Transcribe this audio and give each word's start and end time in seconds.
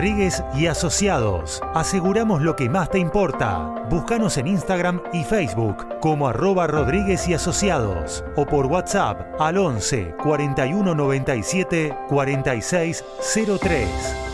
Rodríguez 0.00 0.42
y 0.54 0.66
Asociados. 0.66 1.60
Aseguramos 1.74 2.40
lo 2.40 2.56
que 2.56 2.70
más 2.70 2.88
te 2.88 2.98
importa. 2.98 3.58
Búscanos 3.90 4.38
en 4.38 4.46
Instagram 4.46 5.02
y 5.12 5.24
Facebook 5.24 6.00
como 6.00 6.26
arroba 6.26 6.66
Rodríguez 6.66 7.28
y 7.28 7.34
Asociados 7.34 8.24
o 8.34 8.46
por 8.46 8.64
WhatsApp 8.64 9.38
al 9.38 9.58
11 9.58 10.14
41 10.22 10.94
97 10.94 11.94
46 12.08 13.04
03. 13.60 14.29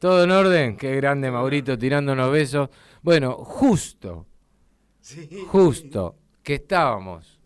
¿todo 0.00 0.24
en 0.24 0.32
orden? 0.32 0.76
Qué 0.76 0.96
grande 0.96 1.30
Maurito 1.30 1.78
tirándonos 1.78 2.32
besos. 2.32 2.68
Bueno, 3.00 3.34
justo, 3.34 4.26
justo 5.46 6.16
que 6.42 6.54
estábamos 6.54 7.38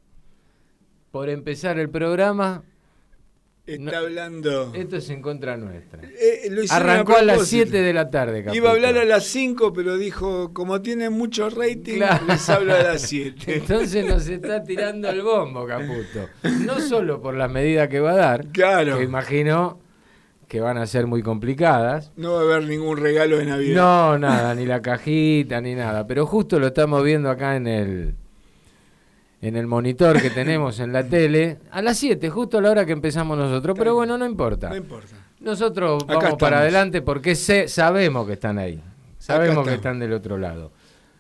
por 1.11 1.29
empezar 1.29 1.79
el 1.79 1.91
programa, 1.91 2.65
Está 3.75 3.99
hablando. 3.99 4.73
esto 4.75 4.97
es 4.97 5.11
en 5.11 5.23
contra 5.23 5.57
nuestra. 5.57 6.03
Eh, 6.03 6.49
lo 6.51 6.63
hicieron 6.63 6.89
Arrancó 6.91 7.17
a 7.17 7.23
las 7.23 7.37
propósito. 7.37 7.67
7 7.71 7.83
de 7.83 7.93
la 7.93 8.11
tarde, 8.11 8.41
Caputo. 8.45 8.57
Iba 8.57 8.69
a 8.71 8.73
hablar 8.73 8.99
a 8.99 9.05
las 9.05 9.25
5, 9.25 9.73
pero 9.73 9.97
dijo, 9.97 10.53
como 10.53 10.81
tiene 10.83 11.11
mucho 11.11 11.49
rating, 11.51 11.97
Claro. 11.97 12.25
les 12.27 12.49
hablo 12.49 12.75
a 12.75 12.83
las 12.83 13.03
7. 13.03 13.35
Entonces 13.57 14.05
nos 14.07 14.29
está 14.29 14.63
tirando 14.65 15.09
el 15.09 15.23
bombo, 15.23 15.67
Caputo. 15.67 16.29
No 16.65 16.81
solo 16.81 17.21
por 17.21 17.35
la 17.35 17.49
medida 17.49 17.89
que 17.89 18.01
va 18.01 18.13
a 18.13 18.17
dar, 18.17 18.47
Claro. 18.49 18.99
que 18.99 19.05
imagino 19.05 19.79
que 20.49 20.61
van 20.61 20.79
a 20.79 20.87
ser 20.87 21.07
muy 21.07 21.23
complicadas. 21.23 22.11
No 22.17 22.33
va 22.33 22.41
a 22.41 22.43
haber 22.43 22.65
ningún 22.65 22.97
regalo 22.97 23.39
de 23.39 23.45
Navidad. 23.47 23.77
No, 23.77 24.19
nada, 24.19 24.53
ni 24.57 24.67
la 24.67 24.83
cajita, 24.83 25.61
ni 25.61 25.77
nada. 25.77 26.09
Pero 26.09 26.27
justo 26.27 26.59
lo 26.59 26.67
estamos 26.67 27.05
viendo 27.05 27.31
acá 27.31 27.55
en 27.55 27.69
el 27.69 28.15
en 29.43 29.57
el 29.57 29.67
monitor 29.67 30.21
que 30.21 30.31
tenemos 30.31 30.81
en 30.81 30.93
la 30.93 31.05
tele, 31.05 31.59
a 31.71 31.81
las 31.83 31.97
7, 31.99 32.29
justo 32.31 32.59
a 32.59 32.61
la 32.61 32.71
hora 32.71 32.85
que 32.87 32.93
empezamos 32.93 33.39
nosotros. 33.39 33.77
Pero 33.79 33.95
bueno, 33.95 34.19
no 34.19 34.27
importa. 34.27 34.69
No 34.71 34.77
importa. 34.77 35.17
Nosotros 35.41 36.03
Acá 36.05 36.15
vamos 36.15 36.31
para 36.39 36.57
estamos. 36.57 36.61
adelante 36.63 37.03
porque 37.03 37.35
sé- 37.35 37.67
sabemos 37.69 38.27
que 38.27 38.35
están 38.35 38.59
ahí. 38.59 38.81
Sabemos 39.19 39.67
que 39.67 39.75
están 39.75 39.99
del 39.99 40.13
otro 40.13 40.37
lado. 40.39 40.73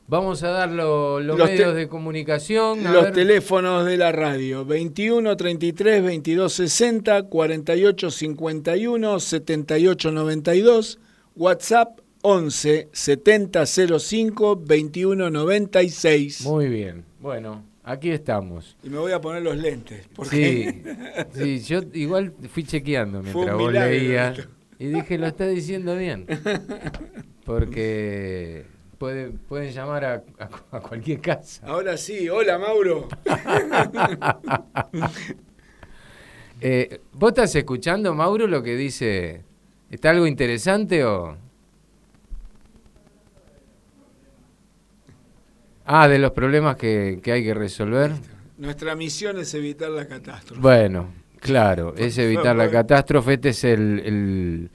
Vamos 0.06 0.42
a 0.42 0.48
dar 0.48 0.70
lo- 0.72 1.20
los, 1.20 1.38
Los 1.38 1.48
medios 1.48 1.74
de 1.74 1.86
comunicación. 1.88 2.84
a 2.86 2.92
Los 2.92 3.04
ver. 3.04 3.12
teléfonos 3.12 3.86
de 3.86 3.96
la 3.96 4.10
radio, 4.10 4.64
21 4.64 5.36
33 5.36 6.02
22 6.02 6.52
60, 6.52 7.22
48 7.24 8.10
51 8.10 9.20
78 9.20 10.10
92, 10.10 10.98
WhatsApp 11.36 12.00
11 12.22 12.88
70 12.92 13.64
05 13.66 14.56
21 14.56 15.30
96. 15.30 16.42
Muy 16.44 16.68
bien. 16.68 17.04
Bueno, 17.20 17.62
aquí 17.90 18.10
estamos. 18.10 18.76
Y 18.82 18.88
me 18.90 18.98
voy 18.98 19.12
a 19.12 19.20
poner 19.20 19.42
los 19.42 19.56
lentes. 19.56 20.06
Porque 20.14 20.82
Sí, 21.34 21.60
sí, 21.60 21.60
yo 21.60 21.80
igual 21.92 22.32
fui 22.52 22.64
chequeando 22.64 23.22
mientras 23.22 23.56
vos 23.56 23.72
leías 23.72 24.38
esto. 24.38 24.50
y 24.78 24.86
dije, 24.86 25.18
lo 25.18 25.26
está 25.26 25.46
diciendo 25.46 25.96
bien. 25.96 26.26
Porque 27.44 28.64
puede, 28.98 29.30
pueden 29.30 29.72
llamar 29.72 30.04
a, 30.04 30.14
a- 30.38 30.76
a 30.76 30.80
cualquier 30.80 31.20
casa. 31.20 31.66
ahora 31.66 31.96
sí, 31.96 32.28
hola 32.28 32.58
Mauro. 32.58 33.08
Eh, 36.62 37.00
¿Vos 37.14 37.30
estás 37.30 37.54
escuchando, 37.54 38.14
Mauro, 38.14 38.46
lo 38.46 38.62
que 38.62 38.76
dice? 38.76 39.42
¿Está 39.90 40.10
algo 40.10 40.26
interesante 40.26 41.04
o...? 41.04 41.36
Ah, 45.92 46.06
de 46.06 46.18
los 46.20 46.30
problemas 46.30 46.76
que, 46.76 47.18
que 47.22 47.32
hay 47.32 47.42
que 47.42 47.52
resolver. 47.52 48.12
Nuestra 48.58 48.94
misión 48.94 49.38
es 49.38 49.52
evitar 49.54 49.90
la 49.90 50.06
catástrofe. 50.06 50.60
Bueno, 50.60 51.08
claro, 51.40 51.94
es 51.96 52.16
evitar 52.18 52.54
la 52.54 52.70
catástrofe. 52.70 53.34
Este 53.34 53.48
es 53.48 53.64
el, 53.64 53.98
el- 54.04 54.70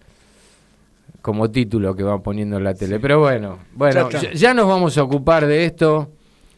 como 1.22 1.50
título 1.50 1.96
que 1.96 2.04
van 2.04 2.22
poniendo 2.22 2.58
en 2.58 2.64
la 2.66 2.74
tele. 2.74 3.00
Pero 3.00 3.20
bueno, 3.20 3.60
bueno, 3.74 4.10
Ya 4.10 4.34
ya 4.34 4.54
nos 4.54 4.68
vamos 4.68 4.98
a 4.98 5.04
ocupar 5.04 5.46
de 5.48 5.66
esto. 5.66 6.12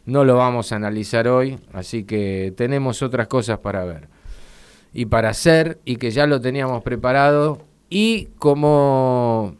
No 0.05 0.23
lo 0.25 0.37
vamos 0.37 0.71
a 0.71 0.77
analizar 0.77 1.27
hoy, 1.27 1.59
así 1.73 2.03
que 2.05 2.53
tenemos 2.55 3.01
otras 3.01 3.27
cosas 3.27 3.59
para 3.59 3.83
ver 3.83 4.07
y 4.93 5.05
para 5.05 5.29
hacer 5.29 5.79
y 5.85 5.97
que 5.97 6.11
ya 6.11 6.25
lo 6.25 6.39
teníamos 6.41 6.81
preparado 6.81 7.59
y 7.89 8.29
como 8.39 9.55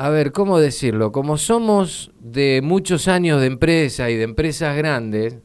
a 0.00 0.10
ver, 0.10 0.30
¿cómo 0.30 0.60
decirlo? 0.60 1.10
Como 1.10 1.36
somos 1.38 2.12
de 2.20 2.60
muchos 2.62 3.08
años 3.08 3.40
de 3.40 3.48
empresa 3.48 4.08
y 4.10 4.16
de 4.16 4.22
empresas 4.22 4.76
grandes, 4.76 5.38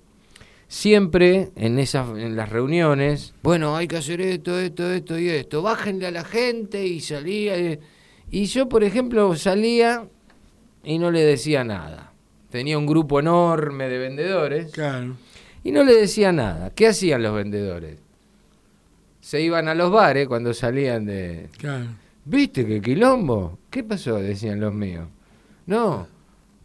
siempre 0.67 1.49
en 1.55 1.79
esas 1.79 2.07
en 2.17 2.35
las 2.35 2.49
reuniones, 2.49 3.33
bueno, 3.41 3.75
hay 3.75 3.87
que 3.87 3.97
hacer 3.97 4.21
esto, 4.21 4.59
esto, 4.59 4.91
esto 4.91 5.17
y 5.17 5.29
esto, 5.29 5.61
bájenle 5.63 6.05
a 6.07 6.11
la 6.11 6.23
gente 6.23 6.85
y 6.85 6.99
salía 6.99 7.79
y 8.29 8.45
yo, 8.45 8.69
por 8.69 8.83
ejemplo, 8.83 9.35
salía 9.35 10.07
y 10.83 10.99
no 10.99 11.09
le 11.11 11.21
decía 11.21 11.63
nada. 11.63 12.11
Tenía 12.49 12.77
un 12.77 12.85
grupo 12.85 13.19
enorme 13.19 13.89
de 13.89 13.97
vendedores 13.97 14.71
Claro. 14.71 15.15
y 15.63 15.71
no 15.71 15.83
le 15.83 15.95
decía 15.95 16.31
nada. 16.31 16.69
¿Qué 16.69 16.87
hacían 16.87 17.23
los 17.23 17.33
vendedores? 17.33 17.97
Se 19.19 19.41
iban 19.41 19.67
a 19.67 19.73
los 19.73 19.91
bares 19.91 20.27
cuando 20.27 20.53
salían 20.53 21.05
de, 21.05 21.49
Claro. 21.57 21.87
¿Viste 22.25 22.65
qué 22.65 22.81
quilombo? 22.81 23.59
¿Qué 23.69 23.83
pasó? 23.83 24.15
Decían 24.17 24.59
los 24.59 24.73
míos. 24.73 25.07
No. 25.65 26.07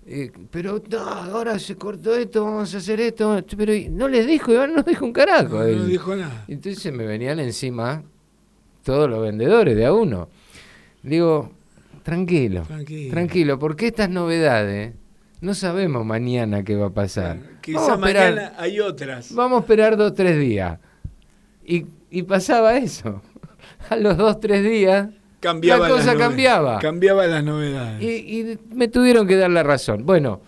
eh, 0.07 0.31
pero 0.51 0.83
no, 0.91 0.99
ahora 0.99 1.59
se 1.59 1.77
cortó 1.77 2.15
esto, 2.15 2.45
vamos 2.45 2.75
a 2.75 2.79
hacer 2.79 3.01
esto. 3.01 3.43
Pero 3.57 3.73
no 3.91 4.09
les 4.09 4.27
dijo, 4.27 4.53
Iván 4.53 4.75
no 4.75 4.83
dijo 4.83 5.05
un 5.05 5.13
carajo. 5.13 5.59
No, 5.59 5.67
no 5.69 5.85
dijo 5.85 6.15
nada. 6.17 6.45
Entonces 6.49 6.93
me 6.93 7.07
venían 7.07 7.39
encima 7.41 8.03
todos 8.85 9.09
los 9.11 9.21
vendedores 9.23 9.77
de 9.77 9.85
a 9.87 9.93
uno. 9.93 10.29
Digo, 11.03 11.51
tranquilo, 12.03 12.63
Tranquilo. 12.63 13.11
tranquilo, 13.11 13.59
porque 13.59 13.89
estas 13.89 14.11
novedades 14.11 14.95
no 15.41 15.55
sabemos 15.55 16.05
mañana 16.07 16.63
qué 16.65 16.75
va 16.77 16.87
a 16.87 16.91
pasar. 16.95 17.39
Quizá 17.61 17.79
Vamos 17.81 17.91
a 17.91 17.95
esperar- 18.09 18.35
mañana 18.35 18.55
hay 18.59 18.81
otras. 18.81 19.33
Vamos 19.35 19.59
a 19.59 19.61
esperar 19.61 19.97
dos, 19.97 20.15
tres 20.15 20.39
días. 20.39 20.79
Y, 21.65 21.87
y 22.11 22.23
pasaba 22.23 22.77
eso. 22.77 23.21
A 23.91 23.97
los 23.97 24.17
dos, 24.17 24.41
tres 24.41 24.65
días, 24.65 25.09
Cambiaba 25.41 25.89
la 25.89 25.95
cosa 25.95 26.15
las 26.15 26.17
cambiaba. 26.17 26.79
Cambiaba 26.81 27.27
las 27.27 27.45
novedades. 27.45 28.03
Y, 28.03 28.41
y 28.41 28.59
me 28.75 28.89
tuvieron 28.89 29.27
que 29.27 29.37
dar 29.37 29.51
la 29.51 29.63
razón. 29.63 30.05
Bueno, 30.05 30.41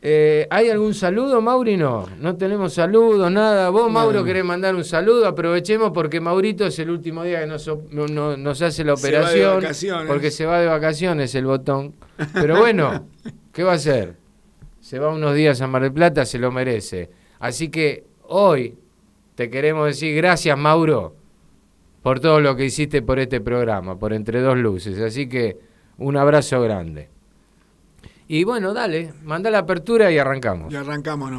eh, 0.00 0.46
¿hay 0.50 0.68
algún 0.70 0.94
saludo, 0.94 1.40
Mauri? 1.40 1.76
No, 1.76 2.06
no 2.20 2.36
tenemos 2.36 2.74
saludos, 2.74 3.30
nada. 3.32 3.68
Vos, 3.70 3.90
Mauro, 3.90 4.20
No. 4.20 4.24
querés 4.24 4.44
mandar 4.44 4.74
un 4.76 4.84
saludo, 4.84 5.26
aprovechemos 5.26 5.90
porque 5.92 6.20
Maurito 6.20 6.66
es 6.66 6.78
el 6.78 6.90
último 6.90 7.24
día 7.24 7.40
que 7.40 7.46
nos, 7.46 7.66
no- 7.90 8.06
no- 8.06 8.36
nos 8.36 8.62
hace 8.62 8.84
la 8.84 8.96
Se 8.96 9.10
va 9.12 9.18
de 9.18 9.18
operación. 9.18 9.54
vacaciones. 9.62 10.06
Porque 10.06 10.30
se 10.30 10.46
va 10.46 10.60
de 10.60 10.66
vacaciones 10.66 11.34
el 11.34 11.46
botón. 11.46 11.94
Pero 12.32 12.58
bueno, 12.58 13.06
¿qué 13.52 13.64
va 13.64 13.72
a 13.72 13.76
hacer? 13.76 14.16
Se 14.80 14.98
va 15.00 15.08
unos 15.12 15.34
días 15.34 15.60
a 15.60 15.66
Mar 15.66 15.82
del 15.82 15.92
Plata, 15.92 16.24
se 16.24 16.38
lo 16.38 16.52
merece. 16.52 17.10
Así 17.40 17.68
que 17.68 18.04
hoy 18.22 18.76
te 19.34 19.50
queremos 19.50 19.86
decir 19.86 20.16
gracias, 20.16 20.56
Mauro, 20.56 21.16
por 22.08 22.20
todo 22.20 22.40
lo 22.40 22.56
que 22.56 22.64
hiciste 22.64 23.02
por 23.02 23.18
este 23.18 23.42
programa, 23.42 23.98
por 23.98 24.14
Entre 24.14 24.40
Dos 24.40 24.56
Luces. 24.56 24.98
Así 24.98 25.28
que 25.28 25.58
un 25.98 26.16
abrazo 26.16 26.58
grande. 26.62 27.10
Y 28.28 28.44
bueno, 28.44 28.72
dale, 28.72 29.12
manda 29.24 29.50
la 29.50 29.58
apertura 29.58 30.10
y 30.10 30.16
arrancamos. 30.16 30.72
Y 30.72 30.76
arrancamos, 30.76 31.32
¿no? 31.32 31.36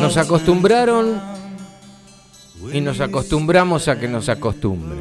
Nos 0.00 0.16
acostumbraron 0.16 1.20
y 2.72 2.80
nos 2.80 3.00
acostumbramos 3.00 3.88
a 3.88 3.98
que 3.98 4.08
nos 4.08 4.28
acostumbren. 4.28 5.00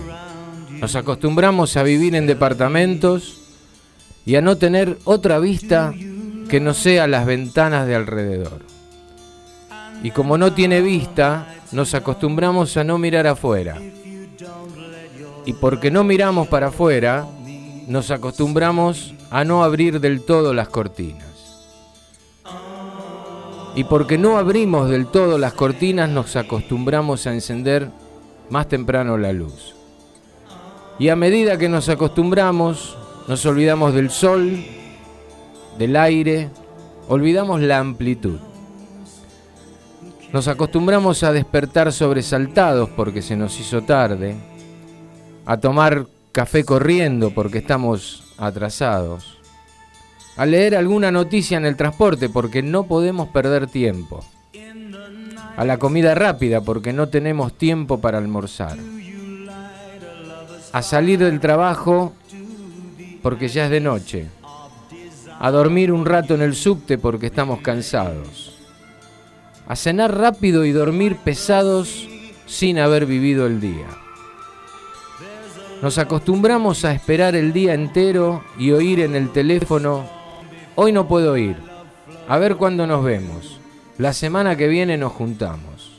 Nos 0.80 0.96
acostumbramos 0.96 1.78
a 1.78 1.84
vivir 1.84 2.16
en 2.16 2.28
departamentos 2.28 3.42
y 4.26 4.36
a 4.36 4.42
no 4.42 4.58
tener 4.58 4.98
otra 5.06 5.40
vista 5.40 5.94
que 6.50 6.60
no 6.60 6.74
sea 6.74 7.08
las 7.08 7.26
ventanas 7.26 7.88
de 7.88 7.96
alrededor. 7.96 8.62
Y 10.04 10.12
como 10.12 10.38
no 10.38 10.54
tiene 10.54 10.82
vista, 10.82 11.48
nos 11.72 11.94
acostumbramos 11.94 12.76
a 12.78 12.84
no 12.84 12.98
mirar 12.98 13.26
afuera. 13.28 13.80
Y 15.46 15.54
porque 15.54 15.92
no 15.92 16.04
miramos 16.04 16.48
para 16.48 16.68
afuera, 16.68 17.26
nos 17.88 18.12
acostumbramos 18.12 19.14
a 19.30 19.44
no 19.44 19.64
abrir 19.64 20.00
del 20.00 20.22
todo 20.22 20.54
las 20.54 20.70
cortinas. 20.70 21.24
Y 23.76 23.84
porque 23.84 24.18
no 24.18 24.38
abrimos 24.38 24.90
del 24.90 25.08
todo 25.08 25.38
las 25.38 25.54
cortinas, 25.54 26.10
nos 26.10 26.36
acostumbramos 26.36 27.28
a 27.28 27.34
encender 27.34 27.90
más 28.50 28.68
temprano 28.68 29.18
la 29.18 29.34
luz. 29.34 29.76
Y 30.98 31.10
a 31.10 31.16
medida 31.16 31.58
que 31.58 31.68
nos 31.68 31.90
acostumbramos, 31.90 32.98
nos 33.28 33.46
olvidamos 33.46 33.94
del 33.94 34.10
sol, 34.10 34.64
del 35.78 35.96
aire, 35.98 36.50
olvidamos 37.10 37.62
la 37.62 37.80
amplitud. 37.80 38.40
Nos 40.32 40.48
acostumbramos 40.48 41.24
a 41.24 41.34
despertar 41.34 41.92
sobresaltados 41.92 42.90
porque 42.90 43.22
se 43.22 43.36
nos 43.36 43.60
hizo 43.60 43.82
tarde, 43.82 44.36
a 45.46 45.58
tomar 45.58 46.06
café 46.36 46.66
corriendo 46.66 47.32
porque 47.32 47.60
estamos 47.60 48.26
atrasados, 48.38 49.38
a 50.36 50.46
leer 50.46 50.76
alguna 50.76 51.10
noticia 51.10 51.58
en 51.58 51.66
el 51.66 51.78
transporte 51.78 52.28
porque 52.28 52.62
no 52.62 52.88
podemos 52.88 53.30
perder 53.30 53.68
tiempo, 53.68 54.20
a 55.56 55.64
la 55.64 55.78
comida 55.78 56.14
rápida 56.14 56.60
porque 56.60 56.92
no 56.92 57.08
tenemos 57.08 57.58
tiempo 57.58 58.02
para 58.02 58.18
almorzar, 58.18 58.78
a 60.74 60.82
salir 60.82 61.20
del 61.20 61.40
trabajo 61.40 62.12
porque 63.22 63.48
ya 63.48 63.64
es 63.64 63.72
de 63.72 63.80
noche, 63.80 64.28
a 65.40 65.50
dormir 65.52 65.94
un 65.94 66.06
rato 66.06 66.36
en 66.36 66.42
el 66.42 66.54
subte 66.54 66.98
porque 66.98 67.28
estamos 67.28 67.62
cansados, 67.62 68.60
a 69.70 69.76
cenar 69.78 70.18
rápido 70.18 70.66
y 70.66 70.74
dormir 70.74 71.16
pesados 71.16 72.10
sin 72.46 72.78
haber 72.78 73.06
vivido 73.06 73.48
el 73.48 73.62
día. 73.62 74.05
Nos 75.82 75.98
acostumbramos 75.98 76.86
a 76.86 76.94
esperar 76.94 77.36
el 77.36 77.54
día 77.54 77.74
entero 77.74 78.44
y 78.58 78.72
oír 78.72 79.02
en 79.02 79.16
el 79.16 79.32
teléfono, 79.32 80.06
hoy 80.76 80.92
no 80.92 81.08
puedo 81.08 81.38
ir, 81.38 81.58
a 82.28 82.38
ver 82.38 82.56
cuándo 82.56 82.88
nos 82.88 83.04
vemos, 83.04 83.60
la 83.98 84.14
semana 84.14 84.56
que 84.56 84.68
viene 84.68 84.98
nos 84.98 85.12
juntamos. 85.12 85.92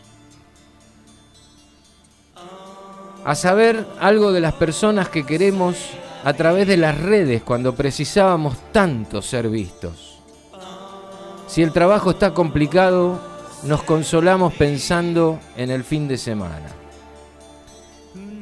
A 3.25 3.35
saber 3.35 3.87
algo 4.01 4.33
de 4.33 4.41
las 4.41 4.55
personas 4.55 5.09
que 5.09 5.27
queremos 5.27 5.77
a 6.25 6.33
través 6.33 6.67
de 6.67 6.77
las 6.77 6.99
redes 7.01 7.43
cuando 7.43 7.75
precisábamos 7.75 8.57
tanto 8.73 9.21
ser 9.21 9.49
vistos. 9.49 10.19
Si 11.47 11.63
el 11.63 11.73
trabajo 11.73 12.11
está 12.11 12.35
complicado, 12.35 13.21
nos 13.63 13.83
consolamos 13.83 14.55
pensando 14.55 15.39
en 15.57 15.71
el 15.71 15.85
fin 15.85 16.09
de 16.09 16.19
semana. 16.19 16.76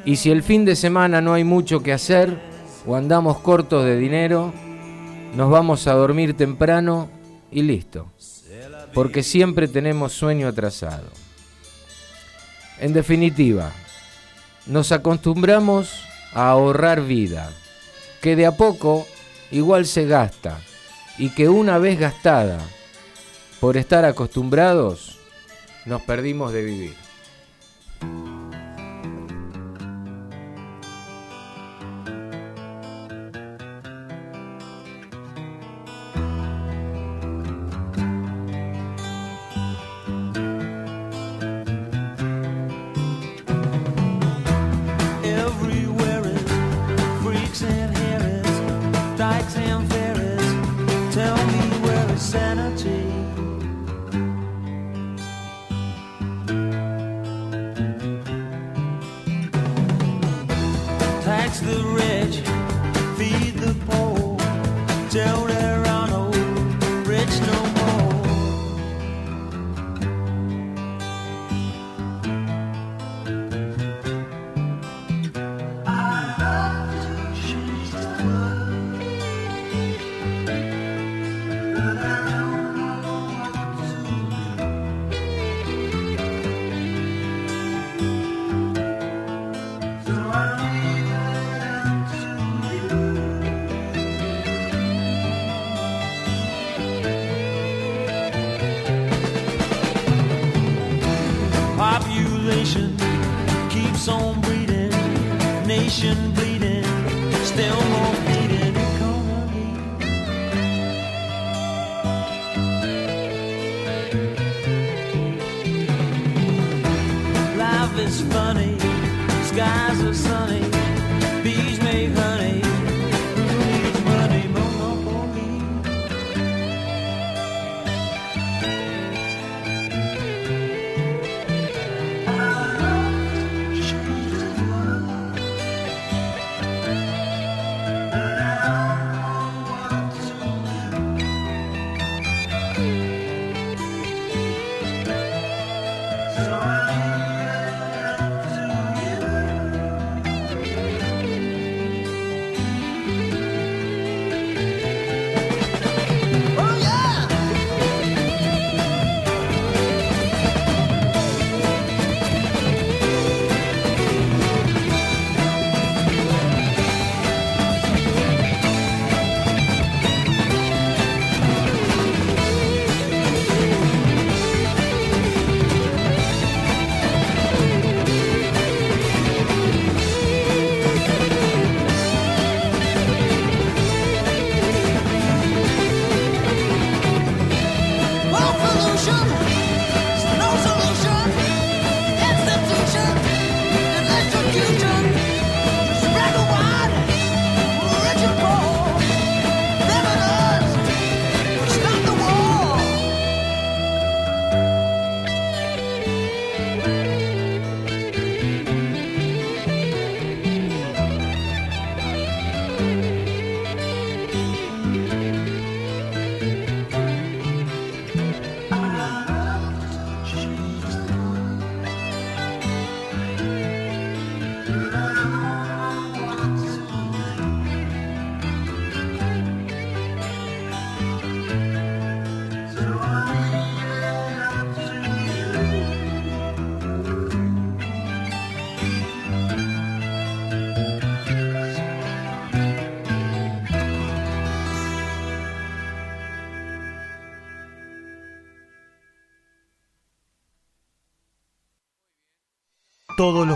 Y 0.05 0.17
si 0.17 0.31
el 0.31 0.43
fin 0.43 0.65
de 0.65 0.77
semana 0.77 1.21
no 1.21 1.33
hay 1.33 1.45
mucho 1.45 1.83
que 1.83 1.93
hacer 1.93 2.39
o 2.87 2.95
andamos 2.95 3.39
cortos 3.39 3.85
de 3.85 3.97
dinero, 3.97 4.53
nos 5.35 5.51
vamos 5.51 5.87
a 5.87 5.95
dormir 5.95 6.37
temprano 6.37 7.09
y 7.51 7.62
listo. 7.62 8.06
Porque 8.93 9.23
siempre 9.23 9.67
tenemos 9.67 10.12
sueño 10.12 10.49
atrasado. 10.49 11.09
En 12.79 12.93
definitiva, 12.93 13.73
nos 14.67 14.93
acostumbramos 14.93 16.05
a 16.33 16.50
ahorrar 16.50 17.02
vida, 17.02 17.50
que 18.21 18.37
de 18.37 18.47
a 18.47 18.57
poco 18.57 19.07
igual 19.50 19.87
se 19.87 20.07
gasta 20.07 20.61
y 21.19 21.31
que 21.31 21.49
una 21.49 21.78
vez 21.78 21.99
gastada, 21.99 22.59
por 23.61 23.76
estar 23.76 24.05
acostumbrados, 24.05 25.19
nos 25.87 26.02
perdimos 26.02 26.52
de 26.52 26.62
vivir. 26.62 27.03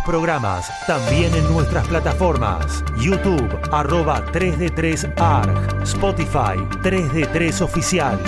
Programas 0.08 0.72
también 0.86 1.34
en 1.34 1.46
nuestras 1.52 1.86
plataformas. 1.86 2.82
YouTube, 2.96 3.60
arroba 3.70 4.24
3D3ARG. 4.32 5.82
Spotify, 5.82 6.56
3D3 6.80 7.60
Oficial. 7.60 8.18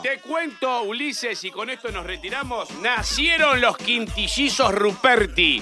Te 0.00 0.20
cuento, 0.20 0.82
Ulises, 0.84 1.42
y 1.42 1.50
con 1.50 1.70
esto 1.70 1.90
nos 1.90 2.06
retiramos. 2.06 2.70
Nacieron 2.82 3.60
los 3.60 3.76
quintillizos 3.78 4.72
Ruperti. 4.72 5.60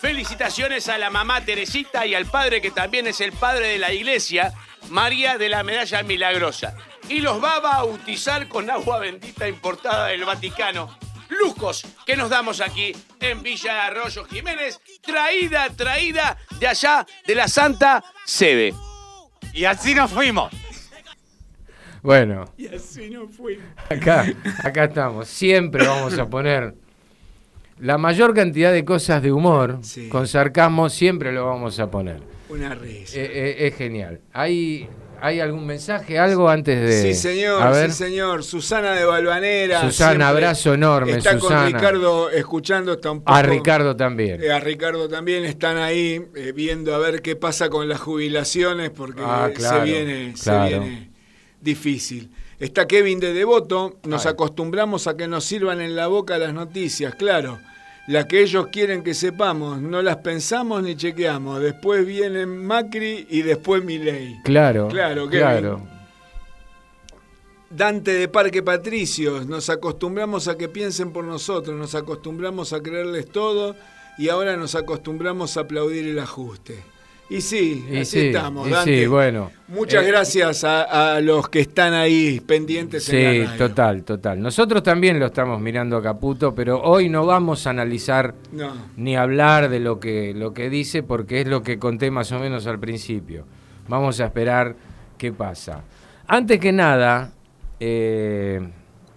Felicitaciones 0.00 0.88
a 0.88 0.96
la 0.96 1.10
mamá 1.10 1.40
Teresita 1.40 2.06
y 2.06 2.14
al 2.14 2.26
padre 2.26 2.62
que 2.62 2.70
también 2.70 3.08
es 3.08 3.20
el 3.20 3.32
padre 3.32 3.66
de 3.70 3.78
la 3.78 3.92
iglesia, 3.92 4.52
María 4.90 5.38
de 5.38 5.48
la 5.48 5.64
Medalla 5.64 6.04
Milagrosa. 6.04 6.76
Y 7.08 7.18
los 7.18 7.42
va 7.42 7.56
a 7.56 7.60
bautizar 7.60 8.46
con 8.46 8.70
agua 8.70 9.00
bendita 9.00 9.48
importada 9.48 10.06
del 10.06 10.24
Vaticano. 10.24 10.96
Lujos 11.40 11.84
que 12.06 12.16
nos 12.16 12.30
damos 12.30 12.60
aquí 12.60 12.92
en 13.20 13.42
Villa 13.42 13.86
Arroyo 13.86 14.24
Jiménez, 14.24 14.80
traída, 15.02 15.68
traída 15.70 16.36
de 16.58 16.66
allá 16.66 17.06
de 17.26 17.34
la 17.34 17.48
Santa 17.48 18.02
Sede. 18.24 18.74
Y 19.52 19.64
así 19.64 19.94
nos 19.94 20.10
fuimos. 20.10 20.52
Bueno, 22.02 22.44
Y 22.58 22.66
así 22.68 23.08
no 23.08 23.26
fue. 23.28 23.58
acá, 23.88 24.26
acá 24.62 24.84
estamos. 24.84 25.26
Siempre 25.28 25.86
vamos 25.86 26.18
a 26.18 26.28
poner 26.28 26.74
la 27.80 27.96
mayor 27.98 28.34
cantidad 28.34 28.72
de 28.72 28.84
cosas 28.84 29.22
de 29.22 29.32
humor, 29.32 29.78
Sí. 29.82 30.08
con 30.10 30.28
sarcasmo, 30.28 30.90
siempre 30.90 31.32
lo 31.32 31.46
vamos 31.46 31.78
a 31.80 31.90
poner. 31.90 32.20
Una 32.50 32.74
risa. 32.74 33.16
Eh, 33.18 33.24
eh, 33.32 33.66
es 33.68 33.76
genial. 33.76 34.20
¿Hay, 34.34 34.86
¿Hay 35.24 35.40
algún 35.40 35.64
mensaje, 35.64 36.18
algo 36.18 36.50
antes 36.50 36.78
de...? 36.80 37.00
Sí, 37.00 37.14
señor, 37.14 37.62
A 37.62 37.70
ver. 37.70 37.90
sí, 37.90 37.96
señor. 38.04 38.44
Susana 38.44 38.92
de 38.92 39.06
Balvanera. 39.06 39.80
Susana, 39.80 40.28
abrazo 40.28 40.74
enorme, 40.74 41.12
Está 41.12 41.38
Susana. 41.38 41.62
con 41.62 41.72
Ricardo 41.72 42.30
escuchando, 42.30 42.92
está 42.92 43.10
un 43.10 43.20
poco. 43.20 43.32
A 43.32 43.40
Ricardo 43.42 43.96
también. 43.96 44.42
Eh, 44.42 44.52
a 44.52 44.60
Ricardo 44.60 45.08
también 45.08 45.46
están 45.46 45.78
ahí 45.78 46.22
eh, 46.34 46.52
viendo 46.54 46.94
a 46.94 46.98
ver 46.98 47.22
qué 47.22 47.36
pasa 47.36 47.70
con 47.70 47.88
las 47.88 48.00
jubilaciones 48.00 48.90
porque 48.90 49.22
Ah, 49.24 49.48
claro, 49.54 49.78
se 49.78 49.84
viene, 49.90 50.34
claro. 50.42 50.68
se 50.68 50.78
viene 50.78 51.10
difícil. 51.60 52.30
Está 52.60 52.86
Kevin 52.86 53.18
de 53.18 53.32
Devoto, 53.32 53.96
nos 54.04 54.26
Ay. 54.26 54.32
acostumbramos 54.32 55.06
a 55.06 55.16
que 55.16 55.26
nos 55.26 55.44
sirvan 55.44 55.80
en 55.80 55.96
la 55.96 56.06
boca 56.06 56.36
las 56.36 56.52
noticias, 56.52 57.14
claro. 57.14 57.58
Las 58.06 58.26
que 58.26 58.42
ellos 58.42 58.66
quieren 58.70 59.02
que 59.02 59.14
sepamos, 59.14 59.80
no 59.80 60.02
las 60.02 60.16
pensamos 60.16 60.82
ni 60.82 60.94
chequeamos. 60.94 61.60
Después 61.60 62.04
vienen 62.04 62.64
Macri 62.66 63.26
y 63.30 63.40
después 63.42 63.82
Milei. 63.82 64.40
Claro, 64.44 64.88
Claro, 64.88 65.26
Kevin. 65.28 65.40
claro. 65.40 65.80
Dante 67.70 68.12
de 68.12 68.28
Parque 68.28 68.62
Patricios, 68.62 69.46
nos 69.46 69.68
acostumbramos 69.68 70.46
a 70.48 70.56
que 70.56 70.68
piensen 70.68 71.12
por 71.12 71.24
nosotros, 71.24 71.76
nos 71.76 71.94
acostumbramos 71.94 72.72
a 72.72 72.80
creerles 72.80 73.28
todo 73.30 73.74
y 74.16 74.28
ahora 74.28 74.56
nos 74.56 74.74
acostumbramos 74.76 75.56
a 75.56 75.62
aplaudir 75.62 76.06
el 76.06 76.18
ajuste. 76.20 76.84
Y 77.30 77.40
sí, 77.40 77.84
Y 77.90 77.96
así 78.00 78.20
sí, 78.20 78.26
estamos, 78.26 78.68
Dante. 78.68 79.00
sí, 79.00 79.06
bueno. 79.06 79.50
Muchas 79.68 80.04
Eh, 80.04 80.08
gracias 80.08 80.62
a, 80.62 81.14
a 81.16 81.20
los 81.22 81.48
que 81.48 81.60
están 81.60 81.94
ahí 81.94 82.38
pendientes 82.40 83.08
en 83.08 83.14
Sí, 83.16 83.38
la 83.44 83.50
radio. 83.50 83.68
total, 83.68 84.04
total. 84.04 84.40
Nosotros 84.42 84.82
también 84.82 85.18
lo 85.18 85.26
estamos 85.26 85.58
mirando 85.60 85.96
a 85.96 86.02
Caputo, 86.02 86.54
pero 86.54 86.82
hoy 86.82 87.08
no 87.08 87.24
vamos 87.24 87.66
a 87.66 87.70
analizar 87.70 88.34
No, 88.52 88.72
ni 88.96 89.16
hablar 89.16 89.70
de 89.70 89.80
lo 89.80 89.98
que, 89.98 90.34
lo 90.34 90.52
que 90.52 90.68
dice 90.68 91.02
porque 91.02 91.40
es 91.40 91.48
lo 91.48 91.62
que 91.62 91.78
conté 91.78 92.10
más 92.10 92.30
o 92.32 92.38
menos 92.38 92.66
al 92.66 92.78
principio. 92.78 93.46
Vamos 93.88 94.20
a 94.20 94.26
esperar 94.26 94.76
qué 95.16 95.32
pasa. 95.32 95.82
Antes 96.26 96.60
que 96.60 96.72
nada, 96.72 97.32
eh, 97.80 98.60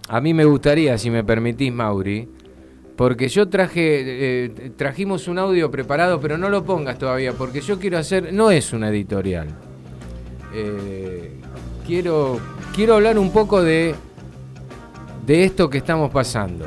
a 0.08 0.22
mí 0.22 0.34
me 0.34 0.46
gustaría, 0.46 0.98
si 0.98 1.10
me 1.10 1.24
permitís, 1.26 1.74
Mauri, 1.74 2.28
porque 2.98 3.30
yo 3.30 3.48
traje, 3.48 4.46
eh, 4.46 4.72
trajimos 4.76 5.28
un 5.28 5.38
audio 5.38 5.70
preparado, 5.70 6.20
pero 6.20 6.38
no 6.38 6.50
lo 6.50 6.66
pongas 6.66 6.98
todavía, 6.98 7.32
porque 7.32 7.62
yo 7.62 7.80
quiero 7.80 8.00
hacer, 8.00 8.34
no 8.34 8.50
es 8.50 8.74
una 8.74 8.90
editorial. 8.90 9.48
Eh, 10.52 11.40
quiero, 11.86 12.40
quiero 12.76 12.96
hablar 12.96 13.20
un 13.20 13.32
poco 13.32 13.62
de, 13.62 13.94
de 15.28 15.44
esto 15.44 15.70
que 15.70 15.78
estamos 15.78 16.10
pasando. 16.10 16.66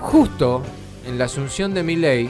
Justo 0.00 0.62
en 1.06 1.18
la 1.18 1.26
asunción 1.26 1.72
de 1.72 1.84
Milei 1.84 2.28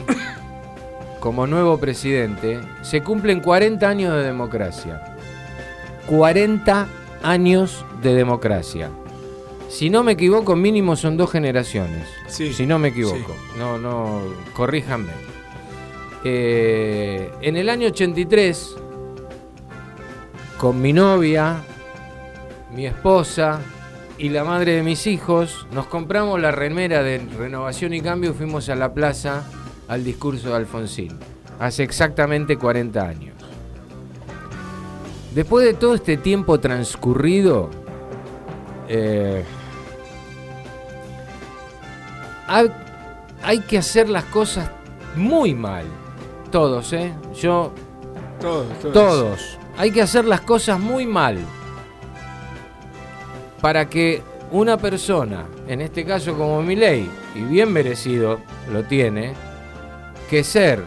como 1.19 1.47
nuevo 1.47 1.79
presidente, 1.79 2.59
se 2.83 3.01
cumplen 3.01 3.39
40 3.39 3.89
años 3.89 4.13
de 4.13 4.23
democracia. 4.23 5.15
40 6.05 6.87
años 7.23 7.83
de 8.03 8.13
democracia. 8.13 8.91
Si 9.69 9.89
no 9.89 10.03
me 10.03 10.13
equivoco, 10.13 10.55
mínimo 10.55 10.95
son 10.95 11.17
dos 11.17 11.31
generaciones. 11.31 12.07
Sí, 12.27 12.53
si 12.53 12.65
no 12.65 12.79
me 12.79 12.89
equivoco. 12.89 13.35
No, 13.57 13.77
no, 13.77 14.21
corríjanme. 14.53 15.11
Eh, 16.23 17.31
en 17.41 17.57
el 17.57 17.69
año 17.69 17.87
83, 17.87 18.75
con 20.57 20.81
mi 20.81 20.93
novia, 20.93 21.61
mi 22.73 22.85
esposa 22.85 23.61
y 24.17 24.29
la 24.29 24.43
madre 24.43 24.73
de 24.73 24.83
mis 24.83 25.05
hijos 25.05 25.67
nos 25.71 25.85
compramos 25.87 26.41
la 26.41 26.51
remera 26.51 27.03
de 27.03 27.19
Renovación 27.37 27.93
y 27.93 28.01
Cambio 28.01 28.31
y 28.31 28.33
fuimos 28.33 28.67
a 28.69 28.75
la 28.75 28.93
plaza 28.93 29.45
al 29.87 30.03
discurso 30.03 30.49
de 30.49 30.55
Alfonsín, 30.55 31.17
hace 31.59 31.83
exactamente 31.83 32.57
40 32.57 33.07
años. 33.07 33.35
Después 35.35 35.65
de 35.65 35.75
todo 35.75 35.93
este 35.93 36.17
tiempo 36.17 36.59
transcurrido, 36.59 37.69
eh, 38.87 39.43
hay, 42.47 42.71
hay 43.43 43.59
que 43.59 43.77
hacer 43.77 44.09
las 44.09 44.23
cosas 44.25 44.69
muy 45.15 45.53
mal. 45.53 45.85
Todos, 46.51 46.93
¿eh? 46.93 47.13
Yo 47.39 47.71
Todos, 48.39 48.79
todos. 48.79 48.93
todos. 48.93 49.57
Hay 49.77 49.91
que 49.91 50.01
hacer 50.01 50.25
las 50.25 50.41
cosas 50.41 50.79
muy 50.79 51.05
mal 51.05 51.37
para 53.61 53.89
que 53.89 54.23
una 54.51 54.77
persona, 54.77 55.45
en 55.67 55.81
este 55.81 56.05
caso 56.05 56.37
como 56.37 56.61
Milei, 56.61 57.09
y 57.35 57.41
bien 57.41 57.71
merecido 57.71 58.39
lo 58.71 58.83
tiene, 58.83 59.33
que 60.29 60.43
ser 60.43 60.83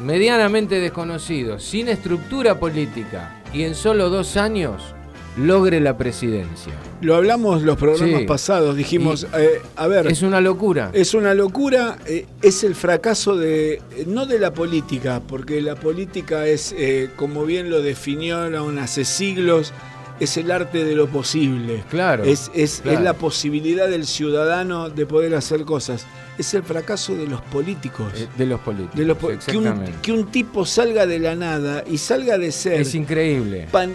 medianamente 0.00 0.80
desconocido, 0.80 1.58
sin 1.58 1.88
estructura 1.88 2.58
política 2.58 3.42
y 3.52 3.64
en 3.64 3.74
solo 3.74 4.08
dos 4.10 4.36
años, 4.36 4.94
logre 5.38 5.80
la 5.80 5.96
presidencia. 5.96 6.72
Lo 7.00 7.14
hablamos 7.14 7.62
los 7.62 7.76
programas 7.76 8.20
Sí. 8.20 8.26
pasados, 8.26 8.76
dijimos, 8.76 9.26
eh, 9.36 9.60
a 9.76 9.86
ver, 9.86 10.06
Es 10.08 10.22
una 10.22 10.40
locura. 10.40 10.90
Es 10.92 11.14
una 11.14 11.34
locura, 11.34 11.98
eh, 12.06 12.26
es 12.42 12.64
el 12.64 12.74
fracaso 12.74 13.36
de, 13.36 13.74
eh, 13.74 14.04
no 14.06 14.26
de 14.26 14.38
la 14.38 14.52
política, 14.52 15.22
porque 15.26 15.60
la 15.60 15.76
política 15.76 16.46
es, 16.46 16.74
eh, 16.76 17.10
como 17.16 17.44
bien 17.44 17.70
lo 17.70 17.80
definió 17.82 18.38
hace 18.80 19.04
siglos, 19.04 19.72
es 20.20 20.36
el 20.36 20.50
arte 20.50 20.84
de 20.84 20.96
lo 20.96 21.06
posible. 21.06 21.84
Claro, 21.90 22.24
Es, 22.24 22.50
es, 22.52 22.80
claro. 22.82 22.98
es 22.98 23.04
la 23.04 23.14
posibilidad 23.14 23.88
del 23.88 24.04
ciudadano 24.04 24.90
de 24.90 25.06
poder 25.06 25.34
hacer 25.36 25.62
cosas. 25.64 26.06
Es 26.38 26.54
el 26.54 26.64
fracaso 26.64 27.14
de 27.14 27.26
los 27.28 27.40
políticos. 27.42 28.12
Eh, 28.16 28.26
De 28.36 28.46
los 28.46 28.58
políticos. 28.60 28.96
De 28.98 29.04
los 29.04 29.16
po- 29.16 29.28
que, 29.46 29.56
un, 29.56 29.84
que 30.02 30.12
un 30.12 30.26
tipo 30.26 30.66
salga 30.66 31.06
de 31.06 31.20
la 31.20 31.36
nada 31.36 31.84
y 31.88 31.98
salga 31.98 32.36
de 32.38 32.50
ser 32.50 32.80
Es 32.80 32.94
increíble. 32.96 33.68
pan- 33.70 33.94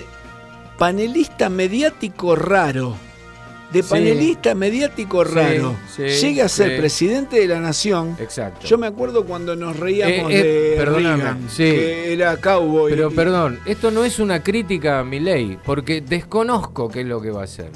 panelista 0.77 1.49
mediático 1.49 2.35
raro. 2.35 2.95
De 3.71 3.81
Sí. 3.81 3.89
panelista 3.89 4.53
mediático 4.53 5.23
raro. 5.23 5.75
sí, 5.95 6.03
Llegue 6.03 6.43
a 6.43 6.49
ser 6.49 6.77
presidente 6.77 7.39
de 7.39 7.47
la 7.47 7.59
nación. 7.59 8.15
Exacto. 8.19 8.67
Yo 8.67 8.77
me 8.77 8.85
acuerdo 8.85 9.25
cuando 9.25 9.55
nos 9.55 9.77
reíamos 9.79 10.31
Eh, 10.31 10.39
eh, 10.39 10.43
de 10.43 10.75
perdóname, 10.77 11.23
Reagan, 11.23 11.47
que 11.57 12.13
era 12.13 12.37
cowboy. 12.37 12.91
Pero 12.91 13.11
y- 13.11 13.15
perdón, 13.15 13.59
esto 13.65 13.89
no 13.89 14.03
es 14.03 14.19
una 14.19 14.43
crítica 14.43 14.99
a 14.99 15.03
mi 15.03 15.19
ley, 15.19 15.57
porque 15.65 16.01
desconozco 16.01 16.87
qué 16.87 17.01
es 17.01 17.07
lo 17.07 17.19
que 17.19 17.31
va 17.31 17.41
a 17.41 17.45
hacer. 17.45 17.71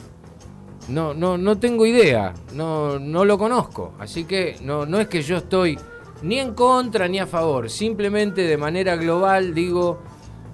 No, 0.87 1.15
no, 1.15 1.35
no 1.37 1.57
tengo 1.57 1.85
idea, 1.87 2.33
no, 2.53 2.99
no 2.99 3.25
lo 3.25 3.37
conozco. 3.39 3.93
Así 3.99 4.25
que 4.25 4.55
no, 4.61 4.85
no 4.85 4.99
es 4.99 5.07
que 5.07 5.23
yo 5.23 5.37
estoy 5.37 5.79
ni 6.21 6.39
en 6.39 6.53
contra 6.53 7.07
ni 7.07 7.17
a 7.19 7.25
favor. 7.25 7.71
Simplemente 7.71 8.43
de 8.43 8.55
manera 8.57 8.95
global 8.97 9.53
digo 9.55 9.99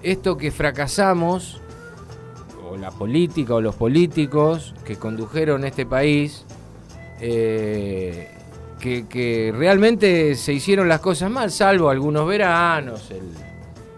esto 0.02 0.36
que 0.38 0.50
fracasamos, 0.50 1.60
o 2.70 2.76
la 2.76 2.90
política 2.90 3.54
o 3.54 3.60
los 3.60 3.74
políticos 3.74 4.74
que 4.84 4.96
condujeron 4.96 5.64
este 5.64 5.86
país, 5.86 6.44
eh, 7.20 8.28
que, 8.80 9.06
que 9.06 9.52
realmente 9.56 10.34
se 10.34 10.52
hicieron 10.52 10.88
las 10.88 11.00
cosas 11.00 11.30
mal, 11.30 11.50
salvo 11.50 11.88
algunos 11.90 12.26
veranos, 12.26 13.10
el, 13.10 13.22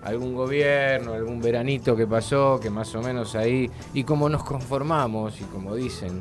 algún 0.04 0.34
gobierno, 0.34 1.14
algún 1.14 1.40
veranito 1.40 1.97
que 1.97 2.06
pasó, 2.06 2.60
que 2.60 2.71
más 2.71 2.95
o 2.95 3.02
menos 3.02 3.34
ahí, 3.34 3.71
y 3.95 4.04
como 4.04 4.28
nos 4.28 4.45
conformamos, 4.45 5.40
y 5.40 5.45
como 5.45 5.75
dicen 5.75 6.21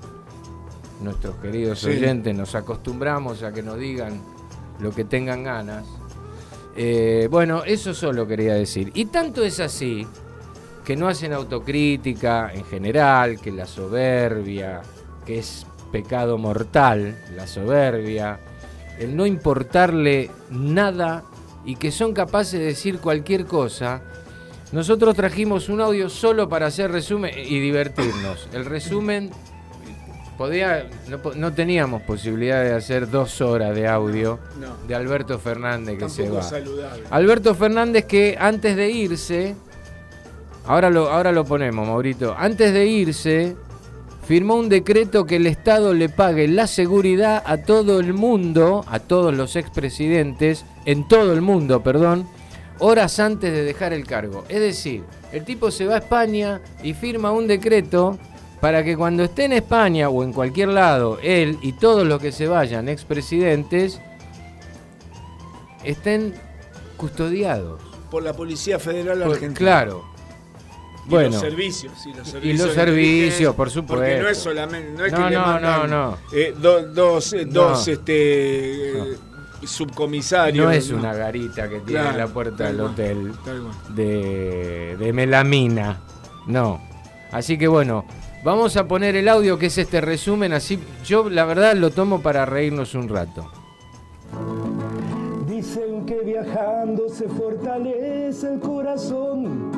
nuestros 1.01 1.35
queridos 1.37 1.79
Sí. 1.79 1.89
oyentes, 1.89 2.35
nos 2.35 2.55
acostumbramos 2.55 3.43
a 3.43 3.51
que 3.51 3.61
nos 3.61 3.77
digan 3.77 4.21
lo 4.79 4.91
que 4.91 5.03
tengan 5.05 5.43
ganas. 5.43 5.85
Eh, 6.75 7.27
bueno, 7.29 7.63
eso 7.63 7.93
solo 7.93 8.27
quería 8.27 8.53
decir. 8.55 8.91
Y 8.95 9.05
tanto 9.05 9.43
es 9.43 9.59
así 9.59 10.05
que 10.85 10.95
no 10.95 11.07
hacen 11.07 11.33
autocrítica 11.33 12.51
en 12.53 12.63
general, 12.65 13.39
que 13.41 13.51
la 13.51 13.65
soberbia, 13.65 14.81
que 15.25 15.39
es 15.39 15.65
pecado 15.91 16.37
mortal, 16.37 17.17
la 17.35 17.47
soberbia, 17.47 18.39
el 18.99 19.15
no 19.15 19.25
importarle 19.25 20.29
nada 20.51 21.23
y 21.65 21.75
que 21.75 21.91
son 21.91 22.13
capaces 22.13 22.59
de 22.59 22.67
decir 22.67 22.99
cualquier 22.99 23.45
cosa. 23.45 24.01
Nosotros 24.71 25.15
trajimos 25.15 25.69
un 25.69 25.81
audio 25.81 26.09
solo 26.09 26.47
para 26.47 26.67
hacer 26.67 26.91
resumen 26.91 27.31
y 27.37 27.59
divertirnos. 27.59 28.47
El 28.53 28.65
resumen 28.65 29.31
podía, 30.37 30.89
no, 31.35 31.53
teníamos 31.53 32.01
posibilidad 32.03 32.61
de 32.63 32.73
hacer 32.73 33.09
dos 33.09 33.39
horas 33.41 33.73
de 33.75 33.87
audio 33.87 34.39
No. 34.59 34.75
de 34.87 34.95
Alberto 34.95 35.39
Fernández 35.39 35.97
que 35.97 36.09
se 36.09 36.29
va. 36.29 36.41
saludable. 36.43 37.03
Alberto 37.09 37.55
Fernández 37.55 38.05
que 38.05 38.35
antes 38.39 38.75
de 38.75 38.91
irse, 38.91 39.55
ahora 40.67 40.89
lo, 40.89 41.09
ahora 41.09 41.31
lo 41.31 41.45
ponemos, 41.45 41.87
Maurito, 41.87 42.35
antes 42.37 42.73
de 42.73 42.85
irse, 42.87 43.55
firmó 44.27 44.55
un 44.55 44.69
decreto 44.69 45.25
que 45.25 45.35
el 45.37 45.47
Estado 45.47 45.93
le 45.93 46.09
pague 46.09 46.47
la 46.47 46.67
seguridad 46.67 47.43
a 47.45 47.57
todo 47.57 47.99
el 47.99 48.13
mundo, 48.13 48.83
a 48.87 48.99
todos 48.99 49.33
los 49.33 49.55
expresidentes, 49.55 50.65
en 50.85 51.07
todo 51.07 51.33
el 51.33 51.41
mundo, 51.41 51.81
perdón, 51.83 52.27
horas 52.79 53.19
antes 53.19 53.51
de 53.53 53.63
dejar 53.63 53.93
el 53.93 54.05
cargo. 54.05 54.43
Es 54.49 54.59
decir, 54.59 55.03
el 55.31 55.43
tipo 55.45 55.71
se 55.71 55.85
va 55.85 55.95
a 55.95 55.99
España 55.99 56.61
y 56.83 56.93
firma 56.93 57.31
un 57.31 57.47
decreto 57.47 58.17
para 58.61 58.83
que 58.83 58.97
cuando 58.97 59.23
esté 59.23 59.45
en 59.45 59.53
España 59.53 60.09
o 60.09 60.23
en 60.23 60.33
cualquier 60.33 60.69
lado, 60.69 61.19
él 61.21 61.57
y 61.61 61.73
todos 61.73 62.05
los 62.07 62.19
que 62.19 62.31
se 62.31 62.47
vayan, 62.47 62.89
expresidentes, 62.89 63.99
estén 65.83 66.33
custodiados. 66.97 67.79
Por 68.09 68.23
la 68.23 68.33
Policía 68.33 68.79
Federal 68.79 69.19
Por- 69.19 69.33
Argentina. 69.33 69.87
Claro. 71.07 71.27
Y 71.27 71.29
Bueno. 71.29 71.29
los 71.31 71.39
servicios. 71.41 72.05
Y 72.05 72.13
los 72.13 72.27
servicios, 72.27 72.43
Y 72.59 72.63
los 72.65 72.73
servicios, 72.75 73.55
por 73.55 73.69
supuesto. 73.69 73.95
Porque 73.95 74.19
no 74.21 74.27
es 74.29 74.37
solamente. 74.37 74.91
No 74.97 75.05
es 75.05 75.11
No, 75.11 75.17
que 75.19 75.23
le 75.29 75.35
no, 75.35 75.41
mandan, 75.45 75.89
no, 75.89 76.11
no. 76.11 76.17
eh, 76.33 76.55
do- 76.59 76.87
dos, 76.87 77.33
eh, 77.33 77.45
No. 77.45 77.51
dos 77.53 77.87
este, 77.87 78.99
eh, 79.13 79.17
subcomisarios. 79.63 80.65
No 80.65 80.71
es 80.71 80.89
una 80.91 81.13
garita 81.13 81.63
que 81.69 81.79
tiene 81.81 82.01
Claro, 82.01 82.09
en 82.11 82.17
la 82.17 82.27
puerta 82.27 82.63
del 82.65 82.79
hotel 82.81 83.33
de, 83.89 84.95
de 84.97 85.13
melamina. 85.13 86.01
No. 86.47 86.81
Así 87.31 87.57
que 87.57 87.67
bueno, 87.67 88.05
vamos 88.43 88.77
a 88.77 88.87
poner 88.87 89.15
el 89.15 89.27
audio 89.29 89.57
que 89.59 89.67
es 89.67 89.77
este 89.77 90.01
resumen. 90.01 90.53
Así 90.53 90.79
yo 91.05 91.29
la 91.29 91.45
verdad 91.45 91.75
lo 91.75 91.89
tomo 91.91 92.21
para 92.21 92.45
reírnos 92.45 92.95
un 92.95 93.09
rato. 93.09 93.51
Dicen 95.47 96.05
que 96.05 96.19
viajando 96.21 97.07
se 97.09 97.27
fortalece 97.27 98.53
el 98.53 98.59
corazón, 98.59 99.71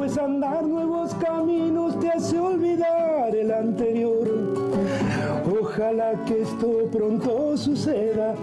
pues 0.00 0.16
andar 0.16 0.62
nuevos 0.62 1.12
caminos 1.16 2.00
te 2.00 2.08
hace 2.08 2.38
olvidar 2.38 3.36
el 3.36 3.52
anterior. 3.52 4.26
Ojalá 5.60 6.12
que 6.24 6.40
esto 6.40 6.88
pronto 6.90 7.54
suceda, 7.58 8.34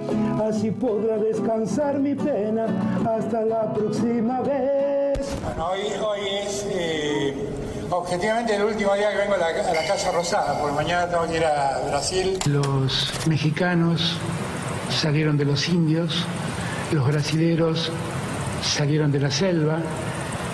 así 0.48 0.70
podrá 0.70 1.18
descansar 1.18 1.98
mi 1.98 2.14
pena 2.14 2.68
hasta 3.10 3.42
la 3.42 3.74
próxima 3.74 4.42
vez. 4.42 5.18
Bueno, 5.44 5.70
hoy, 5.72 5.80
hoy 6.00 6.20
es 6.46 6.68
eh, 6.70 7.34
objetivamente 7.90 8.56
el 8.56 8.64
último 8.64 8.94
día 8.94 9.10
que 9.14 9.18
vengo 9.18 9.34
a 9.34 9.38
la, 9.38 9.48
a 9.48 9.74
la 9.74 9.88
Casa 9.88 10.12
Rosada, 10.12 10.60
porque 10.60 10.76
mañana 10.76 11.10
tengo 11.10 11.26
que 11.26 11.38
ir 11.38 11.44
a 11.44 11.82
Brasil. 11.88 12.38
Los 12.46 13.12
mexicanos 13.28 14.16
salieron 14.92 15.38
de 15.38 15.46
los 15.46 15.68
indios, 15.70 16.24
los 16.92 17.08
brasileros 17.08 17.92
salieron 18.62 19.12
de 19.12 19.20
la 19.22 19.32
selva, 19.32 19.80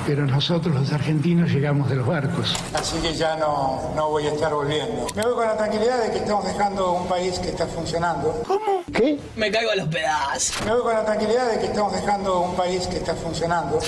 pero 0.05 0.25
nosotros 0.25 0.75
los 0.75 0.91
argentinos 0.91 1.51
llegamos 1.51 1.89
de 1.89 1.95
los 1.95 2.07
barcos. 2.07 2.55
Así 2.73 2.97
que 2.97 3.13
ya 3.13 3.35
no, 3.37 3.93
no 3.95 4.09
voy 4.09 4.25
a 4.27 4.33
estar 4.33 4.53
volviendo. 4.53 5.07
Me 5.15 5.23
voy 5.23 5.33
con 5.33 5.45
la 5.45 5.57
tranquilidad 5.57 6.03
de 6.03 6.11
que 6.11 6.17
estamos 6.17 6.45
dejando 6.45 6.91
un 6.93 7.07
país 7.07 7.39
que 7.39 7.49
está 7.49 7.65
funcionando. 7.67 8.43
¿Cómo? 8.47 8.83
¿Qué? 8.91 9.19
Me 9.35 9.51
caigo 9.51 9.71
a 9.71 9.75
los 9.75 9.87
pedazos. 9.87 10.65
Me 10.65 10.73
voy 10.73 10.83
con 10.83 10.93
la 10.93 11.05
tranquilidad 11.05 11.51
de 11.51 11.59
que 11.59 11.65
estamos 11.67 11.93
dejando 11.93 12.41
un 12.41 12.55
país 12.55 12.87
que 12.87 12.97
está 12.97 13.15
funcionando. 13.15 13.79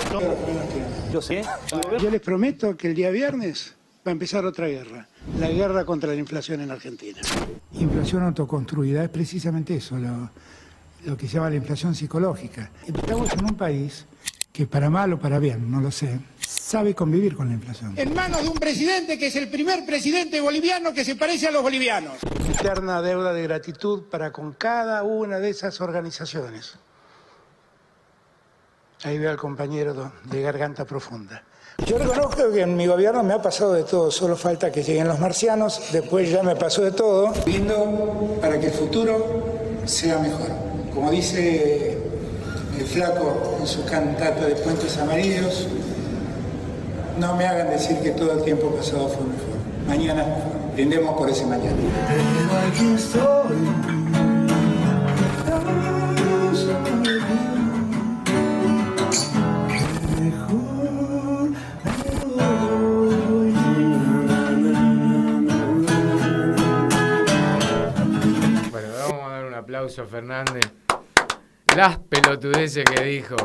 Yo 1.12 1.22
sé. 1.22 1.44
Yo 2.00 2.10
les 2.10 2.22
prometo 2.22 2.76
que 2.78 2.88
el 2.88 2.96
día 2.96 3.10
viernes 3.10 3.76
va 4.06 4.12
a 4.12 4.14
empezar 4.14 4.46
otra 4.46 4.68
guerra, 4.68 5.08
la 5.40 5.50
guerra 5.50 5.84
contra 5.86 6.12
la 6.12 6.20
inflación 6.20 6.62
en 6.62 6.72
Argentina. 6.72 7.20
Inflación 7.74 8.24
autoconstruida 8.24 9.04
es 9.04 9.10
precisamente 9.10 9.76
eso, 9.76 9.98
lo, 9.98 10.30
lo 11.06 11.18
que 11.18 11.28
se 11.28 11.36
llama 11.36 11.50
la 11.50 11.56
inflación 11.56 11.96
psicológica. 11.96 12.70
Estamos 12.86 13.34
en 13.34 13.46
un 13.46 13.56
país 13.56 14.06
que 14.56 14.66
para 14.66 14.90
mal 14.90 15.12
o 15.12 15.20
para 15.20 15.38
bien, 15.38 15.70
no 15.70 15.82
lo 15.82 15.92
sé, 15.92 16.18
sabe 16.40 16.96
convivir 16.96 17.36
con 17.36 17.50
la 17.50 17.56
inflación. 17.56 17.94
En 17.98 18.14
manos 18.14 18.42
de 18.42 18.48
un 18.48 18.56
presidente 18.58 19.20
que 19.20 19.28
es 19.28 19.36
el 19.36 19.50
primer 19.50 19.86
presidente 19.86 20.40
boliviano 20.40 20.94
que 20.94 21.04
se 21.04 21.18
parece 21.18 21.50
a 21.50 21.52
los 21.52 21.62
bolivianos. 21.62 22.14
Eterna 22.48 23.02
deuda 23.02 23.34
de 23.34 23.44
gratitud 23.44 24.04
para 24.04 24.32
con 24.32 24.54
cada 24.54 25.04
una 25.04 25.40
de 25.40 25.50
esas 25.50 25.82
organizaciones. 25.82 26.76
Ahí 29.04 29.20
veo 29.20 29.30
al 29.30 29.36
compañero 29.36 30.14
de 30.24 30.42
garganta 30.42 30.86
profunda. 30.86 31.44
Yo 31.86 31.98
reconozco 31.98 32.50
que 32.54 32.62
en 32.62 32.78
mi 32.78 32.88
gobierno 32.88 33.24
me 33.24 33.34
ha 33.34 33.42
pasado 33.42 33.74
de 33.74 33.84
todo, 33.84 34.10
solo 34.10 34.38
falta 34.38 34.72
que 34.72 34.84
lleguen 34.84 35.10
los 35.10 35.20
marcianos, 35.20 35.92
después 35.92 36.32
ya 36.32 36.44
me 36.44 36.56
pasó 36.56 36.82
de 36.82 36.94
todo. 36.94 37.34
Viendo 37.46 38.38
para 38.40 38.58
que 38.58 38.68
el 38.68 38.74
futuro 38.74 39.84
sea 39.84 40.18
mejor. 40.20 40.48
Como 40.94 41.12
dice 41.12 41.95
flaco 42.86 43.58
en 43.60 43.68
su 43.68 43.84
cantata 43.86 44.46
de 44.46 44.56
Puentes 44.56 44.98
Amarillos, 44.98 45.68
no 47.20 47.36
me 47.36 47.46
hagan 47.46 47.70
decir 47.70 47.98
que 48.00 48.12
todo 48.12 48.34
el 48.34 48.44
tiempo 48.44 48.70
pasado 48.72 49.08
fue 49.10 49.26
mejor. 49.26 49.56
Mañana 49.88 50.26
brindemos 50.74 51.18
por 51.18 51.30
ese 51.30 51.46
mañana. 51.46 51.76
Bueno, 68.72 68.88
vamos 69.00 69.24
a 69.24 69.30
dar 69.30 69.46
un 69.46 69.54
aplauso 69.54 70.02
a 70.02 70.06
Fernández. 70.06 70.85
Las 71.76 71.98
pelotudeces 72.00 72.84
que 72.86 73.04
dijo. 73.04 73.36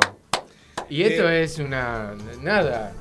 Y 0.89 1.03
esto 1.03 1.29
Eh. 1.29 1.43
es 1.45 1.59
una. 1.59 2.13
Nada. 2.43 2.93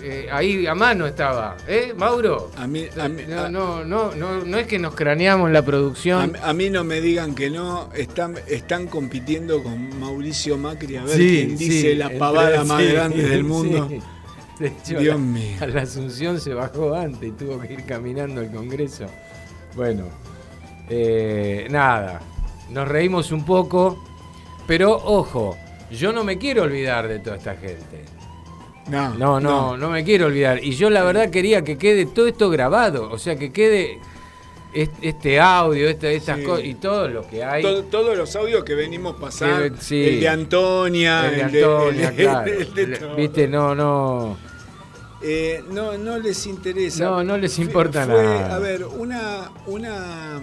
Eh, 0.00 0.28
ahí 0.30 0.64
a 0.66 0.76
mano 0.76 1.06
estaba, 1.08 1.56
¿eh, 1.66 1.92
Mauro? 1.96 2.52
A 2.56 2.68
mí, 2.68 2.86
a 3.00 3.08
mí- 3.08 3.22
No, 3.28 3.48
no, 3.48 3.84
no, 3.84 4.14
no, 4.14 4.44
no 4.44 4.56
es 4.58 4.68
que 4.68 4.78
nos 4.78 4.94
craneamos 4.94 5.50
la 5.50 5.62
producción. 5.64 6.36
a 6.40 6.52
mí 6.52 6.70
no 6.70 6.84
me 6.84 7.00
digan 7.00 7.34
que 7.34 7.50
no, 7.50 7.90
están, 7.94 8.36
están 8.46 8.86
compitiendo 8.86 9.60
con 9.60 9.98
Mauricio 9.98 10.56
Macri 10.56 10.98
a 10.98 11.04
ver 11.04 11.16
Sí, 11.16 11.28
quién 11.46 11.58
sí, 11.58 11.68
dice 11.68 11.94
la 11.96 12.10
pavada 12.16 12.62
más 12.62 12.80
sí, 12.80 12.92
grande 12.92 13.28
del 13.28 13.42
mundo. 13.52 13.88
De 14.60 14.68
hecho, 14.68 15.00
Dios 15.00 15.16
la- 15.16 15.20
mío. 15.20 15.56
A 15.60 15.66
la 15.66 15.82
Asunción 15.82 16.40
se 16.40 16.54
bajó 16.54 16.94
antes 16.94 17.28
y 17.30 17.32
tuvo 17.32 17.58
que 17.60 17.72
ir 17.72 17.84
caminando 17.84 18.40
al 18.40 18.52
Congreso. 18.52 19.06
Bueno, 19.74 20.04
eh, 20.88 21.66
nada, 21.70 22.20
nos 22.70 22.86
reímos 22.86 23.32
un 23.32 23.44
poco, 23.44 24.04
pero 24.68 24.92
ojo, 24.92 25.56
yo 25.90 26.12
no 26.12 26.22
me 26.22 26.38
quiero 26.38 26.62
olvidar 26.62 27.08
de 27.08 27.18
toda 27.18 27.36
esta 27.36 27.56
gente. 27.56 28.04
No, 28.88 29.14
No, 29.14 29.40
no, 29.40 29.76
no 29.76 29.90
me 29.90 30.04
quiero 30.04 30.26
olvidar. 30.26 30.62
Y 30.64 30.70
yo 30.76 30.88
la 30.90 31.02
verdad 31.02 31.28
quería 31.30 31.62
que 31.64 31.76
quede 31.76 32.06
todo 32.06 32.26
esto 32.28 32.48
grabado, 32.50 33.10
o 33.10 33.18
sea, 33.18 33.36
que 33.36 33.50
quede 33.52 33.98
est- 34.72 34.92
este 35.02 35.40
audio, 35.40 35.88
esta- 35.88 36.08
estas 36.08 36.38
Sí. 36.38 36.44
cosas 36.44 36.64
y 36.64 36.74
todo 36.74 37.08
lo 37.08 37.26
que 37.28 37.42
hay. 37.44 37.62
Todo- 37.62 37.82
todos 37.84 38.16
los 38.16 38.34
audios 38.36 38.62
que 38.64 38.74
venimos 38.74 39.16
pasando, 39.20 39.76
sí. 39.80 40.04
el 40.08 40.20
de 40.20 40.28
Antonia, 40.28 41.28
El 41.28 41.36
de 41.36 41.42
Antonia, 41.64 42.08
el 42.08 42.14
claro. 42.14 42.52
el 42.52 42.74
de 42.74 42.86
todo. 42.98 43.14
Viste, 43.16 43.48
no, 43.48 43.74
no. 43.74 44.36
Eh, 45.20 45.64
no, 45.70 45.98
no 45.98 46.18
les 46.18 46.46
interesa. 46.46 47.04
No, 47.04 47.24
no 47.24 47.36
les 47.36 47.58
importa 47.58 48.04
fue, 48.06 48.14
nada. 48.14 48.54
A 48.54 48.58
ver, 48.60 48.84
una, 48.84 49.50
una, 49.66 50.40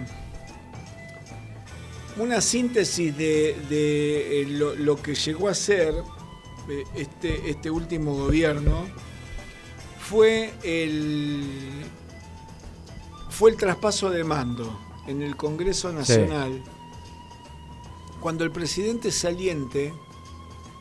una 2.18 2.40
síntesis 2.40 3.16
de, 3.16 3.56
de, 3.68 4.42
eh, 4.42 4.46
lo, 4.48 4.74
lo 4.74 5.00
que 5.00 5.14
llegó 5.14 5.48
a 5.48 5.54
ser 5.54 5.94
eh, 6.68 6.84
este, 6.94 7.50
este 7.50 7.70
último 7.70 8.14
gobierno 8.14 8.86
fue 10.00 10.54
el, 10.62 11.42
fue 13.28 13.50
el 13.50 13.56
traspaso 13.56 14.10
de 14.10 14.24
mando 14.24 14.78
en 15.06 15.22
el 15.22 15.36
Congreso 15.36 15.92
Nacional, 15.92 16.62
cuando 18.20 18.44
el 18.44 18.50
presidente 18.50 19.12
saliente 19.12 19.92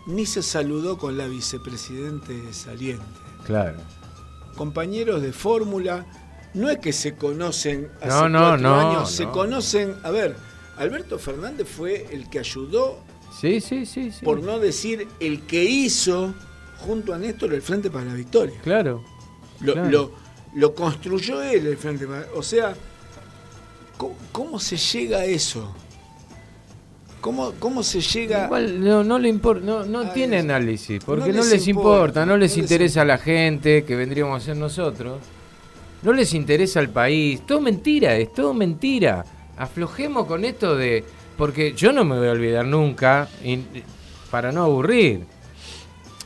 ni 0.07 0.25
se 0.25 0.41
saludó 0.41 0.97
con 0.97 1.17
la 1.17 1.27
vicepresidente 1.27 2.53
saliente 2.53 3.03
Claro. 3.45 3.77
compañeros 4.55 5.21
de 5.21 5.31
fórmula, 5.33 6.05
no 6.53 6.69
es 6.69 6.79
que 6.79 6.93
se 6.93 7.15
conocen 7.15 7.91
hace 8.01 8.07
No, 8.07 8.29
no, 8.29 8.39
cuatro 8.39 8.57
no, 8.57 8.89
años, 8.89 9.11
se 9.11 9.25
no. 9.25 9.31
conocen. 9.31 9.95
A 10.03 10.09
ver, 10.11 10.35
Alberto 10.77 11.17
Fernández 11.19 11.67
fue 11.67 12.07
el 12.11 12.29
que 12.29 12.39
ayudó, 12.39 12.99
Sí, 13.39 13.59
sí, 13.61 13.85
sí, 13.85 14.11
sí. 14.11 14.23
por 14.23 14.41
no 14.43 14.59
decir 14.59 15.07
el 15.19 15.41
que 15.41 15.63
hizo 15.63 16.33
junto 16.79 17.13
a 17.13 17.17
Néstor 17.17 17.53
el 17.53 17.61
Frente 17.61 17.89
para 17.89 18.05
la 18.05 18.13
Victoria. 18.13 18.55
Claro. 18.63 19.03
Lo, 19.61 19.73
claro. 19.73 19.89
lo- 19.89 20.11
lo 20.55 20.73
construyó 20.73 21.41
él 21.41 21.67
el 21.67 21.75
Frente 21.77 22.07
para 22.07 22.27
O 22.35 22.41
sea, 22.43 22.73
¿cómo, 23.97 24.15
cómo 24.31 24.59
se 24.59 24.77
llega 24.77 25.19
a 25.19 25.25
eso? 25.25 25.73
¿Cómo, 27.21 27.53
cómo 27.59 27.81
se 27.81 28.01
llega 28.01 28.45
Igual 28.45 28.83
no, 28.83 29.03
no 29.03 29.17
le 29.17 29.29
importa, 29.29 29.65
no, 29.65 29.83
no 29.83 30.11
tiene 30.11 30.37
análisis, 30.37 31.03
porque 31.03 31.21
no 31.31 31.37
no 31.37 31.41
les 31.43 31.51
les, 31.53 31.67
importa, 31.67 31.97
importa, 31.97 32.25
no 32.25 32.37
les 32.37 32.51
no 32.55 32.57
les 32.57 32.57
interesa 32.57 33.01
a 33.01 33.05
la 33.05 33.17
gente 33.17 33.83
que 33.83 33.95
vendríamos 33.95 34.41
a 34.43 34.45
ser 34.45 34.57
nosotros, 34.57 35.19
no 36.03 36.13
les 36.13 36.33
interesa 36.35 36.79
al 36.79 36.89
país, 36.89 37.41
todo 37.47 37.61
mentira, 37.61 38.15
es 38.15 38.31
todo 38.31 38.53
mentira. 38.53 39.25
Aflojemos 39.57 40.25
con 40.27 40.43
esto 40.45 40.75
de, 40.75 41.03
porque 41.37 41.73
yo 41.73 41.91
no 41.91 42.03
me 42.05 42.17
voy 42.17 42.27
a 42.27 42.31
olvidar 42.31 42.65
nunca, 42.65 43.29
y- 43.43 43.59
para 44.31 44.51
no 44.51 44.63
aburrir. 44.63 45.21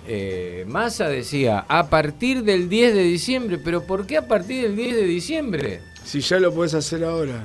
Eh, 0.07 0.63
Massa 0.67 1.07
decía, 1.07 1.65
a 1.67 1.89
partir 1.89 2.43
del 2.43 2.67
10 2.69 2.95
de 2.95 3.03
diciembre, 3.03 3.59
pero 3.63 3.83
¿por 3.83 4.07
qué 4.07 4.17
a 4.17 4.27
partir 4.27 4.63
del 4.63 4.75
10 4.75 4.95
de 4.95 5.03
diciembre? 5.03 5.81
si 6.03 6.21
ya 6.21 6.39
lo 6.39 6.51
puedes 6.51 6.73
hacer 6.73 7.03
ahora? 7.03 7.43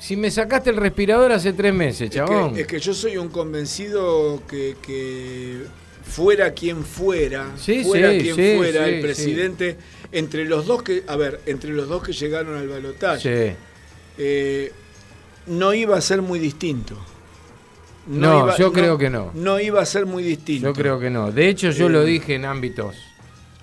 Si 0.00 0.16
me 0.16 0.30
sacaste 0.30 0.70
el 0.70 0.76
respirador 0.76 1.30
hace 1.30 1.52
tres 1.52 1.72
meses, 1.72 2.08
Es 2.10 2.16
chabón. 2.16 2.54
que, 2.54 2.62
es 2.62 2.66
que 2.66 2.80
yo 2.80 2.92
soy 2.92 3.16
un 3.16 3.28
convencido 3.28 4.42
que, 4.48 4.76
que 4.84 5.62
fuera 6.02 6.52
quien 6.52 6.82
fuera, 6.84 7.52
Sí, 7.56 7.84
fuera 7.84 8.10
sí, 8.12 8.18
quien 8.20 8.34
sí, 8.36 8.54
fuera 8.56 8.88
el 8.88 9.00
presidente, 9.00 9.76
entre 10.10 10.44
los 10.46 10.66
dos 10.66 10.82
que, 10.82 11.04
a 11.06 11.14
ver, 11.16 11.40
entre 11.46 11.70
los 11.72 11.88
dos 11.88 12.02
que 12.02 12.12
llegaron 12.12 12.56
al 12.56 12.66
balotaje, 12.68 13.50
Sí. 13.50 13.56
eh, 14.18 14.72
no 15.46 15.72
iba 15.74 15.96
a 15.96 16.00
ser 16.00 16.22
muy 16.22 16.38
distinto. 16.38 16.96
No, 18.06 18.56
yo 18.56 18.72
creo 18.72 18.96
que 18.98 19.10
no. 19.10 19.32
No 19.34 19.58
iba 19.58 19.80
a 19.80 19.86
ser 19.86 20.06
muy 20.06 20.22
distinto. 20.22 20.68
Yo 20.68 20.72
creo 20.74 21.00
que 21.00 21.10
no. 21.10 21.32
De 21.32 21.48
hecho, 21.48 21.70
yo 21.70 21.86
Eh, 21.86 21.90
lo 21.90 22.04
dije 22.04 22.34
en 22.34 22.44
ámbitos 22.44 22.94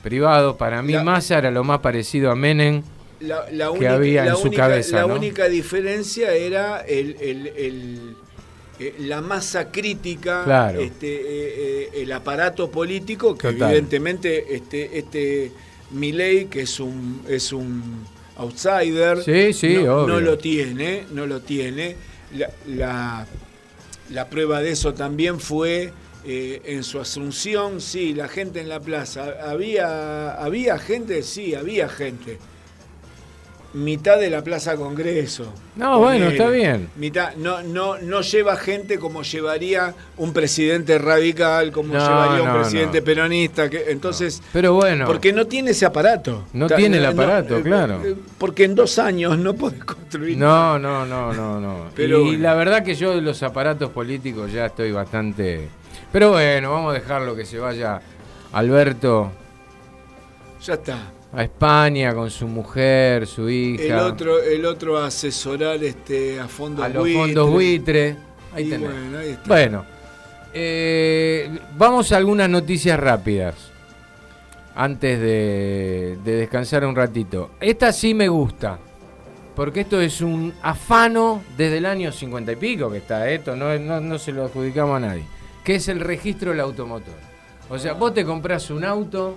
privados. 0.01 0.57
Para 0.57 0.81
mí, 0.81 0.93
La- 0.93 1.03
Massa 1.03 1.37
era 1.37 1.49
lo 1.49 1.63
más 1.63 1.79
parecido 1.79 2.29
a 2.29 2.35
Menem. 2.35 2.83
la, 3.21 3.49
la 3.51 3.65
que 3.67 3.71
única, 3.71 3.93
había 3.93 4.25
en 4.25 4.35
su 4.35 4.47
única- 4.47 4.63
cabeza, 4.63 4.97
La 4.97 5.07
¿no? 5.07 5.15
única 5.15 5.47
diferencia 5.47 6.33
era 6.33 6.81
el, 6.81 7.15
el- 7.21 7.47
el- 7.55 8.15
eh, 8.81 8.95
la 8.99 9.21
masa 9.21 9.71
crítica, 9.71 10.43
Claro. 10.43 10.81
este, 10.81 11.07
eh, 11.07 11.23
eh, 11.93 12.01
el 12.01 12.11
aparato 12.11 12.69
político, 12.69 13.37
que 13.37 13.53
Total. 13.53 13.69
evidentemente 13.69 14.53
este, 14.53 14.97
este 14.99 15.51
Milei, 15.91 16.47
que 16.47 16.63
es 16.63 16.81
un, 16.81 17.21
es 17.29 17.53
un 17.53 17.81
outsider, 18.37 19.21
Sí, 19.23 19.53
sí, 19.53 19.75
no, 19.75 20.03
obvio. 20.03 20.07
no 20.15 20.19
lo 20.21 20.37
tiene, 20.37 21.05
no 21.11 21.25
lo 21.25 21.41
tiene. 21.41 21.95
La, 22.35 22.49
la- 22.67 23.27
la 24.09 24.29
prueba 24.29 24.61
de 24.61 24.71
eso 24.71 24.93
también 24.93 25.39
fue 25.39 25.91
eh, 26.25 26.61
en 26.65 26.83
su 26.83 26.99
asunción, 26.99 27.79
sí, 27.81 28.13
la 28.13 28.27
gente 28.27 28.59
en 28.61 28.69
la 28.69 28.79
plaza. 28.79 29.35
Había, 29.45 30.33
había 30.33 30.77
gente, 30.77 31.23
sí, 31.23 31.53
había 31.55 31.89
gente. 31.89 32.37
Mitad 33.73 34.19
de 34.19 34.29
la 34.29 34.43
Plaza 34.43 34.75
Congreso. 34.75 35.51
No, 35.75 35.97
bueno, 35.97 36.27
está 36.27 36.47
bien. 36.49 36.89
Mitad, 36.95 37.33
no, 37.37 37.63
no, 37.63 37.97
no 37.97 38.21
lleva 38.21 38.55
gente 38.55 38.99
como 38.99 39.23
llevaría 39.23 39.95
un 40.17 40.31
presidente 40.31 40.99
radical, 40.99 41.71
como 41.71 41.93
No, 41.95 41.99
llevaría 41.99 42.43
un 42.43 42.59
presidente 42.61 42.99
no. 42.99 43.05
peronista. 43.05 43.69
Que, 43.71 43.85
entonces, 43.89 44.43
Pero 44.53 44.75
bueno, 44.75 45.05
porque 45.07 45.33
no 45.33 45.47
tiene 45.47 45.71
ese 45.71 45.87
aparato. 45.87 46.43
No 46.53 46.67
tiene 46.67 46.97
el 46.97 47.05
aparato, 47.07 47.57
eh, 47.57 47.63
claro. 47.63 48.01
eh, 48.05 48.15
Porque 48.37 48.65
en 48.65 48.75
dos 48.75 48.99
años 48.99 49.39
no 49.39 49.55
podés 49.55 49.83
construir. 49.83 50.37
no, 50.37 50.77
no, 50.77 51.03
no, 51.05 51.33
no, 51.33 51.59
no. 51.59 51.85
Pero 51.95 52.19
y 52.19 52.23
bueno. 52.25 52.43
la 52.43 52.53
verdad 52.53 52.83
que 52.83 52.93
yo 52.93 53.15
de 53.15 53.21
los 53.21 53.41
aparatos 53.41 53.89
políticos 53.89 54.51
ya 54.51 54.67
estoy 54.67 54.91
bastante... 54.91 55.67
Pero 56.11 56.29
bueno, 56.31 56.71
vamos 56.71 56.91
a 56.91 56.99
dejarlo 56.99 57.35
que 57.35 57.43
se 57.45 57.57
vaya 57.57 57.99
Alberto 58.51 59.31
Ya 60.63 60.75
está. 60.75 60.97
A 61.35 61.43
España 61.43 62.13
con 62.13 62.29
su 62.29 62.47
mujer, 62.47 63.25
su 63.25 63.49
hija, 63.49 63.83
El 63.83 63.99
otro, 63.99 64.41
el 64.41 64.65
otro 64.65 64.97
a 64.99 65.07
asesorar 65.07 65.83
este, 65.83 66.39
a 66.39 66.47
fondos 66.47 66.85
a 66.85 66.89
los 66.89 67.03
buitres. 67.03 67.25
fondos 67.25 67.49
buitre. 67.51 68.15
Ahí 68.53 68.69
tenés. 68.69 68.91
bueno, 68.91 69.17
ahí 69.17 69.29
está. 69.29 69.47
Bueno, 69.47 69.85
eh, 70.53 71.59
vamos 71.75 72.11
a 72.11 72.17
algunas 72.17 72.49
noticias 72.49 72.99
rápidas. 72.99 73.55
Antes 74.75 75.19
de, 75.19 76.17
de 76.23 76.31
descansar 76.35 76.83
un 76.85 76.95
ratito. 76.95 77.51
Esta 77.59 77.91
sí 77.91 78.13
me 78.13 78.27
gusta. 78.27 78.79
Porque 79.55 79.81
esto 79.81 80.01
es 80.01 80.21
un 80.21 80.51
afano 80.63 81.43
desde 81.55 81.77
el 81.77 81.85
año 81.85 82.11
50 82.11 82.53
y 82.53 82.55
pico 82.55 82.89
que 82.89 82.97
está 82.97 83.29
esto, 83.29 83.55
no, 83.55 83.77
no, 83.77 84.01
no 84.01 84.17
se 84.17 84.31
lo 84.31 84.45
adjudicamos 84.45 84.97
a 84.97 84.99
nadie. 84.99 85.25
Que 85.63 85.75
es 85.75 85.87
el 85.89 85.99
registro 85.99 86.49
del 86.49 86.59
automotor. 86.59 87.13
O 87.69 87.77
sea, 87.77 87.93
vos 87.93 88.15
te 88.15 88.25
compras 88.25 88.71
un 88.71 88.83
auto 88.83 89.35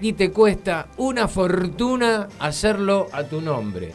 y 0.00 0.12
te 0.14 0.30
cuesta 0.30 0.88
una 0.96 1.28
fortuna 1.28 2.28
hacerlo 2.38 3.08
a 3.12 3.24
tu 3.24 3.40
nombre. 3.40 3.92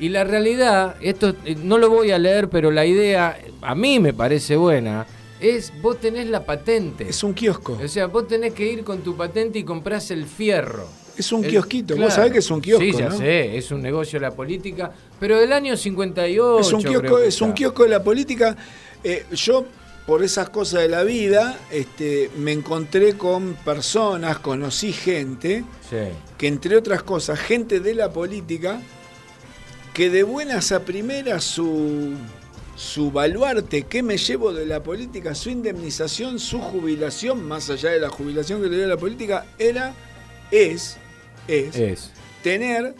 Y 0.00 0.10
la 0.10 0.22
realidad, 0.24 0.94
esto 1.00 1.34
eh, 1.44 1.56
no 1.62 1.76
lo 1.78 1.88
voy 1.90 2.10
a 2.12 2.18
leer, 2.18 2.48
pero 2.48 2.70
la 2.70 2.86
idea 2.86 3.36
a 3.62 3.74
mí 3.74 3.98
me 3.98 4.12
parece 4.12 4.56
buena, 4.56 5.06
Es, 5.40 5.72
vos 5.80 6.00
tenés 6.00 6.26
la 6.28 6.44
patente. 6.44 7.08
Es 7.08 7.22
un 7.22 7.32
kiosco. 7.32 7.78
O 7.82 7.86
sea, 7.88 8.06
vos 8.06 8.26
tenés 8.26 8.52
que 8.54 8.66
ir 8.72 8.82
con 8.82 8.98
tu 9.02 9.16
patente 9.16 9.60
y 9.60 9.64
comprás 9.64 10.10
el 10.10 10.26
fierro. 10.26 10.86
Es 11.16 11.30
un 11.32 11.44
El- 11.44 11.50
kiosquito. 11.50 11.94
claro. 11.94 12.06
Vos 12.08 12.14
sabés 12.14 12.32
que 12.32 12.38
es 12.38 12.50
un 12.50 12.60
kiosco, 12.60 12.84
Sí, 12.84 12.92
ya 12.92 13.08
¿no? 13.08 13.16
sé, 13.16 13.56
es 13.56 13.70
un 13.70 13.80
negocio 13.82 14.18
la 14.20 14.30
política, 14.32 14.90
pero 15.18 15.38
del 15.38 15.52
año 15.52 15.76
58. 15.76 16.60
Es 16.60 16.72
un 16.72 16.82
kiosco, 16.82 17.18
es 17.20 17.40
un 17.40 17.52
kiosco 17.52 17.82
de 17.84 17.88
la 17.88 18.02
política. 18.02 18.56
Eh, 19.04 19.26
yo, 19.32 19.64
por 20.08 20.22
esas 20.24 20.48
cosas 20.48 20.80
de 20.80 20.88
la 20.88 21.02
vida, 21.04 21.58
este, 21.70 22.30
me 22.38 22.52
encontré 22.52 23.18
con 23.18 23.52
personas, 23.56 24.38
conocí 24.38 24.90
gente, 24.90 25.64
Sí. 25.90 25.96
que 26.38 26.46
entre 26.46 26.78
otras 26.78 27.02
cosas, 27.02 27.38
gente 27.38 27.80
de 27.80 27.92
la 27.92 28.10
política, 28.10 28.80
que 29.92 30.08
de 30.08 30.22
buenas 30.22 30.72
a 30.72 30.80
primeras 30.80 31.44
su, 31.44 32.14
su 32.74 33.10
baluarte, 33.10 33.82
qué 33.82 34.02
me 34.02 34.16
llevo 34.16 34.54
de 34.54 34.64
la 34.64 34.82
política, 34.82 35.34
su 35.34 35.50
indemnización, 35.50 36.38
su 36.38 36.58
jubilación, 36.58 37.46
más 37.46 37.68
allá 37.68 37.90
de 37.90 38.00
la 38.00 38.08
jubilación 38.08 38.62
que 38.62 38.68
le 38.70 38.78
dio 38.78 38.86
la 38.86 38.96
política, 38.96 39.44
era, 39.58 39.92
es, 40.50 40.96
es, 41.46 41.76
Es. 41.76 42.12
tener 42.42 42.94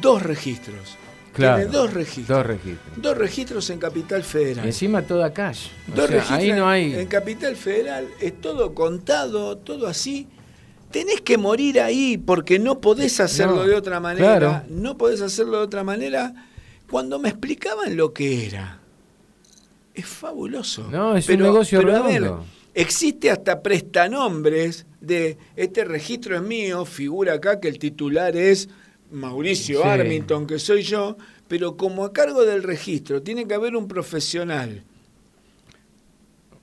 dos 0.00 0.22
registros. 0.22 0.96
Claro. 1.32 1.56
Tiene 1.62 1.72
dos 1.72 1.92
registros. 1.94 2.28
Dos 2.28 2.46
registros. 2.46 3.02
Dos 3.02 3.16
registros 3.18 3.70
en 3.70 3.78
Capital 3.78 4.22
Federal. 4.22 4.64
Y 4.64 4.68
encima 4.68 5.02
toda 5.02 5.32
cash. 5.32 5.68
O 5.90 5.96
Dos 5.96 6.06
sea, 6.08 6.16
registros 6.18 6.38
ahí 6.38 6.52
no 6.52 6.68
hay. 6.68 6.94
En 6.94 7.06
Capital 7.06 7.56
Federal 7.56 8.06
es 8.20 8.40
todo 8.40 8.74
contado, 8.74 9.56
todo 9.56 9.86
así. 9.86 10.28
Tenés 10.90 11.22
que 11.22 11.38
morir 11.38 11.80
ahí 11.80 12.18
porque 12.18 12.58
no 12.58 12.80
podés 12.80 13.18
hacerlo 13.20 13.56
No, 13.56 13.62
de 13.64 13.74
otra 13.74 13.98
manera. 13.98 14.38
claro. 14.38 14.62
No 14.68 14.98
podés 14.98 15.22
hacerlo 15.22 15.58
de 15.58 15.64
otra 15.64 15.82
manera. 15.84 16.34
Cuando 16.90 17.18
me 17.18 17.30
explicaban 17.30 17.96
lo 17.96 18.12
que 18.12 18.46
era, 18.46 18.78
es 19.94 20.04
fabuloso. 20.04 20.86
No, 20.90 21.16
es 21.16 21.26
un 21.30 21.38
negocio 21.40 21.80
a 21.80 22.02
ver, 22.02 22.30
existe 22.74 23.30
hasta 23.30 23.62
prestanombres 23.62 24.84
de 25.00 25.38
este 25.56 25.84
registro 25.84 26.36
es 26.36 26.42
mío, 26.42 26.84
figura 26.84 27.34
acá 27.34 27.58
que 27.60 27.68
el 27.68 27.78
titular 27.78 28.36
es 28.36 28.68
Mauricio 29.12 29.82
Sí. 29.82 29.88
Armington, 29.88 30.46
que 30.46 30.58
soy 30.58 30.82
yo, 30.82 31.16
pero 31.48 31.76
como 31.76 32.04
a 32.04 32.12
cargo 32.12 32.44
del 32.44 32.62
registro 32.62 33.22
tiene 33.22 33.46
que 33.46 33.54
haber 33.54 33.76
un 33.76 33.86
profesional 33.88 34.82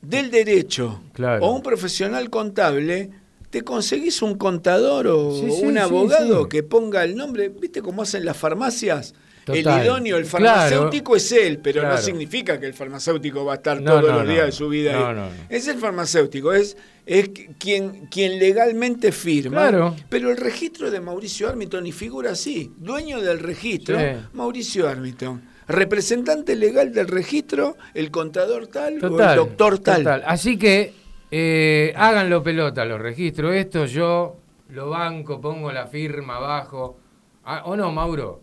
del 0.02 0.32
derecho 0.32 1.02
Claro. 1.14 1.46
o 1.46 1.52
un 1.56 1.62
profesional 1.62 2.30
contable, 2.30 3.10
te 3.50 3.64
conseguís 3.64 4.22
un 4.22 4.36
contador 4.36 5.08
o 5.08 5.36
Sí, 5.36 5.64
un 5.64 5.78
abogado 5.78 6.48
que 6.50 6.64
ponga 6.64 7.04
el 7.04 7.16
nombre, 7.16 7.50
¿viste 7.50 7.82
cómo 7.82 8.02
hacen 8.04 8.24
las 8.26 8.38
farmacias? 8.38 9.14
Total. 9.54 9.80
El 9.80 9.86
idóneo, 9.86 10.18
el 10.18 10.26
Claro. 10.26 10.46
farmacéutico 10.46 11.16
es 11.16 11.32
él, 11.32 11.60
pero 11.64 11.84
no 11.88 11.98
significa 11.98 12.60
que 12.60 12.66
el 12.68 12.74
farmacéutico 12.74 13.46
va 13.46 13.54
a 13.54 13.56
estar 13.58 13.82
No, 13.82 13.92
todos 14.00 14.12
no, 14.12 14.18
los 14.18 14.26
no. 14.26 14.32
días 14.32 14.46
de 14.48 14.52
su 14.52 14.70
vida 14.70 14.92
ahí. 14.94 15.00
no, 15.00 15.14
no. 15.14 15.30
Es 15.50 15.68
el 15.68 15.78
farmacéutico, 15.78 16.54
es, 16.54 16.78
es 17.06 17.30
quien, 17.58 18.08
quien 18.08 18.40
legalmente 18.40 19.12
firma. 19.12 19.70
Claro. 19.70 19.96
Pero 20.10 20.30
el 20.32 20.38
registro 20.38 20.92
de 20.92 21.00
Mauricio 21.00 21.50
Armington 21.50 21.86
y 21.88 21.92
figura 21.92 22.32
así, 22.32 22.72
dueño 22.78 23.22
del 23.22 23.40
registro, 23.40 23.98
Sí. 24.00 24.06
Mauricio 24.34 24.88
Armington. 24.88 25.42
Representante 25.68 26.56
legal 26.56 26.92
del 26.94 27.08
registro, 27.08 27.78
el 27.94 28.10
contador 28.10 28.68
tal 28.68 28.94
o 29.04 29.20
el 29.20 29.36
doctor 29.36 29.78
tal. 29.80 29.98
total. 30.04 30.24
Así 30.26 30.58
que 30.58 30.94
eh, 31.32 31.94
háganlo 31.96 32.42
pelota 32.42 32.86
los 32.86 33.00
registros. 33.00 33.54
Esto 33.54 33.86
yo 33.86 34.36
lo 34.70 34.90
banco, 34.90 35.40
pongo 35.40 35.72
la 35.72 35.86
firma 35.88 36.38
abajo. 36.38 36.98
Ah, 37.46 37.62
¿O 37.66 37.76
no, 37.76 37.92
Mauro? 37.92 38.42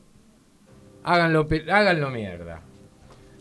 Háganlo, 1.07 1.47
háganlo 1.73 2.11
mierda. 2.11 2.63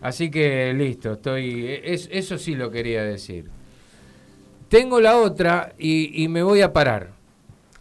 Así 0.02 0.30
que 0.30 0.72
listo, 0.74 1.14
estoy. 1.14 1.80
es- 1.84 2.08
eso 2.12 2.38
sí 2.38 2.54
lo 2.54 2.70
quería 2.70 3.04
decir. 3.04 3.46
Tengo 4.70 5.02
la 5.02 5.18
otra 5.18 5.74
y, 5.80 6.24
y 6.24 6.28
me 6.28 6.44
voy 6.44 6.62
a 6.62 6.72
parar. 6.72 7.10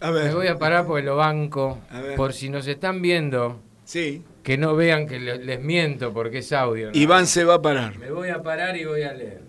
A 0.01 0.11
ver. 0.11 0.25
Me 0.29 0.35
voy 0.35 0.47
a 0.47 0.59
parar 0.59 0.87
porque 0.87 1.03
lo 1.05 1.17
banco. 1.17 1.79
A 1.91 2.01
ver. 2.01 2.17
Por 2.17 2.33
si 2.33 2.49
nos 2.49 2.67
están 2.67 3.03
viendo, 3.03 3.61
Sí. 3.85 4.23
que 4.43 4.57
no 4.57 4.75
vean 4.75 5.07
que 5.07 5.21
le- 5.21 5.45
les 5.45 5.61
miento 5.63 6.13
porque 6.15 6.39
es 6.39 6.53
audio. 6.53 6.91
¿no? 6.91 6.99
Iván 6.99 7.27
se 7.27 7.45
va 7.45 7.55
a 7.57 7.63
parar. 7.63 7.99
Me 7.99 8.11
voy 8.11 8.31
a 8.31 8.43
parar 8.43 8.77
y 8.79 8.87
voy 8.87 9.03
a 9.03 9.13
leer. 9.13 9.43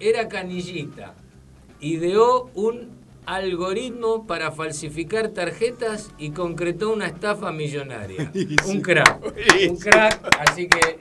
Era 0.00 0.26
canillita. 0.28 1.14
Ideó 1.80 2.50
un 2.54 2.95
algoritmo 3.26 4.26
para 4.26 4.52
falsificar 4.52 5.28
tarjetas 5.28 6.12
y 6.16 6.30
concretó 6.30 6.92
una 6.92 7.06
estafa 7.06 7.52
millonaria. 7.52 8.30
Un 8.66 8.80
crack. 8.80 9.20
Un 9.68 9.76
crack, 9.76 10.36
así 10.38 10.68
que 10.68 10.98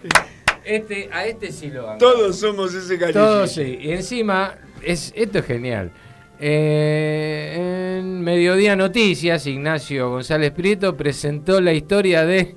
este, 0.65 1.09
a 1.11 1.25
este 1.25 1.51
sí 1.51 1.69
lo 1.69 1.87
hago. 1.87 1.99
Todos 1.99 2.37
somos 2.37 2.73
ese 2.73 2.97
cariño. 2.97 3.19
Todos 3.19 3.51
sí. 3.51 3.77
Y 3.79 3.91
encima, 3.91 4.57
es, 4.81 5.13
esto 5.15 5.39
es 5.39 5.45
genial. 5.45 5.91
Eh, 6.39 7.97
en 7.99 8.21
Mediodía 8.21 8.75
Noticias, 8.75 9.45
Ignacio 9.47 10.09
González 10.09 10.51
Prieto 10.51 10.97
presentó 10.97 11.61
la 11.61 11.71
historia 11.71 12.25
de 12.25 12.55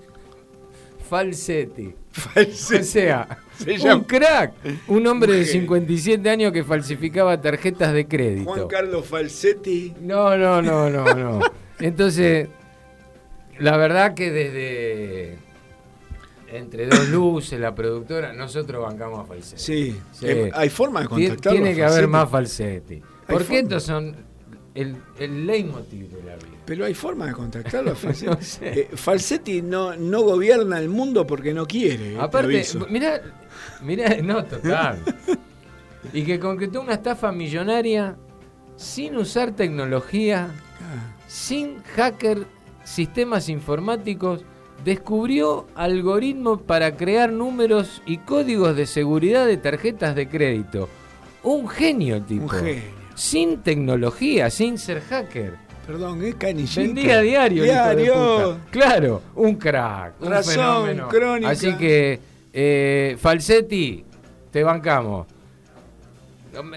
Falsetti. 1.08 1.94
O 2.36 2.82
sea, 2.82 3.38
Se 3.58 3.92
un 3.94 4.04
crack. 4.04 4.52
Un 4.86 5.06
hombre 5.06 5.32
de 5.32 5.40
Un 5.40 5.44
genio. 5.46 5.60
57 5.62 6.30
años 6.30 6.52
que 6.52 6.64
falsificaba 6.64 7.40
tarjetas 7.40 7.92
de 7.92 8.06
crédito. 8.06 8.50
Juan 8.50 8.68
Carlos 8.68 9.06
Falsetti. 9.06 9.94
No, 10.00 10.36
no, 10.36 10.62
no, 10.62 10.88
no, 10.88 11.14
no. 11.14 11.40
Entonces, 11.80 12.48
la 13.58 13.76
verdad 13.76 14.14
que 14.14 14.30
desde 14.30 15.38
entre 16.52 16.86
dos 16.86 17.08
luces, 17.08 17.60
la 17.60 17.74
productora, 17.74 18.32
nosotros 18.32 18.82
bancamos 18.82 19.20
a 19.20 19.24
Falsetti. 19.24 19.62
Sí. 19.62 19.96
Eh, 20.22 20.50
hay 20.54 20.68
forma 20.68 21.02
de 21.02 21.08
contactarlo 21.08 21.60
Tiene 21.60 21.74
que 21.74 21.84
haber 21.84 22.08
más 22.08 22.30
Falsetti. 22.30 23.02
Porque 23.26 23.58
estos 23.60 23.82
son 23.82 24.16
el, 24.74 24.96
el 25.18 25.46
leitmotiv 25.46 26.08
de 26.08 26.22
la 26.22 26.36
vida. 26.36 26.58
Pero 26.64 26.84
hay 26.86 26.94
forma 26.94 27.26
de 27.26 27.32
contactarlo 27.32 27.92
a 27.92 27.94
Falsetti. 27.96 28.30
No 28.30 28.40
sé. 28.40 28.80
Eh, 28.80 28.88
Falsetti 28.94 29.62
no, 29.62 29.94
no 29.96 30.22
gobierna 30.22 30.78
el 30.78 30.88
mundo 30.88 31.26
porque 31.26 31.52
no 31.52 31.66
quiere. 31.66 32.14
te 32.14 32.20
Aparte, 32.20 32.64
mira, 32.88 33.20
mira, 33.82 34.16
no, 34.22 34.44
total. 34.44 35.02
Y 36.12 36.22
que 36.22 36.38
concretó 36.38 36.80
una 36.80 36.94
estafa 36.94 37.32
millonaria 37.32 38.16
sin 38.76 39.16
usar 39.16 39.52
tecnología, 39.52 40.50
sin 41.26 41.82
hacker 41.96 42.46
sistemas 42.84 43.48
informáticos, 43.48 44.44
descubrió 44.84 45.66
algoritmos 45.74 46.62
para 46.62 46.96
crear 46.96 47.32
números 47.32 48.02
y 48.06 48.18
códigos 48.18 48.76
de 48.76 48.86
seguridad 48.86 49.46
de 49.46 49.56
tarjetas 49.56 50.14
de 50.14 50.28
crédito. 50.28 50.88
Un 51.42 51.68
genio 51.68 52.22
tipo. 52.22 52.44
Un 52.44 52.50
genio. 52.50 52.82
Sin 53.14 53.58
tecnología, 53.62 54.48
sin 54.50 54.78
ser 54.78 55.00
hacker. 55.00 55.56
Perdón, 55.86 56.22
es 56.22 56.34
canillita. 56.34 56.80
Vendía 56.82 57.20
diario. 57.20 57.64
Diario. 57.64 58.58
Claro, 58.70 59.22
un 59.34 59.56
crack. 59.56 60.20
Un 60.20 60.30
Razón, 60.30 60.54
fenómeno. 60.54 61.08
crónica. 61.08 61.50
Así 61.50 61.74
que, 61.76 62.20
eh, 62.52 63.16
Falsetti, 63.18 64.04
te 64.50 64.62
bancamos. 64.62 65.26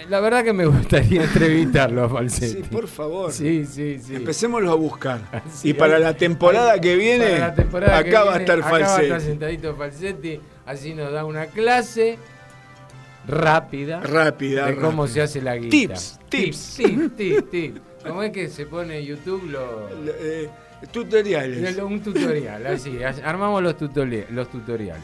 La 0.10 0.20
verdad 0.20 0.44
que 0.44 0.54
me 0.54 0.66
gustaría 0.66 1.24
entrevistarlo 1.26 2.04
a 2.04 2.10
Falsetti. 2.10 2.62
Sí, 2.62 2.70
por 2.70 2.88
favor. 2.88 3.32
Sí, 3.32 3.66
sí, 3.66 4.00
sí. 4.00 4.16
Empecémoslo 4.16 4.72
a 4.72 4.76
buscar. 4.76 5.22
Sí, 5.52 5.70
y 5.70 5.74
para 5.74 5.98
la 5.98 6.14
temporada 6.16 6.80
que 6.80 6.96
viene, 6.96 7.26
para 7.32 7.48
la 7.48 7.56
temporada 7.56 7.98
acá 7.98 8.10
que 8.10 8.16
va 8.28 8.36
a 8.36 8.38
estar 8.40 8.60
acá 8.60 8.70
va 8.70 8.78
a 8.78 8.80
Falsetti. 8.80 9.04
estar 9.06 9.22
sentadito 9.22 9.76
Falsetti, 9.76 10.40
así 10.66 10.94
nos 10.94 11.12
da 11.12 11.26
una 11.26 11.48
clase 11.48 12.18
rápida, 13.28 14.02
Rápida, 14.02 14.68
de 14.68 14.76
cómo 14.76 15.04
rápida. 15.04 15.08
se 15.14 15.22
hace 15.22 15.42
la 15.42 15.56
guita. 15.56 15.70
Tips, 15.96 16.20
tips. 16.30 16.76
tips, 16.78 17.16
tips, 17.16 17.50
tips. 17.50 17.82
¿Cómo 18.06 18.24
es 18.24 18.32
que 18.32 18.50
se 18.50 18.66
pone 18.66 19.00
en 19.00 19.06
YouTube 19.06 19.50
lo, 19.50 19.88
Eh, 20.20 20.50
tutoriales. 20.92 21.78
un 21.78 22.02
tutorial? 22.02 22.66
Así, 22.68 23.04
as- 23.04 23.22
armamos 23.24 23.62
los, 23.64 23.78
tutori- 23.78 24.28
los 24.30 24.50
tutoriales. 24.50 25.04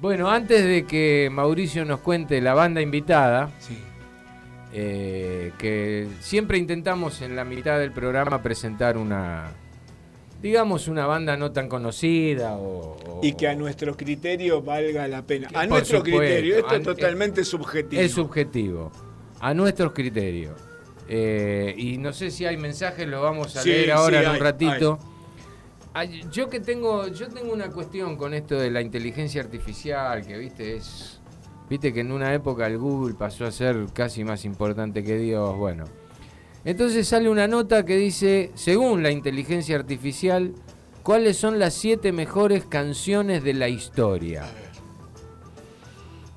Bueno, 0.00 0.30
antes 0.30 0.64
de 0.64 0.84
que 0.86 1.28
Mauricio 1.30 1.84
nos 1.84 2.00
cuente 2.00 2.40
la 2.40 2.54
banda 2.54 2.80
invitada, 2.80 3.50
Sí. 3.58 3.76
eh, 4.72 5.52
que 5.58 6.08
siempre 6.20 6.56
intentamos 6.58 7.20
en 7.22 7.36
la 7.36 7.44
mitad 7.44 7.78
del 7.78 7.92
programa 7.92 8.40
presentar 8.42 8.96
una, 8.96 9.48
digamos, 10.40 10.88
una 10.88 11.04
banda 11.06 11.36
no 11.36 11.52
tan 11.52 11.68
conocida 11.68 12.56
o... 12.56 13.20
Y 13.22 13.34
que 13.34 13.48
a 13.48 13.54
nuestro 13.54 13.94
criterio 13.96 14.62
valga 14.62 15.06
la 15.06 15.22
pena. 15.22 15.48
A 15.52 15.66
nuestro 15.66 15.98
supuesto. 15.98 16.18
criterio, 16.18 16.56
esto 16.58 16.74
es 16.76 16.82
totalmente 16.82 17.44
subjetivo. 17.44 18.00
Es 18.00 18.12
subjetivo, 18.12 18.90
a 19.38 19.52
nuestros 19.52 19.92
criterios. 19.92 20.54
Eh, 21.12 21.74
y 21.76 21.98
no 21.98 22.12
sé 22.14 22.30
si 22.30 22.46
hay 22.46 22.56
mensajes, 22.56 23.06
lo 23.06 23.20
vamos 23.20 23.54
a 23.56 23.62
Sí, 23.62 23.68
leer 23.70 23.90
ahora 23.92 24.18
sí, 24.20 24.24
en 24.24 24.30
un 24.30 24.36
hay, 24.36 24.40
ratito. 24.40 24.98
Ay, 25.92 26.22
Yo 26.30 26.48
que 26.48 26.60
tengo, 26.60 27.08
yo 27.08 27.28
tengo 27.28 27.52
una 27.52 27.70
cuestión 27.70 28.16
con 28.16 28.34
esto 28.34 28.58
de 28.58 28.70
la 28.70 28.80
inteligencia 28.80 29.42
artificial, 29.42 30.24
que 30.26 30.38
viste, 30.38 30.76
es. 30.76 31.20
Viste 31.68 31.92
que 31.92 32.00
en 32.00 32.12
una 32.12 32.34
época 32.34 32.66
el 32.66 32.78
Google 32.78 33.14
pasó 33.14 33.44
a 33.46 33.52
ser 33.52 33.86
casi 33.92 34.24
más 34.24 34.44
importante 34.44 35.04
que 35.04 35.16
Dios. 35.16 35.56
Bueno. 35.56 35.84
Entonces 36.64 37.08
sale 37.08 37.28
una 37.28 37.48
nota 37.48 37.84
que 37.84 37.96
dice, 37.96 38.50
según 38.54 39.02
la 39.02 39.10
inteligencia 39.10 39.76
artificial, 39.76 40.52
¿cuáles 41.02 41.36
son 41.36 41.58
las 41.58 41.74
siete 41.74 42.12
mejores 42.12 42.64
canciones 42.66 43.42
de 43.44 43.54
la 43.54 43.68
historia? 43.68 44.44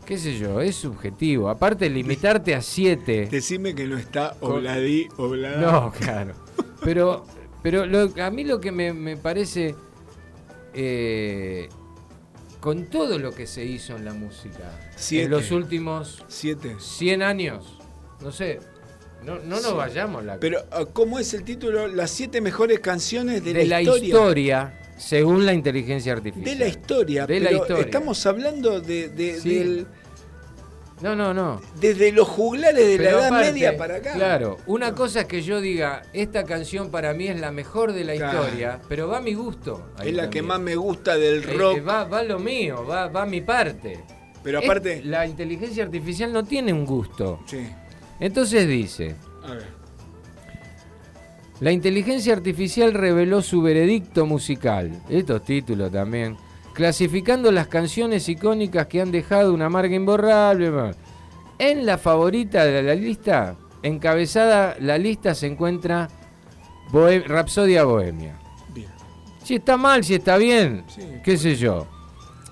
qué 0.05 0.17
sé 0.17 0.37
yo, 0.37 0.61
es 0.61 0.75
subjetivo. 0.75 1.49
Aparte, 1.49 1.89
limitarte 1.89 2.55
a 2.55 2.61
siete. 2.61 3.27
Decime 3.31 3.73
que 3.73 3.87
no 3.87 3.97
está 3.97 4.35
obladí, 4.41 5.07
oblada. 5.17 5.59
No, 5.59 5.91
claro. 5.91 6.33
Pero, 6.83 7.25
pero 7.63 7.86
lo- 7.88 8.12
a 8.23 8.30
mí 8.30 8.43
lo 8.43 8.60
que 8.62 8.71
me, 8.71 8.93
me 8.93 9.17
parece, 9.17 9.73
eh, 10.73 11.69
con 12.60 12.86
todo 12.86 13.19
lo 13.19 13.32
que 13.34 13.47
se 13.47 13.65
hizo 13.65 13.95
en 13.95 14.06
la 14.06 14.13
música, 14.13 14.80
Siete. 14.95 15.26
en 15.26 15.32
los 15.32 15.52
últimos 15.52 16.23
Siete. 16.28 16.76
100 16.80 17.21
años, 17.23 17.78
no 18.21 18.32
sé, 18.32 18.60
no, 19.26 19.36
no 19.39 19.56
nos 19.56 19.65
Sí. 19.65 19.73
vayamos 19.76 20.23
la 20.23 20.39
Pero, 20.39 20.60
ah, 20.71 20.86
¿cómo 20.91 21.19
es 21.19 21.34
el 21.34 21.43
título? 21.43 21.88
Las 21.88 22.12
siete 22.12 22.41
mejores 22.41 22.80
canciones 22.80 23.43
de, 23.43 23.54
de 23.54 23.65
la 23.65 23.82
historia. 23.82 24.80
según 24.97 25.45
la 25.45 25.54
inteligencia 25.54 26.13
artificial. 26.13 26.45
De 26.45 26.56
la 26.63 26.67
historia. 26.69 27.26
De 27.26 27.39
la 27.39 27.49
pero 27.49 27.62
historia. 27.62 27.84
Estamos 27.86 28.26
hablando 28.26 28.80
de, 28.80 29.10
de- 29.10 29.39
Sí. 29.39 29.56
del- 29.56 29.88
No, 31.01 31.15
no, 31.15 31.34
no. 31.34 31.60
desde 31.82 32.12
los 32.13 32.27
juglares 32.27 32.88
de 32.88 32.97
Pero 32.97 33.12
la 33.12 33.17
Edad 33.17 33.25
aparte, 33.27 33.51
Media 33.51 33.77
para 33.77 33.95
acá. 33.97 34.13
Claro, 34.13 34.58
una 34.67 34.93
cosa 34.93 35.21
es 35.21 35.25
que 35.25 35.41
yo 35.41 35.60
diga, 35.60 36.03
esta 36.13 36.45
canción 36.45 36.91
para 36.91 37.13
mí 37.13 37.27
es 37.27 37.39
la 37.39 37.51
mejor 37.51 37.91
de 37.93 38.06
la 38.06 38.13
Claro. 38.15 38.43
historia, 38.43 38.79
pero 38.88 39.08
va 39.10 39.17
a 39.17 39.21
mi 39.21 39.34
gusto. 39.34 39.89
Es 40.03 40.13
la 40.13 40.29
que 40.29 40.41
más 40.41 40.60
me 40.62 40.75
gusta 40.75 41.17
del 41.17 41.43
Eh, 41.43 41.53
rock. 41.58 41.77
eh, 41.77 41.82
va, 41.82 42.06
va 42.06 42.23
lo 42.23 42.39
mío, 42.39 42.86
va, 42.86 43.08
va 43.10 43.25
mi 43.25 43.41
parte. 43.41 43.99
Pero 44.43 44.60
Es- 44.60 44.65
aparte. 44.65 45.01
la 45.03 45.25
inteligencia 45.25 45.84
artificial 45.84 46.32
no 46.32 46.43
tiene 46.45 46.71
un 46.71 46.86
gusto. 46.86 47.39
Sí. 47.47 47.67
Entonces 48.19 48.67
dice, 48.67 49.15
A 49.43 49.56
ver. 49.56 49.65
la 51.60 51.71
inteligencia 51.71 52.34
artificial 52.34 52.93
reveló 52.93 53.41
su 53.41 53.62
veredicto 53.62 54.25
musical, 54.25 55.01
estos 55.10 55.43
títulos 55.43 55.91
también, 55.91 56.38
clasificando 56.73 57.51
las 57.51 57.67
canciones 57.67 58.27
icónicas 58.29 58.88
que 58.88 59.01
han 59.01 59.12
dejado 59.12 59.53
una 59.53 59.69
marca 59.69 59.93
imborrable. 59.95 60.71
En 61.59 61.86
la 61.86 61.97
favorita 61.97 62.65
de 62.65 62.81
la 62.83 62.95
lista, 62.95 63.55
encabezada 63.83 64.75
la 64.79 64.97
lista 64.97 65.36
se 65.36 65.47
encuentra 65.47 66.09
Rapsodia 67.27 67.83
Bohemia. 67.83 68.36
Bien. 68.73 68.89
Si 69.43 69.55
está 69.55 69.77
mal, 69.77 70.03
si 70.03 70.15
está 70.15 70.38
bien, 70.38 70.83
Sí. 70.88 71.01
qué 71.23 71.38
sé 71.38 71.55
yo. 71.55 71.88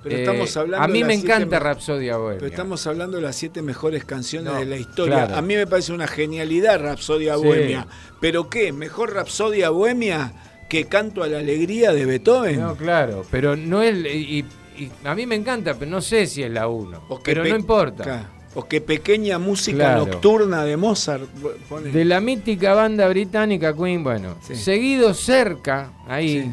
Pero 0.03 0.15
Eh, 0.15 0.19
estamos 0.21 0.57
hablando 0.57 0.84
a 0.84 0.88
mí 0.88 1.03
me 1.03 1.13
encanta 1.13 1.60
Rapsodia 1.60 2.17
Bohemia. 2.17 2.39
Pero 2.39 2.49
estamos 2.51 2.88
hablando 2.88 3.17
de 3.17 3.23
las 3.23 3.36
siete 3.36 3.62
mejores 3.62 4.03
canciones 4.03 4.51
No, 4.51 4.60
de 4.60 4.65
la 4.65 4.77
historia. 4.77 5.25
claro. 5.25 5.36
A 5.36 5.41
mí 5.43 5.55
me 5.55 5.67
parece 5.67 5.93
una 5.93 6.07
genialidad 6.07 6.81
Rapsodia 6.81 7.36
Sí. 7.38 7.43
Bohemia. 7.45 7.86
¿Pero 8.19 8.49
qué? 8.49 8.71
¿Mejor 8.73 9.13
Rapsodia 9.13 9.69
Bohemia 9.69 10.34
que 10.71 10.86
Canto 10.86 11.21
a 11.21 11.27
la 11.27 11.39
Alegría 11.39 11.91
de 11.91 12.05
Beethoven? 12.05 12.62
No, 12.62 12.75
claro, 12.77 13.25
pero 13.29 13.57
no 13.57 13.81
es. 13.81 13.93
Y, 14.05 14.45
y 14.77 14.89
a 15.03 15.13
mí 15.13 15.25
me 15.27 15.36
encanta, 15.36 15.73
pero 15.77 15.91
no 15.91 15.99
sé 15.99 16.25
si 16.27 16.41
es 16.43 16.49
la 16.49 16.69
1. 16.69 17.03
O 17.10 17.17
que 17.17 17.23
Pero 17.31 17.43
pe- 17.43 17.49
no 17.49 17.55
importa. 17.57 18.03
Claro. 18.05 18.27
O 18.55 18.63
que 18.69 18.79
Pequeña 18.79 19.38
Música 19.38 19.77
Claro. 19.77 20.05
Nocturna 20.05 20.63
de 20.63 20.77
Mozart. 20.77 21.23
pone- 21.67 21.91
De 21.91 22.05
la 22.05 22.21
mítica 22.21 22.73
banda 22.73 23.05
británica 23.10 23.75
Queen, 23.75 24.01
bueno, 24.01 24.36
Sí. 24.41 24.55
seguido 24.55 25.13
cerca, 25.13 25.91
ahí, 26.07 26.41
Sí. 26.43 26.51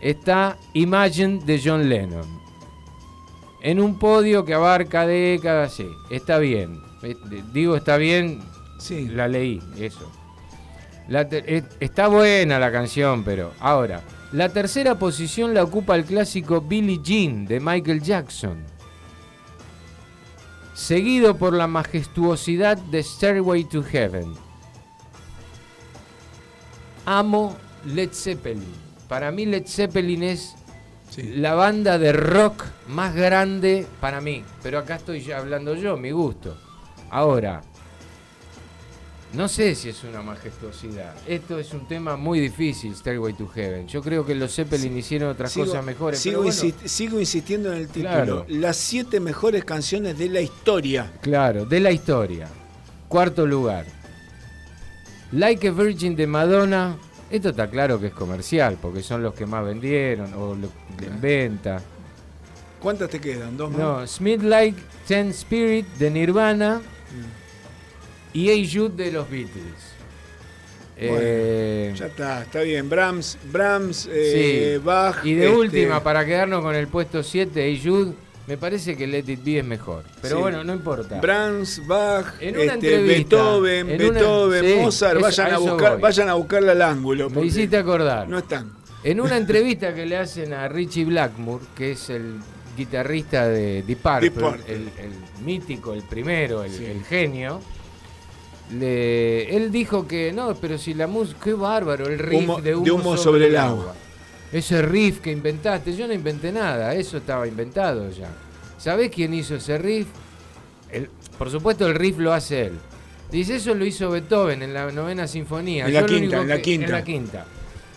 está 0.00 0.56
Imagine 0.72 1.40
de 1.44 1.60
John 1.62 1.88
Lennon. 1.90 2.40
En 3.60 3.80
un 3.80 3.98
podio 3.98 4.44
que 4.46 4.54
abarca 4.54 5.06
décadas, 5.06 5.74
sí, 5.74 5.86
está 6.10 6.38
bien. 6.38 6.80
Eh, 7.02 7.14
Digo, 7.52 7.76
está 7.76 7.96
bien, 7.98 8.40
Sí. 8.78 9.08
la 9.08 9.28
leí, 9.28 9.60
eso. 9.78 10.10
La 11.12 11.28
eh, 11.30 11.62
está 11.78 12.08
buena 12.08 12.58
la 12.58 12.72
canción, 12.72 13.22
pero 13.22 13.52
ahora, 13.60 14.00
la 14.32 14.48
tercera 14.48 14.98
posición 14.98 15.52
la 15.52 15.62
ocupa 15.62 15.94
el 15.94 16.06
clásico 16.06 16.62
Billie 16.62 17.00
Jean 17.02 17.44
de 17.44 17.60
Michael 17.60 18.00
Jackson. 18.00 18.64
Seguido 20.72 21.36
por 21.36 21.52
la 21.52 21.66
majestuosidad 21.66 22.78
de 22.78 23.02
Stairway 23.02 23.64
to 23.64 23.82
Heaven. 23.82 24.32
Amo 27.04 27.58
Led 27.84 28.12
Zeppelin. 28.14 28.72
Para 29.06 29.30
mí 29.30 29.44
Led 29.44 29.66
Zeppelin 29.66 30.22
es 30.22 30.54
Sí. 31.10 31.34
la 31.34 31.52
banda 31.52 31.98
de 31.98 32.14
rock 32.14 32.64
más 32.88 33.14
grande 33.14 33.86
para 34.00 34.22
mí. 34.22 34.42
Pero 34.62 34.78
acá 34.78 34.94
estoy 34.94 35.20
ya 35.20 35.36
hablando 35.36 35.74
yo, 35.74 35.98
mi 35.98 36.10
gusto. 36.10 36.56
Ahora, 37.10 37.60
no 39.34 39.48
sé 39.48 39.74
si 39.74 39.88
es 39.88 40.04
una 40.04 40.22
majestuosidad. 40.22 41.14
Esto 41.26 41.58
es 41.58 41.72
un 41.72 41.86
tema 41.88 42.16
muy 42.16 42.38
difícil, 42.40 42.94
Stairway 42.94 43.32
to 43.34 43.48
Heaven. 43.48 43.86
Yo 43.88 44.02
creo 44.02 44.26
que 44.26 44.34
los 44.34 44.54
Zeppelin 44.54 44.96
hicieron 44.96 45.30
otras 45.30 45.52
Sigo- 45.56 45.66
cosas 45.66 45.84
mejores. 45.84 46.20
Sigo, 46.20 46.42
pero 46.42 46.54
bueno, 46.54 46.62
insi- 46.76 46.86
sigo 46.88 47.18
insistiendo 47.20 47.72
en 47.72 47.78
el 47.78 47.88
título. 47.88 48.10
Claro. 48.10 48.46
Las 48.48 48.76
siete 48.76 49.20
mejores 49.20 49.64
canciones 49.64 50.18
de 50.18 50.28
la 50.28 50.40
historia. 50.40 51.12
Claro, 51.22 51.64
de 51.64 51.80
la 51.80 51.90
historia. 51.90 52.48
Cuarto 53.08 53.46
lugar. 53.46 53.86
Like 55.32 55.68
a 55.68 55.70
Virgin 55.70 56.14
de 56.14 56.26
Madonna. 56.26 56.96
Esto 57.30 57.48
está 57.48 57.70
claro 57.70 57.98
que 57.98 58.08
es 58.08 58.12
comercial, 58.12 58.76
porque 58.80 59.02
son 59.02 59.22
los 59.22 59.32
que 59.32 59.46
más 59.46 59.64
vendieron 59.64 60.34
o 60.34 60.54
lo, 60.54 60.68
en 61.02 61.20
venta. 61.20 61.80
¿Cuántas 62.80 63.08
te 63.08 63.18
quedan? 63.20 63.56
¿Dos 63.56 63.70
más? 63.70 63.78
No, 63.80 64.06
Smith 64.06 64.42
Like 64.42 64.78
Ten 65.08 65.28
Spirit 65.30 65.86
de 65.98 66.10
Nirvana 66.10 66.82
y 68.32 68.48
Hey 68.48 68.70
Jude 68.72 69.04
de 69.04 69.12
los 69.12 69.28
Beatles. 69.30 69.92
Bueno, 70.96 71.16
Eh, 71.20 71.94
Ya 71.96 72.06
está, 72.06 72.42
está 72.42 72.60
bien. 72.60 72.88
Brahms, 72.88 73.38
Brahms, 73.50 74.08
eh, 74.12 74.74
sí. 74.78 74.84
Bach. 74.84 75.24
Y 75.24 75.34
de 75.34 75.46
este, 75.46 75.56
última, 75.56 76.02
para 76.02 76.24
quedarnos 76.24 76.62
con 76.62 76.74
el 76.74 76.86
puesto 76.88 77.22
7, 77.22 77.64
Hey 77.64 77.80
Jude, 77.82 78.12
me 78.46 78.56
parece 78.56 78.96
que 78.96 79.06
Let 79.06 79.24
It 79.26 79.42
Be 79.44 79.58
es 79.58 79.64
mejor. 79.64 80.04
Pero 80.20 80.36
Sí. 80.36 80.42
bueno, 80.42 80.62
no 80.64 80.72
importa. 80.74 81.20
Brahms, 81.20 81.84
Bach, 81.86 82.34
En 82.40 82.54
una 82.54 82.74
este, 82.74 82.74
entrevista, 82.74 83.36
Beethoven, 83.36 83.90
en 83.90 84.02
una- 84.02 84.12
Beethoven, 84.20 84.64
sí, 84.64 84.74
Mozart, 84.80 85.16
eso- 85.16 85.22
vayan 85.24 85.50
a 85.52 85.54
a, 85.54 85.58
buscar, 85.58 85.92
voy. 85.92 86.00
vayan 86.02 86.28
a 86.28 86.34
buscarla 86.34 86.72
al 86.72 86.82
ángulo. 86.82 87.30
Me 87.30 87.44
hiciste 87.46 87.76
acordar. 87.78 88.28
No 88.28 88.38
están. 88.38 88.72
En 89.02 89.20
una 89.20 89.36
entrevista 89.38 89.94
que 89.94 90.06
le 90.06 90.16
hacen 90.18 90.52
a 90.52 90.68
Richie 90.68 91.04
Blackmore, 91.04 91.64
que 91.76 91.92
es 91.92 92.10
el 92.10 92.34
guitarrista 92.76 93.48
de 93.48 93.82
Deep 93.82 93.98
Purple, 93.98 94.20
Deep 94.30 94.34
Purple. 94.34 94.62
El, 94.72 94.82
el 94.98 95.44
mítico, 95.44 95.94
el 95.94 96.02
primero, 96.02 96.62
el 96.64 97.02
genio, 97.08 97.60
le- 98.78 99.54
él 99.56 99.70
dijo 99.70 100.06
que 100.06 100.32
no, 100.32 100.54
pero 100.54 100.78
si 100.78 100.94
la 100.94 101.06
música, 101.06 101.38
qué 101.44 101.52
bárbaro, 101.54 102.06
el 102.06 102.18
riff 102.18 102.40
Humo- 102.48 102.60
de, 102.60 102.74
humo 102.74 102.84
de 102.84 102.90
humo 102.90 103.16
sobre 103.16 103.46
el 103.48 103.56
agua. 103.56 103.94
Ese 104.52 104.82
riff 104.82 105.20
que 105.20 105.32
inventaste, 105.32 105.96
yo 105.96 106.06
no 106.06 106.12
inventé 106.12 106.52
nada, 106.52 106.94
eso 106.94 107.16
estaba 107.18 107.46
inventado 107.48 108.10
ya. 108.10 108.28
¿Sabés 108.78 109.10
quién 109.10 109.32
hizo 109.34 109.54
ese 109.56 109.78
riff? 109.78 110.08
El- 110.90 111.08
por 111.38 111.50
supuesto 111.50 111.86
el 111.86 111.94
riff 111.94 112.18
lo 112.18 112.32
hace 112.32 112.66
él. 112.66 112.72
Dice, 113.30 113.56
eso 113.56 113.74
lo 113.74 113.84
hizo 113.86 114.10
Beethoven 114.10 114.62
en 114.62 114.74
la 114.74 114.90
novena 114.92 115.26
sinfonía. 115.26 115.86
En 115.86 115.94
la 115.94 116.00
Yo 116.00 116.06
quinta, 116.06 116.40
en 116.42 116.48
la 116.48 116.56
que- 116.56 116.62
quinta. 116.62 116.86
En 116.86 116.92
la 116.92 117.04
quinta. 117.04 117.46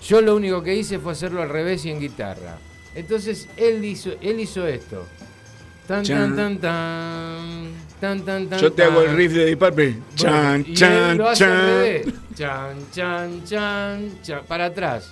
Yo 0.07 0.21
lo 0.21 0.35
único 0.35 0.63
que 0.63 0.75
hice 0.75 0.97
fue 0.99 1.11
hacerlo 1.11 1.41
al 1.41 1.49
revés 1.49 1.83
y 1.85 1.91
en 1.91 1.99
guitarra. 1.99 2.57
Entonces 2.93 3.49
él 3.57 3.83
hizo, 3.83 4.11
él 4.21 4.39
hizo 4.39 4.65
esto. 4.65 5.05
Tan, 5.87 6.03
Chan. 6.03 6.35
tan, 6.35 6.57
tan, 6.57 6.59
tan, 6.59 7.67
tan, 7.99 8.21
tan, 8.25 8.47
tan, 8.49 8.59
Yo 8.59 8.71
te 8.71 8.83
hago 8.83 9.01
el 9.01 9.15
riff 9.15 9.31
de 9.33 9.45
Deep 9.45 9.59
Purple. 9.59 9.95
Chan, 10.15 10.73
chan, 10.73 11.17
lo 11.17 11.29
hace 11.29 11.43
al 11.45 11.51
chan. 11.51 11.65
revés. 11.67 12.07
Chan, 12.35 12.77
chan, 12.91 13.45
chan, 13.45 14.21
chan, 14.21 14.41
para 14.47 14.65
atrás. 14.65 15.11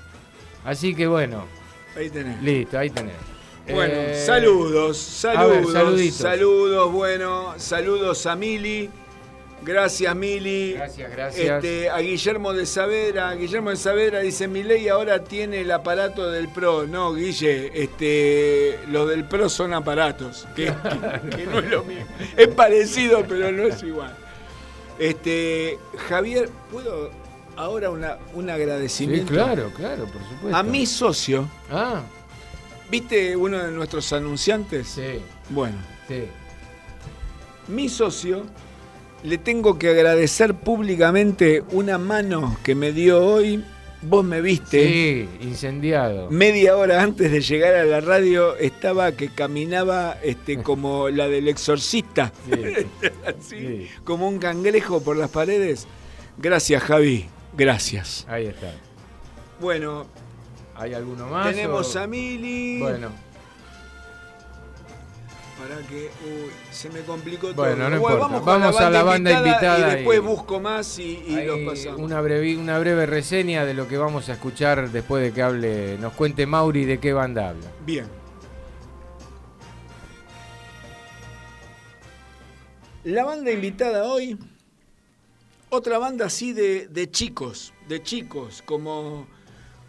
Así 0.65 0.93
que 0.95 1.07
bueno, 1.07 1.45
Ahí 1.95 2.09
tenés. 2.09 2.41
listo, 2.41 2.77
ahí 2.77 2.89
tenés. 2.89 3.15
Bueno, 3.69 3.93
Eh, 3.95 4.23
saludos, 4.25 4.97
ver, 5.23 5.65
saludos, 5.65 6.13
saludos, 6.15 6.91
bueno, 6.91 7.53
saludos 7.57 8.25
a 8.25 8.35
Mili. 8.35 8.89
Gracias, 9.63 10.15
Mili. 10.15 10.73
Gracias, 10.73 11.11
gracias. 11.11 11.63
Este, 11.63 11.89
a 11.89 11.99
Guillermo 11.99 12.53
de 12.53 12.65
Savera. 12.65 13.33
Guillermo 13.35 13.69
de 13.69 13.75
Savera 13.77 14.19
dice: 14.19 14.47
Mi 14.47 14.63
ley 14.63 14.87
ahora 14.89 15.23
tiene 15.23 15.61
el 15.61 15.71
aparato 15.71 16.29
del 16.29 16.49
Pro. 16.49 16.85
No, 16.87 17.13
Guille, 17.13 17.71
este, 17.81 18.79
los 18.89 19.07
del 19.09 19.25
Pro 19.25 19.49
son 19.49 19.73
aparatos. 19.73 20.47
Que, 20.55 20.65
que- 21.31 21.35
que 21.37 21.45
no 21.45 21.59
es 21.59 21.69
lo 21.71 21.83
mismo. 21.83 22.05
Es 22.35 22.47
parecido, 22.49 23.23
pero 23.27 23.51
no 23.51 23.63
es 23.63 23.81
igual. 23.83 24.15
Este, 24.99 25.79
Javier, 26.09 26.49
¿puedo 26.71 27.09
ahora 27.55 27.89
una, 27.89 28.17
un 28.33 28.45
Sí, 28.45 28.51
agradecimiento? 28.51 29.31
claro, 29.33 29.71
claro, 29.75 30.05
por 30.05 30.21
supuesto. 30.23 30.55
A 30.57 30.63
mi 30.63 30.85
socio. 30.85 31.47
Ah, 31.71 32.01
¿Viste 32.91 33.35
uno 33.35 33.57
de 33.57 33.71
nuestros 33.71 34.11
anunciantes? 34.13 34.87
sí, 34.87 35.19
Bueno, 35.49 35.77
sí. 36.07 36.25
mi 37.67 37.89
socio 37.89 38.43
le 39.23 39.37
tengo 39.37 39.77
que 39.79 39.89
agradecer 39.89 40.53
públicamente 40.53 41.63
una 41.71 41.97
mano 41.97 42.57
que 42.63 42.75
me 42.75 42.91
dio 42.91 43.23
hoy. 43.25 43.63
Vos 44.05 44.25
me 44.25 44.41
viste. 44.41 44.85
Sí, 44.85 45.29
incendiado. 45.39 46.29
Media 46.29 46.75
hora 46.75 47.01
antes 47.01 47.31
de 47.31 47.39
llegar 47.39 47.73
a 47.73 47.85
la 47.85 48.01
radio 48.01 48.57
estaba 48.57 49.13
que 49.13 49.29
caminaba 49.29 50.17
este, 50.21 50.61
como 50.61 51.07
la 51.09 51.29
del 51.29 51.47
exorcista, 51.47 52.33
Sí, 52.45 52.51
así, 53.25 53.57
Sí. 53.59 53.87
como 54.03 54.27
un 54.27 54.39
cangrejo 54.39 55.01
por 55.01 55.15
las 55.15 55.29
paredes. 55.29 55.87
Gracias, 56.37 56.83
Javi. 56.83 57.27
Gracias. 57.55 58.25
ahí 58.27 58.47
está. 58.47 58.73
Bueno, 59.61 60.05
¿Hay 60.75 60.93
alguno 60.93 61.27
más? 61.27 61.51
tenemos 61.55 61.95
o- 61.95 61.99
a 61.99 62.07
Mili. 62.07 62.79
Bueno, 62.79 63.09
Para 65.59 65.77
que. 65.87 66.09
Uy, 66.25 66.51
se 66.71 66.89
me 66.89 67.01
complicó 67.01 67.53
todo. 67.53 67.65
Bueno, 67.65 67.89
no 67.89 67.99
Bueno, 67.99 68.15
importa. 68.17 68.35
con 68.37 68.45
Vamos 68.45 68.79
a 68.81 68.89
la 68.89 69.03
banda 69.03 69.31
invitada 69.31 69.93
Y 69.93 69.95
después 69.97 70.17
y- 70.17 70.21
busco 70.21 70.59
más 70.59 70.97
y, 70.99 71.23
y 71.27 71.45
los 71.45 71.59
pasamos. 71.59 71.99
una, 71.99 72.19
breve, 72.21 72.57
una 72.57 72.79
breve 72.79 73.05
reseña 73.05 73.63
de 73.63 73.73
lo 73.75 73.87
que 73.87 73.97
vamos 73.97 74.29
a 74.29 74.33
escuchar 74.33 74.89
después 74.91 75.23
de 75.23 75.31
que 75.31 75.41
hable, 75.43 75.97
nos 75.99 76.13
cuente 76.13 76.45
Mauri 76.47 76.85
de 76.85 76.99
qué 76.99 77.13
banda 77.13 77.49
habla. 77.49 77.67
Bien. 77.85 78.05
La 83.03 83.25
banda 83.25 83.51
invitada 83.51 84.05
hoy, 84.05 84.37
otra 85.69 85.97
banda 85.97 86.25
así 86.27 86.53
de, 86.53 86.87
de 86.87 87.11
chicos, 87.11 87.73
de 87.89 88.01
chicos, 88.01 88.61
como, 88.65 89.27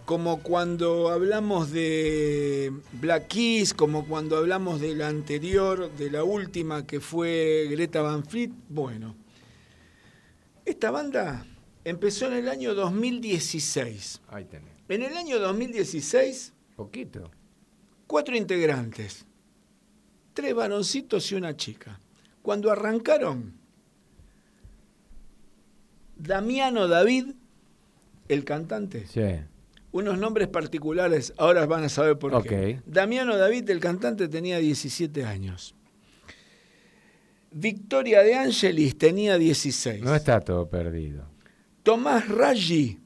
como 0.04 0.42
cuando 0.42 1.08
hablamos 1.10 1.70
de 1.70 2.72
Black 3.00 3.28
Keys, 3.28 3.72
como 3.72 4.06
cuando 4.06 4.36
hablamos 4.36 4.80
de 4.80 4.94
la 4.94 5.08
anterior, 5.08 5.90
de 5.96 6.10
la 6.10 6.24
última 6.24 6.86
que 6.86 7.00
fue 7.00 7.66
Greta 7.70 8.02
Van 8.02 8.24
Fleet. 8.24 8.50
Bueno, 8.68 9.14
esta 10.66 10.90
banda 10.90 11.46
empezó 11.84 12.26
en 12.26 12.34
el 12.34 12.48
año 12.48 12.74
2016. 12.74 14.20
Ahí 14.28 14.44
tenés. 14.44 14.70
En 14.88 15.02
el 15.02 15.16
año 15.16 15.38
2016 15.38 16.52
Poquito. 16.76 17.30
cuatro 18.06 18.36
integrantes, 18.36 19.24
tres 20.34 20.54
varoncitos 20.54 21.30
y 21.32 21.34
una 21.36 21.56
chica. 21.56 22.00
Cuando 22.42 22.70
arrancaron, 22.70 23.54
Damiano 26.16 26.88
David, 26.88 27.32
el 28.28 28.44
cantante, 28.44 29.06
Sí. 29.06 29.22
Unos 29.94 30.18
nombres 30.18 30.48
particulares, 30.48 31.32
ahora 31.36 31.66
van 31.66 31.84
a 31.84 31.88
saber 31.88 32.18
por 32.18 32.42
qué. 32.42 32.80
Damiano 32.84 33.36
David, 33.36 33.70
el 33.70 33.78
cantante, 33.78 34.26
tenía 34.26 34.58
17 34.58 35.24
años. 35.24 35.76
Victoria 37.52 38.22
de 38.22 38.34
Angelis 38.34 38.98
tenía 38.98 39.38
16. 39.38 40.02
No 40.02 40.12
está 40.16 40.40
todo 40.40 40.68
perdido. 40.68 41.24
Tomás 41.84 42.28
Raggi 42.28 42.98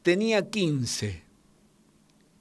tenía 0.00 0.48
15. 0.48 1.22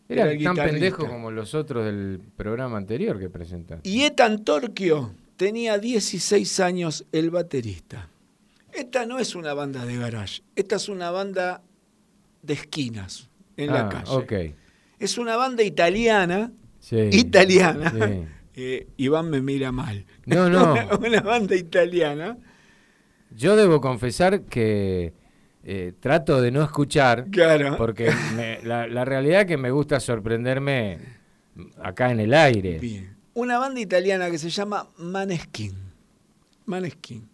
Era, 0.07 0.31
Era 0.31 0.41
tan 0.41 0.55
pendejo 0.55 1.05
como 1.05 1.29
los 1.29 1.53
otros 1.53 1.83
del 1.83 2.21
programa 2.37 2.77
anterior 2.77 3.19
que 3.19 3.29
presentaste. 3.29 3.87
Y 3.87 4.03
Ethan 4.03 4.45
Torquio 4.45 5.13
tenía 5.35 5.77
16 5.77 6.61
años, 6.61 7.05
el 7.11 7.29
baterista. 7.29 8.07
Esta 8.71 9.05
no 9.05 9.19
es 9.19 9.35
una 9.35 9.53
banda 9.53 9.85
de 9.85 9.97
garage, 9.97 10.43
esta 10.55 10.77
es 10.77 10.87
una 10.87 11.11
banda 11.11 11.61
de 12.41 12.53
esquinas 12.53 13.30
en 13.57 13.67
la 13.67 13.81
Ah, 13.87 13.89
calle. 13.89 14.11
Ok. 14.11 14.33
Es 14.99 15.17
una 15.17 15.35
banda 15.35 15.63
italiana, 15.63 16.51
Sí. 16.79 16.97
italiana. 17.11 17.91
Sí. 17.91 18.23
Eh, 18.53 18.87
Iván 18.97 19.29
me 19.29 19.41
mira 19.41 19.71
mal. 19.71 20.05
No, 20.25 20.49
no. 20.49 20.73
una, 20.73 20.95
una 20.97 21.21
banda 21.21 21.55
italiana. 21.55 22.37
Yo 23.33 23.55
debo 23.55 23.79
confesar 23.79 24.41
que 24.41 25.13
eh, 25.63 25.93
trato 26.01 26.41
de 26.41 26.51
no 26.51 26.61
escuchar. 26.61 27.27
Claro. 27.31 27.77
Porque 27.77 28.11
me- 28.35 28.61
la, 28.63 28.87
la 28.87 29.05
realidad 29.05 29.41
es 29.41 29.47
que 29.47 29.55
me 29.57 29.71
gusta 29.71 30.01
sorprenderme 30.01 30.99
acá 31.81 32.11
en 32.11 32.19
el 32.19 32.33
aire. 32.33 32.77
Bien. 32.79 33.15
Una 33.35 33.57
banda 33.57 33.79
italiana 33.79 34.29
que 34.29 34.37
se 34.37 34.49
llama 34.49 34.89
Maneskin. 34.97 35.73
Maneskin. 36.65 37.27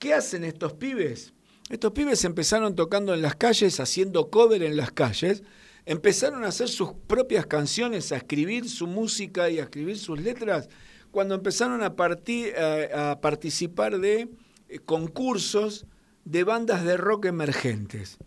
¿Qué 0.00 0.12
hacen 0.12 0.42
estos 0.42 0.72
pibes? 0.72 1.32
Estos 1.70 1.92
pibes 1.92 2.24
empezaron 2.24 2.74
tocando 2.74 3.14
en 3.14 3.22
las 3.22 3.36
calles, 3.36 3.80
haciendo 3.80 4.30
cover 4.30 4.62
en 4.62 4.76
las 4.76 4.92
calles. 4.92 5.42
Empezaron 5.86 6.44
a 6.44 6.48
hacer 6.48 6.68
sus 6.68 6.92
propias 7.06 7.46
canciones, 7.46 8.12
a 8.12 8.16
escribir 8.16 8.68
su 8.68 8.86
música 8.86 9.48
y 9.50 9.58
a 9.58 9.64
escribir 9.64 9.98
sus 9.98 10.20
letras 10.20 10.68
cuando 11.10 11.34
empezaron 11.34 11.82
a, 11.82 11.94
participar 11.94 13.98
de 13.98 14.28
eh, 14.68 14.78
concursos 14.84 15.86
de 16.24 16.44
bandas 16.44 16.84
de 16.84 16.96
rock 16.96 17.26
emergentes. 17.26 18.18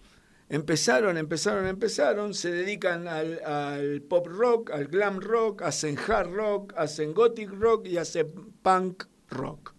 Empezaron, 0.47 1.17
empezaron, 1.17 1.65
empezaron, 1.65 2.36
se 2.36 2.51
dedican 2.51 3.07
al, 3.07 3.43
al 3.43 4.01
pop 4.03 4.27
rock, 4.27 4.69
al 4.71 4.88
glam 4.88 5.19
rock, 5.19 5.63
hacen 5.63 5.97
hard 5.97 6.29
rock, 6.29 6.73
hacen 6.77 7.13
gothic 7.13 7.49
rock 7.49 7.88
y 7.88 7.97
hacen 7.97 8.31
punk 8.61 9.05
rock. 9.29 9.74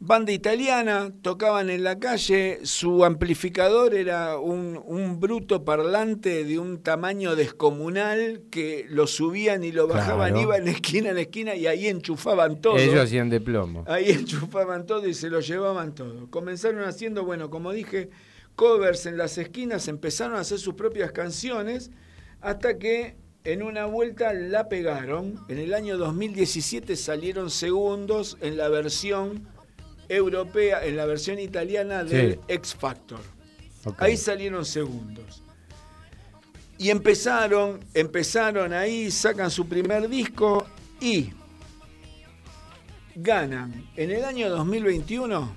Banda 0.00 0.30
italiana, 0.30 1.10
tocaban 1.22 1.70
en 1.70 1.82
la 1.82 1.98
calle, 1.98 2.60
su 2.62 3.04
amplificador 3.04 3.94
era 3.94 4.38
un, 4.38 4.80
un 4.86 5.18
bruto 5.18 5.64
parlante 5.64 6.44
de 6.44 6.56
un 6.60 6.80
tamaño 6.84 7.34
descomunal 7.34 8.42
que 8.48 8.86
lo 8.88 9.08
subían 9.08 9.64
y 9.64 9.72
lo 9.72 9.88
bajaban, 9.88 10.28
Claro. 10.34 10.40
iban 10.42 10.68
esquina 10.68 11.10
en 11.10 11.18
esquina 11.18 11.56
y 11.56 11.66
ahí 11.66 11.88
enchufaban 11.88 12.60
todo. 12.60 12.76
Ellos 12.78 12.94
hacían 13.00 13.28
de 13.28 13.40
plomo. 13.40 13.82
Ahí 13.88 14.10
enchufaban 14.10 14.86
todo 14.86 15.04
y 15.08 15.14
se 15.14 15.30
lo 15.30 15.40
llevaban 15.40 15.96
todo. 15.96 16.30
Comenzaron 16.30 16.84
haciendo, 16.84 17.24
bueno, 17.24 17.50
como 17.50 17.72
dije, 17.72 18.08
covers 18.54 19.04
en 19.06 19.16
las 19.18 19.36
esquinas, 19.36 19.88
empezaron 19.88 20.36
a 20.36 20.40
hacer 20.40 20.60
sus 20.60 20.74
propias 20.74 21.10
canciones 21.10 21.90
hasta 22.40 22.78
que 22.78 23.16
en 23.42 23.64
una 23.64 23.86
vuelta 23.86 24.32
la 24.32 24.68
pegaron. 24.68 25.40
En 25.48 25.58
el 25.58 25.74
año 25.74 25.96
2017 25.98 26.94
salieron 26.94 27.50
segundos 27.50 28.36
en 28.40 28.56
la 28.56 28.68
versión 28.68 29.48
europea, 30.08 30.84
en 30.84 30.96
la 30.96 31.06
versión 31.06 31.38
italiana 31.38 32.04
del 32.04 32.34
Sí. 32.34 32.40
X 32.48 32.74
Factor. 32.74 33.20
Ahí 33.98 34.16
salieron 34.16 34.64
segundos. 34.64 35.42
Y 36.78 36.90
empezaron, 36.90 37.80
empezaron 37.94 38.72
ahí, 38.72 39.10
sacan 39.10 39.50
su 39.50 39.66
primer 39.66 40.08
disco 40.08 40.66
y 41.00 41.30
ganan 43.16 43.88
en 43.96 44.10
el 44.10 44.24
año 44.24 44.48
2021, 44.50 45.50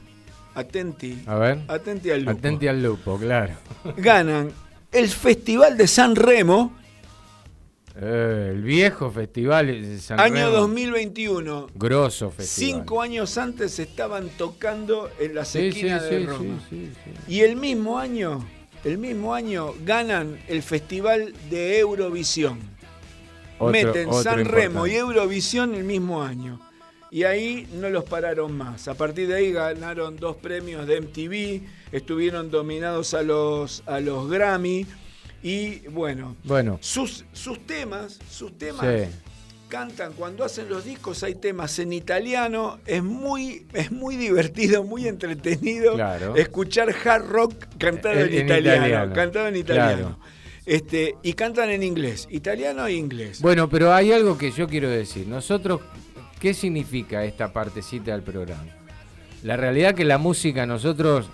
atenti, 0.55 1.21
A 1.27 1.35
ver. 1.35 1.59
atenti 1.67 2.09
al 2.11 2.21
lupo, 2.21 2.31
Atenti 2.31 2.67
al 2.67 2.83
lupo, 2.83 3.17
claro. 3.19 3.53
ganan 3.97 4.51
el 4.91 5.09
Festival 5.09 5.77
de 5.77 5.87
San 5.87 6.15
Remo, 6.15 6.75
Eh, 7.95 8.51
el 8.53 8.61
viejo 8.61 9.11
festival 9.11 9.67
de 9.67 9.99
San 9.99 10.19
año 10.19 10.35
Remo. 10.45 10.51
2021. 10.51 11.67
Grosso 11.75 12.29
festival. 12.31 12.71
Cinco 12.79 13.01
años 13.01 13.37
antes 13.37 13.77
estaban 13.79 14.29
tocando 14.37 15.09
en 15.19 15.35
las 15.35 15.49
Sí, 15.49 15.59
sí, 15.59 15.67
esquinas 15.67 16.03
de 16.03 16.19
sí, 16.19 16.25
Roma. 16.25 16.59
sí, 16.69 16.89
sí, 16.93 17.11
sí. 17.27 17.33
Y 17.33 17.41
el 17.41 17.55
mismo 17.57 17.99
año, 17.99 18.45
el 18.85 18.97
mismo 18.97 19.33
año 19.33 19.73
ganan 19.85 20.39
el 20.47 20.63
Festival 20.63 21.33
de 21.49 21.79
Eurovisión. 21.79 22.59
Otro- 23.59 23.71
Meten 23.73 24.07
otro 24.07 24.23
San 24.23 24.45
Remo 24.45 24.87
y. 24.87 24.95
Eurovisión 24.95 25.75
el 25.75 25.83
mismo 25.83 26.23
año. 26.23 26.59
Y 27.13 27.23
ahí 27.23 27.67
no 27.73 27.89
los 27.89 28.05
pararon 28.05 28.53
más. 28.57 28.87
A 28.87 28.93
partir 28.93 29.27
de 29.27 29.35
ahí 29.35 29.51
ganaron 29.51 30.15
dos 30.15 30.37
premios 30.37 30.87
de 30.87 31.01
MTV, 31.01 31.61
estuvieron 31.91 32.49
dominados 32.49 33.13
a 33.13 33.21
los, 33.21 33.83
a 33.85 33.99
los 33.99 34.29
Grammy. 34.29 34.87
Y 35.43 35.79
bueno, 35.87 36.35
Bueno, 36.43 36.77
sus, 36.81 37.25
sus 37.33 37.65
temas, 37.65 38.19
sus 38.29 38.57
temas 38.57 38.85
sí. 38.85 39.09
cantan 39.69 40.13
cuando 40.13 40.43
hacen 40.43 40.69
los 40.69 40.85
discos 40.85 41.23
hay 41.23 41.33
temas 41.35 41.79
en 41.79 41.93
italiano 41.93 42.79
es 42.85 43.01
muy 43.01 43.65
es 43.73 43.91
muy 43.91 44.17
divertido 44.17 44.83
muy 44.83 45.07
entretenido 45.07 45.93
Claro. 45.95 46.35
escuchar 46.35 46.93
hard 47.05 47.25
rock 47.27 47.53
cantado 47.79 48.19
en, 48.19 48.27
En- 48.27 48.33
en 48.33 48.45
italiano, 48.45 48.77
italiano. 48.87 49.13
cantado 49.13 49.47
en 49.47 49.55
italiano 49.55 49.97
Claro. 49.97 50.19
este 50.65 51.15
y 51.23 51.33
cantan 51.33 51.69
en 51.71 51.81
inglés 51.83 52.27
italiano 52.29 52.85
e 52.85 52.93
inglés 52.93 53.41
Bueno, 53.41 53.67
pero 53.69 53.93
hay 53.93 54.11
algo 54.11 54.37
que 54.37 54.51
yo 54.51 54.67
quiero 54.67 54.89
decir. 54.89 55.25
Nosotros, 55.27 55.81
¿qué 56.39 56.53
significa 56.53 57.23
esta 57.25 57.51
partecita 57.53 58.11
del 58.11 58.21
programa? 58.23 58.65
La 59.41 59.57
realidad 59.57 59.95
que 59.95 60.03
la 60.05 60.17
música 60.19 60.63
a 60.63 60.65
nosotros 60.67 61.29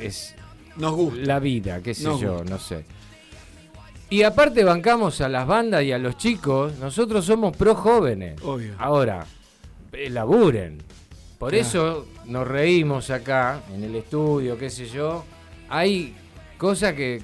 es 0.00 0.34
nos 0.76 0.94
gusta 0.94 1.20
la 1.20 1.38
vida, 1.38 1.82
qué 1.82 1.92
sé 1.94 2.04
Nos 2.04 2.20
yo, 2.20 2.32
gusta. 2.38 2.50
no 2.50 2.58
sé. 2.58 2.84
Y 4.12 4.24
aparte 4.24 4.62
bancamos 4.62 5.20
a 5.22 5.28
las 5.30 5.46
bandas 5.46 5.82
y 5.84 5.90
a 5.92 5.98
los 5.98 6.18
chicos, 6.18 6.78
nosotros 6.78 7.24
somos 7.24 7.56
pro 7.56 7.74
jóvenes. 7.74 8.40
Obvio. 8.42 8.74
Ahora, 8.78 9.24
eh, 9.92 10.10
laburen. 10.10 10.78
Por 11.38 11.50
Claro. 11.50 11.66
eso 11.66 12.06
nos 12.26 12.46
reímos 12.46 13.08
acá, 13.08 13.62
en 13.74 13.84
el 13.84 13.94
estudio, 13.96 14.58
qué 14.58 14.68
sé 14.68 14.86
yo. 14.86 15.24
Hay 15.70 16.14
cosas 16.58 16.92
que 16.92 17.22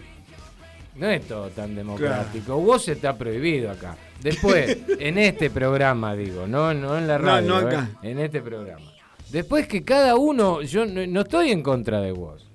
no 0.97 1.09
es 1.09 1.29
todo 1.29 1.49
tan 1.51 1.75
democrático. 1.77 2.57
Vos 2.57 2.89
está 2.89 3.17
prohibido 3.19 3.71
acá. 3.71 3.95
Después, 4.23 4.79
en 4.99 5.19
este 5.19 5.51
programa, 5.51 6.17
digo, 6.17 6.47
no, 6.47 6.73
no 6.73 6.97
en 6.97 7.07
la 7.07 7.19
No, 7.19 7.25
radio, 7.27 7.49
no 7.49 7.61
¿eh? 7.61 7.65
acá. 7.67 7.91
en 8.03 8.19
este 8.19 8.41
programa. 8.41 8.91
Después 9.31 9.69
que 9.69 9.85
cada 9.85 10.17
uno, 10.17 10.63
yo 10.63 10.87
no, 10.87 11.07
no 11.07 11.21
estoy 11.21 11.51
en 11.53 11.63
contra 11.63 12.01
de 12.01 12.13
vos, 12.13 12.47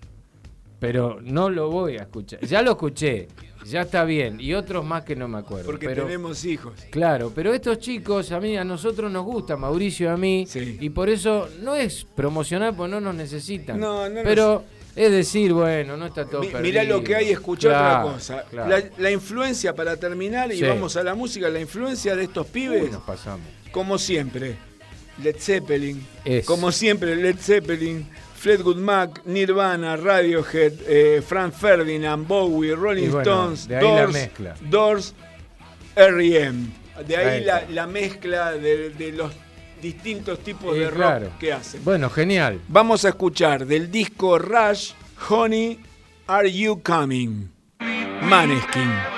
pero 0.79 1.19
no 1.21 1.49
lo 1.51 1.69
voy 1.69 1.97
a 1.97 2.01
escuchar. 2.01 2.39
Ya 2.41 2.61
lo 2.63 2.71
escuché, 2.71 3.27
ya 3.65 3.81
está 3.81 4.03
bien, 4.05 4.39
y 4.39 4.53
otros 4.53 4.85
más 4.85 5.03
que 5.03 5.15
no 5.15 5.27
me 5.27 5.37
acuerdo. 5.39 5.65
porque 5.65 5.87
pero, 5.87 6.05
tenemos 6.05 6.43
hijos 6.45 6.73
Claro, 6.89 7.31
pero 7.33 7.53
estos 7.53 7.79
chicos, 7.79 8.31
a 8.31 8.39
mí, 8.39 8.57
a 8.57 8.63
nosotros 8.63 9.11
nos 9.11 9.23
gusta, 9.25 9.55
Mauricio 9.57 10.07
y 10.07 10.09
a 10.09 10.17
mí, 10.17 10.45
Sí. 10.47 10.77
y 10.79 10.89
por 10.89 11.09
eso 11.09 11.47
no 11.61 11.75
es 11.75 12.05
promocionar, 12.15 12.75
porque 12.75 12.91
no 12.91 13.01
nos 13.01 13.15
necesitan. 13.15 13.79
No, 13.79 14.07
no 14.09 14.21
pero 14.23 14.63
es 14.95 15.11
decir, 15.11 15.53
bueno, 15.53 15.97
no 15.97 16.05
está 16.07 16.25
todo 16.25 16.41
Mi- 16.41 16.47
perdido. 16.47 16.63
Mirá 16.81 16.83
lo 16.83 17.03
que 17.03 17.15
hay, 17.15 17.29
escuchá 17.31 17.69
Claro, 17.69 17.99
otra 18.01 18.13
cosa. 18.13 18.43
claro. 18.49 18.69
La, 18.69 18.83
la 18.97 19.11
influencia, 19.11 19.73
para 19.75 19.97
terminar, 19.97 20.51
y 20.53 20.57
Sí. 20.57 20.63
vamos 20.65 20.95
a 20.97 21.03
la 21.03 21.15
música, 21.15 21.49
la 21.49 21.59
influencia 21.59 22.15
de 22.15 22.23
estos 22.25 22.45
Uy, 22.47 22.51
pibes, 22.53 22.91
nos 22.91 23.01
pasamos. 23.03 23.47
como 23.71 23.97
siempre, 23.97 24.55
Led 25.23 25.35
Zeppelin. 25.39 26.05
Es. 26.25 26.45
Como 26.45 26.71
siempre, 26.71 27.15
Led 27.15 27.37
Zeppelin, 27.37 28.07
Fleetwood 28.43 28.75
Mac, 28.75 29.21
Nirvana, 29.23 29.95
Radiohead, 29.95 30.73
eh, 30.85 31.21
Frank 31.25 31.53
Ferdinand, 31.53 32.27
Bowie, 32.27 32.75
Rolling 32.75 33.09
bueno, 33.09 33.21
Stones, 33.21 33.69
Doors. 33.69 34.29
Doors, 34.69 35.15
R.E.M. 35.95 36.67
De 37.07 37.15
ahí 37.15 37.47
Ahí 37.49 37.73
la, 37.73 37.87
mezcla 37.87 38.51
de, 38.51 38.89
de 38.89 39.13
los 39.13 39.31
distintos 39.81 40.39
tipos 40.39 40.75
de 40.75 40.89
rock 40.89 40.97
claro. 40.97 41.31
que 41.39 41.53
hacen. 41.53 41.85
Bueno, 41.85 42.09
genial. 42.09 42.59
Vamos 42.67 43.05
a 43.05 43.09
escuchar 43.09 43.65
del 43.65 43.89
disco 43.89 44.37
Rush, 44.37 44.91
Honey, 45.29 45.79
Are 46.27 46.51
You 46.51 46.81
Coming? 46.83 47.47
Maneskin. 48.23 49.12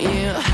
You 0.00 0.49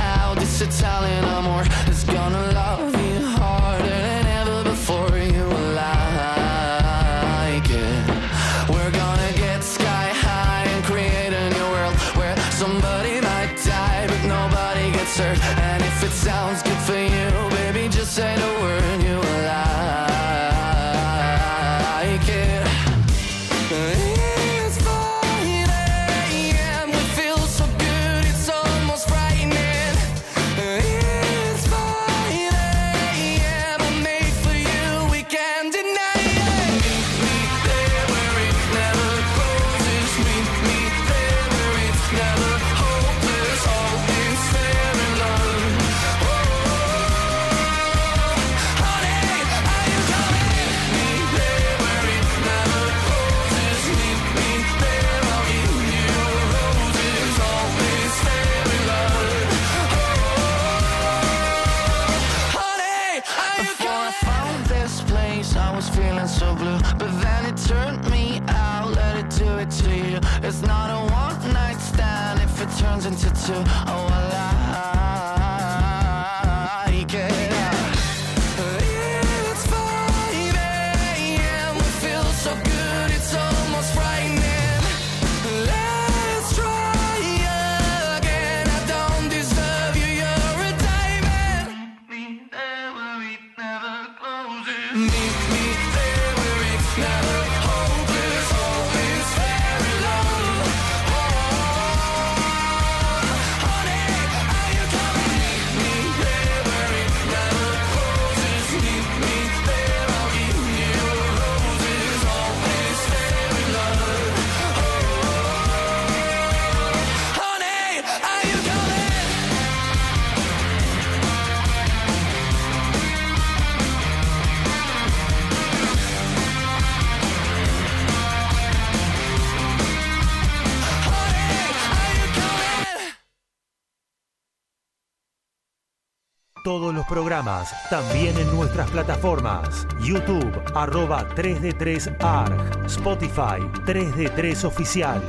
Programas, 137.08 137.72
también 137.88 138.36
en 138.36 138.50
nuestras 138.54 138.90
plataformas. 138.90 139.86
YouTube, 140.02 140.60
arroba 140.74 141.28
3D3ARG. 141.36 142.86
Spotify, 142.86 143.60
3D3 143.84 144.64
Oficial. 144.64 145.22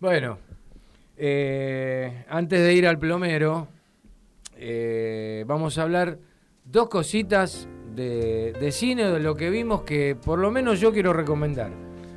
Bueno, 0.00 0.38
eh, 1.16 2.24
antes 2.28 2.60
de 2.60 2.74
ir 2.74 2.88
al 2.88 2.98
plomero, 2.98 3.68
eh, 4.56 5.44
vamos 5.46 5.78
a 5.78 5.82
hablar 5.82 6.18
dos 6.64 6.88
cositas 6.88 7.68
de, 7.94 8.52
de 8.54 8.72
cine, 8.72 9.04
de 9.04 9.20
lo 9.20 9.36
que 9.36 9.50
vimos 9.50 9.82
que 9.82 10.16
por 10.16 10.40
lo 10.40 10.50
menos 10.50 10.80
yo 10.80 10.92
quiero 10.92 11.12
recomendar. 11.12 11.70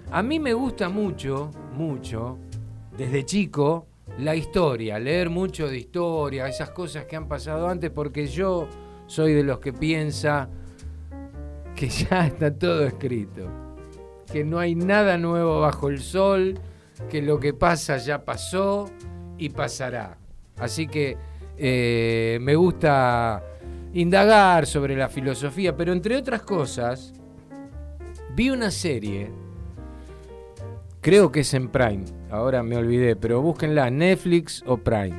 A 0.10 0.24
mí 0.24 0.40
me 0.40 0.54
gusta 0.54 0.90
mucho, 0.90 1.52
mucho, 1.74 2.40
desde 2.98 3.26
chico, 3.26 3.88
la 4.18 4.36
historia, 4.36 5.00
leer 5.00 5.30
mucho 5.30 5.68
de 5.68 5.78
historia, 5.78 6.48
esas 6.48 6.72
cosas 6.72 7.06
que 7.06 7.16
han 7.16 7.28
pasado 7.28 7.68
antes, 7.68 7.90
porque 7.90 8.28
yo 8.28 8.68
soy 9.08 9.34
de 9.34 9.44
los 9.44 9.60
que 9.60 9.74
piensa 9.74 10.50
que 11.76 11.90
ya 11.90 12.28
está 12.28 12.54
todo 12.54 12.86
escrito, 12.86 13.50
que 14.32 14.44
no 14.44 14.60
hay 14.60 14.76
nada 14.76 15.18
nuevo 15.18 15.62
bajo 15.62 15.90
el 15.90 16.00
sol, 16.00 16.60
que 17.10 17.22
lo 17.22 17.40
que 17.40 17.54
pasa 17.54 17.98
ya 17.98 18.24
pasó 18.24 18.90
y 19.38 19.50
pasará. 19.50 20.18
Así 20.58 20.88
que 20.88 21.18
eh, 21.58 22.38
me 22.42 22.56
gusta 22.56 23.44
indagar 23.94 24.66
sobre 24.66 24.96
la 24.96 25.10
filosofía, 25.10 25.76
pero 25.76 25.92
entre 25.92 26.16
otras 26.16 26.44
cosas, 26.44 27.14
vi 28.36 28.50
una 28.50 28.72
serie, 28.72 29.32
creo 31.02 31.32
que 31.32 31.42
es 31.42 31.54
en 31.54 31.70
Prime, 31.70 32.06
ahora 32.32 32.64
me 32.64 32.78
olvidé, 32.78 33.16
pero 33.16 33.42
búsquenla, 33.42 33.92
Netflix 33.92 34.64
o 34.66 34.78
Prime, 34.78 35.18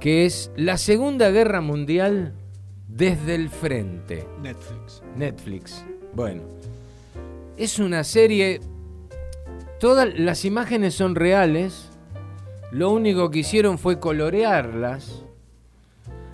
que 0.00 0.26
es 0.26 0.50
La 0.56 0.76
Segunda 0.76 1.30
Guerra 1.30 1.60
Mundial 1.60 2.34
desde 2.88 3.34
el 3.34 3.48
frente. 3.48 4.26
Netflix. 4.42 5.02
Netflix. 5.16 5.84
Bueno, 6.12 6.42
es 7.56 7.78
una 7.78 8.04
serie. 8.04 8.60
Todas 9.80 10.18
las 10.18 10.44
imágenes 10.44 10.94
son 10.94 11.14
reales. 11.14 11.90
Lo 12.72 12.90
único 12.90 13.30
que 13.30 13.40
hicieron 13.40 13.78
fue 13.78 14.00
colorearlas. 14.00 15.22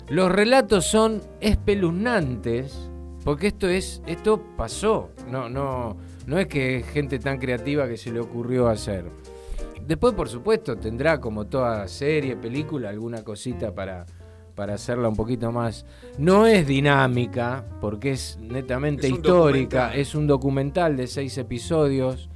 Los 0.09 0.31
relatos 0.31 0.85
son 0.85 1.21
espeluznantes. 1.41 2.89
Porque 3.23 3.47
esto 3.47 3.67
es. 3.67 4.01
Esto 4.05 4.41
pasó. 4.57 5.09
No, 5.29 5.49
no. 5.49 5.95
No 6.25 6.39
es 6.39 6.47
que 6.47 6.83
gente 6.93 7.19
tan 7.19 7.37
creativa 7.37 7.87
que 7.87 7.97
se 7.97 8.11
le 8.11 8.19
ocurrió 8.19 8.67
hacer. 8.67 9.05
Después, 9.85 10.13
por 10.13 10.29
supuesto, 10.29 10.77
tendrá 10.77 11.19
como 11.19 11.45
toda 11.47 11.87
serie, 11.87 12.35
película, 12.37 12.89
alguna 12.89 13.23
cosita 13.23 13.73
para, 13.73 14.05
para 14.55 14.75
hacerla 14.75 15.09
un 15.09 15.15
poquito 15.15 15.51
más. 15.51 15.85
No 16.17 16.45
es 16.45 16.65
dinámica, 16.67 17.65
porque 17.81 18.11
es 18.11 18.37
netamente 18.41 19.07
Es 19.07 19.13
histórica, 19.13 19.77
documental. 19.79 19.99
es 19.99 20.15
un 20.15 20.27
documental 20.27 20.97
de 20.97 21.07
seis 21.07 21.37
episodios. 21.37 22.29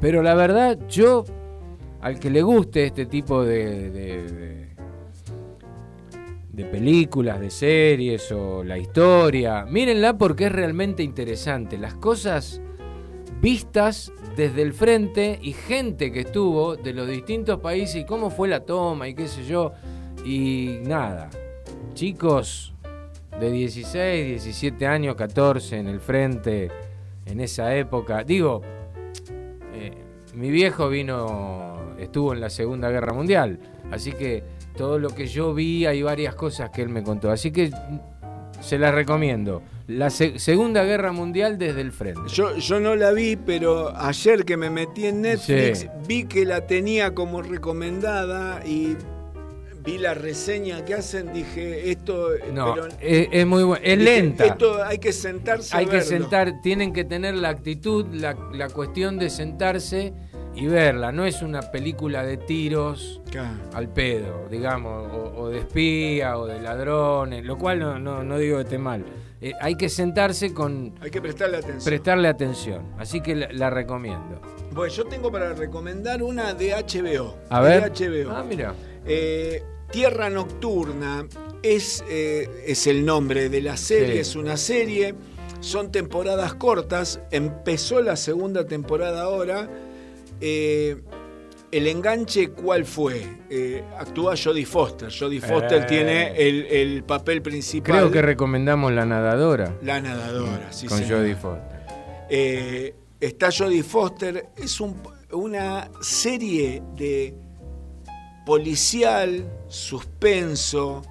Pero 0.00 0.22
la 0.22 0.34
verdad, 0.34 0.78
yo, 0.88 1.24
al 2.00 2.18
que 2.18 2.30
le 2.30 2.42
guste 2.42 2.86
este 2.86 3.06
tipo 3.06 3.44
de, 3.44 3.90
de, 3.90 4.22
de- 4.32 4.68
de 6.52 6.64
películas, 6.64 7.38
de 7.38 7.50
series 7.50 8.32
o 8.32 8.64
la 8.64 8.78
historia. 8.78 9.64
Mírenla 9.64 10.18
porque 10.18 10.46
es 10.46 10.52
realmente 10.52 11.04
interesante. 11.04 11.78
Las 11.78 11.94
cosas 11.94 12.60
vistas 13.40 14.12
desde 14.36 14.62
el 14.62 14.72
frente 14.72 15.38
y 15.40 15.52
gente 15.52 16.12
que 16.12 16.20
estuvo 16.20 16.76
de 16.76 16.92
los 16.92 17.08
distintos 17.08 17.60
países 17.60 17.96
y 17.96 18.04
cómo 18.04 18.30
fue 18.30 18.48
la 18.48 18.60
toma 18.60 19.08
y 19.08 19.14
qué 19.14 19.28
sé 19.28 19.44
yo. 19.44 19.72
Y 20.24 20.78
nada, 20.82 21.30
chicos 21.94 22.74
de 23.38 23.50
16, 23.50 24.28
17 24.28 24.86
años, 24.86 25.14
14 25.14 25.78
en 25.78 25.88
el 25.88 26.00
frente, 26.00 26.70
en 27.26 27.40
esa 27.40 27.74
época. 27.74 28.24
Digo, 28.24 28.62
eh, 29.74 29.92
mi 30.34 30.50
viejo 30.50 30.88
vino, 30.88 31.94
estuvo 31.98 32.32
en 32.32 32.40
la 32.40 32.50
Segunda 32.50 32.90
Guerra 32.90 33.12
Mundial, 33.12 33.58
así 33.90 34.12
que 34.12 34.42
todo 34.76 34.98
lo 34.98 35.10
que 35.10 35.26
yo 35.26 35.54
vi, 35.54 35.86
hay 35.86 36.02
varias 36.02 36.34
cosas 36.34 36.70
que 36.70 36.82
él 36.82 36.88
me 36.88 37.02
contó. 37.02 37.30
Así 37.30 37.50
que 37.50 37.70
se 38.60 38.78
las 38.78 38.94
recomiendo. 38.94 39.62
La 39.86 40.10
se- 40.10 40.38
Segunda 40.38 40.84
Guerra 40.84 41.12
Mundial 41.12 41.56
desde 41.58 41.80
el 41.80 41.92
frente. 41.92 42.20
Yo, 42.28 42.56
yo 42.56 42.78
no 42.80 42.94
la 42.94 43.10
vi, 43.12 43.36
pero 43.36 43.96
ayer 43.96 44.44
que 44.44 44.56
me 44.56 44.68
metí 44.70 45.06
en 45.06 45.22
Netflix 45.22 45.78
Sí. 45.80 45.88
vi 46.06 46.24
que 46.24 46.44
la 46.44 46.66
tenía 46.66 47.14
como 47.14 47.40
recomendada 47.42 48.62
y 48.66 48.96
vi 49.84 49.96
la 49.96 50.12
reseña 50.12 50.84
que 50.84 50.92
hacen, 50.94 51.32
dije, 51.32 51.90
esto... 51.90 52.28
No, 52.52 52.74
pero- 52.74 52.88
es, 53.00 53.28
es 53.32 53.46
muy 53.46 53.62
buena. 53.62 53.82
Es 53.86 53.98
dije, 53.98 54.10
lenta. 54.20 54.44
Esto 54.44 54.82
hay 54.84 54.98
que 54.98 55.12
sentarse 55.12 55.74
a 55.74 55.78
Hay 55.78 55.86
que 55.86 55.92
verlo. 55.92 56.06
sentar, 56.08 56.60
tienen 56.62 56.92
que 56.92 57.04
tener 57.04 57.34
la 57.36 57.48
actitud, 57.48 58.04
la, 58.12 58.36
la 58.52 58.68
cuestión 58.68 59.18
de 59.18 59.30
sentarse 59.30 60.12
y 60.58 60.66
verla. 60.66 61.12
No 61.12 61.24
es 61.24 61.42
una 61.42 61.60
película 61.70 62.22
de 62.24 62.36
tiros 62.36 63.20
Claro. 63.30 63.56
al 63.74 63.88
pedo, 63.88 64.46
digamos, 64.50 65.12
o, 65.12 65.40
o 65.42 65.48
de 65.48 65.58
espía 65.58 66.36
o 66.38 66.46
de 66.46 66.60
ladrones, 66.60 67.44
lo 67.44 67.56
cual 67.58 67.78
no, 67.80 67.98
no, 67.98 68.22
no 68.22 68.38
digo 68.38 68.56
que 68.58 68.62
esté 68.64 68.78
mal. 68.78 69.04
Eh, 69.40 69.52
hay 69.60 69.76
que 69.76 69.88
sentarse 69.88 70.52
con 70.52 70.94
Hay 71.00 71.10
que 71.10 71.20
prestarle 71.22 71.58
atención. 71.58 71.84
prestarle 71.84 72.28
atención. 72.28 72.82
Así 72.98 73.20
que 73.20 73.36
la, 73.36 73.48
la 73.52 73.70
recomiendo. 73.70 74.40
Bueno, 74.72 74.92
yo 74.92 75.04
tengo 75.04 75.30
para 75.30 75.52
recomendar 75.54 76.22
una 76.22 76.54
de 76.54 76.72
HBO. 76.74 77.36
A 77.48 77.62
de 77.62 77.68
ver. 77.80 77.92
HBO. 77.92 78.30
Ah, 78.32 78.44
mira. 78.48 78.74
Eh, 79.06 79.62
Tierra 79.92 80.28
Nocturna 80.28 81.26
es, 81.62 82.04
eh, 82.10 82.48
es 82.66 82.86
el 82.86 83.04
nombre 83.06 83.48
de 83.48 83.62
la 83.62 83.76
serie, 83.76 84.14
Sí. 84.14 84.18
es 84.20 84.36
una 84.36 84.56
serie, 84.56 85.14
son 85.60 85.90
temporadas 85.92 86.54
cortas, 86.54 87.20
empezó 87.30 88.02
la 88.02 88.16
segunda 88.16 88.66
temporada 88.66 89.22
ahora. 89.22 89.68
Eh, 90.40 90.96
el 91.70 91.86
enganche, 91.86 92.50
¿cuál 92.50 92.84
fue? 92.86 93.26
Eh, 93.50 93.84
actúa 93.98 94.34
Jodie 94.42 94.64
Foster. 94.64 95.10
Jodie 95.12 95.40
Foster 95.40 95.82
Eh. 95.82 95.86
tiene 95.88 96.28
el, 96.48 96.64
el 96.66 97.04
papel 97.04 97.42
principal. 97.42 97.92
Creo 97.96 98.10
que 98.10 98.22
recomendamos 98.22 98.92
La 98.92 99.04
Nadadora. 99.04 99.76
La 99.82 100.00
nadadora, 100.00 100.72
sí, 100.72 100.86
Con. 100.86 101.02
Jodie 101.06 101.36
Foster. 101.36 101.78
Está 103.20 103.50
Jodie 103.50 103.82
Foster. 103.82 104.46
Es 104.56 104.80
un- 104.80 104.96
una 105.32 105.90
serie 106.00 106.82
de 106.96 107.34
policial, 108.46 109.44
suspenso, 109.68 111.02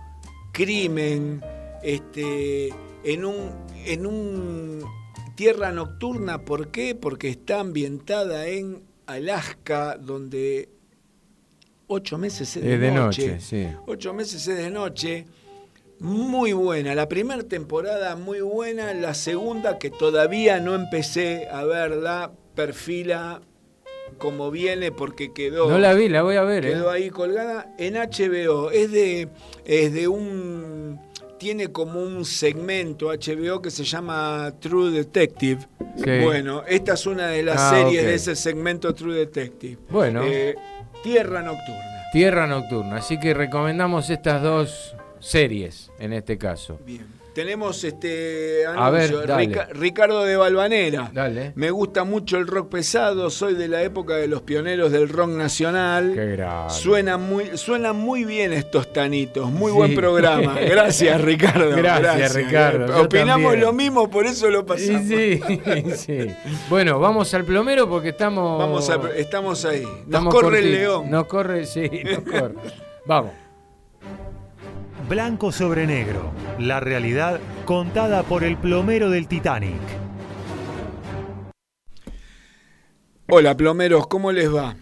crimen, 0.53 1.41
este, 1.83 2.69
en 3.03 3.25
un, 3.25 3.51
en 3.85 4.05
un 4.07 4.83
tierra 5.35 5.71
nocturna. 5.71 6.43
¿Por 6.45 6.71
qué? 6.71 6.95
Porque 6.95 7.29
está 7.29 7.59
ambientada 7.59 8.47
en 8.47 8.86
Alaska, 9.07 9.97
donde 9.99 10.69
ocho 11.87 12.17
meses 12.17 12.55
es 12.57 12.63
de, 12.63 12.73
Es 12.75 12.79
de 12.79 12.91
noche. 12.91 13.27
noche, 13.27 13.39
sí. 13.41 13.67
Ocho 13.87 14.13
meses 14.13 14.47
es 14.47 14.57
de 14.57 14.69
noche. 14.69 15.25
Muy 15.99 16.53
buena. 16.53 16.93
La 16.93 17.09
primera 17.09 17.41
temporada 17.43 18.15
muy 18.15 18.41
buena. 18.41 18.93
La 18.93 19.13
segunda, 19.15 19.79
que 19.79 19.89
todavía 19.89 20.59
no 20.59 20.75
empecé 20.75 21.47
a 21.49 21.63
verla, 21.65 22.31
perfila 22.55 23.41
como 24.19 24.51
viene 24.51 24.91
porque 24.91 25.33
quedó. 25.33 25.69
No 25.69 25.77
la 25.79 25.93
vi, 25.93 26.07
la 26.09 26.21
voy 26.23 26.35
a 26.37 26.43
ver. 26.43 26.65
eh. 26.65 26.69
Quedó 26.73 26.89
ahí 26.89 27.09
colgada 27.09 27.73
en 27.77 27.95
HBO. 27.95 28.71
Es 28.71 28.91
de, 28.91 29.27
es 29.65 29.93
de 29.93 30.07
un. 30.07 30.99
Tiene 31.37 31.71
como 31.71 32.01
un 32.01 32.25
segmento 32.25 33.07
HBO 33.09 33.61
que 33.61 33.69
se 33.69 33.83
llama 33.83 34.51
True 34.59 34.91
Detective. 34.91 35.59
Sí. 35.95 36.19
Bueno, 36.23 36.63
esta 36.67 36.93
es 36.93 37.05
una 37.05 37.27
de 37.27 37.43
las 37.43 37.57
Ah, 37.59 37.71
series 37.75 38.03
de 38.03 38.13
ese 38.15 38.35
segmento 38.35 38.93
True 38.93 39.15
Detective. 39.15 39.77
Bueno. 39.89 40.21
Eh, 40.25 40.55
Tierra 41.03 41.41
Nocturna. 41.43 42.03
Tierra 42.11 42.47
Nocturna. 42.47 42.95
Así 42.97 43.19
que 43.19 43.33
recomendamos 43.35 44.09
estas 44.09 44.41
dos 44.41 44.95
series 45.19 45.91
en 45.99 46.13
este 46.13 46.37
caso. 46.37 46.79
Bien. 46.85 47.05
Tenemos 47.37 47.83
este 47.83 48.65
A 48.65 48.89
ver, 48.89 49.03
anuncio. 49.13 49.27
dale. 49.27 49.45
Rica- 49.45 49.67
Ricardo 49.71 50.23
de 50.23 50.35
Valvanera. 50.37 51.11
Dale. 51.13 51.51
Me 51.53 51.69
gusta 51.69 52.03
mucho 52.03 52.37
el 52.39 52.47
rock 52.47 52.69
pesado, 52.71 53.29
soy 53.29 53.53
de 53.53 53.67
la 53.67 53.83
época 53.83 54.15
de 54.15 54.27
los 54.27 54.41
pioneros 54.41 54.91
del 54.91 55.07
rock 55.07 55.29
nacional. 55.29 56.13
Qué 56.15 56.25
grande. 56.35 56.73
Suena 56.73 57.17
muy, 57.19 57.55
suenan 57.55 57.95
muy 57.95 58.23
bien 58.23 58.53
estos 58.53 58.91
tanitos, 58.91 59.51
muy 59.51 59.69
Sí. 59.71 59.77
buen 59.77 59.93
programa. 59.93 60.55
Gracias, 60.67 61.21
Ricardo. 61.21 61.69
Gracias, 61.75 62.33
Ricardo. 62.33 62.87
Yo 62.87 63.03
Opinamos 63.03 63.43
también. 63.51 63.61
lo 63.67 63.71
mismo, 63.71 64.09
por 64.09 64.25
eso 64.25 64.49
lo 64.49 64.65
pasamos. 64.65 65.03
Sí, 65.07 65.39
sí. 65.95 66.27
Bueno, 66.71 66.99
vamos 66.99 67.31
al 67.35 67.45
plomero 67.45 67.87
porque 67.87 68.09
estamos. 68.09 68.57
Vamos 68.57 68.89
a, 68.89 68.99
estamos 69.15 69.63
ahí. 69.63 69.83
Nos 69.83 70.05
estamos 70.05 70.33
corre 70.33 70.57
el 70.57 70.71
león. 70.71 71.11
Nos 71.11 71.27
corre, 71.27 71.67
sí, 71.67 71.87
nos 72.03 72.21
corre. 72.23 72.55
Vamos. 73.05 73.31
Blanco 75.07 75.53
sobre 75.53 75.87
negro. 75.87 76.33
La 76.59 76.81
realidad 76.81 77.39
contada 77.63 78.23
por 78.23 78.43
el 78.43 78.57
plomero 78.57 79.09
del 79.09 79.29
Titanic. 79.29 79.79
Hola, 83.29 83.55
plomeros, 83.55 84.07
¿cómo 84.07 84.33
les 84.33 84.53
va? 84.53 84.75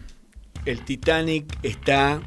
El 0.66 0.84
Titanic 0.84 1.46
está 1.62 2.22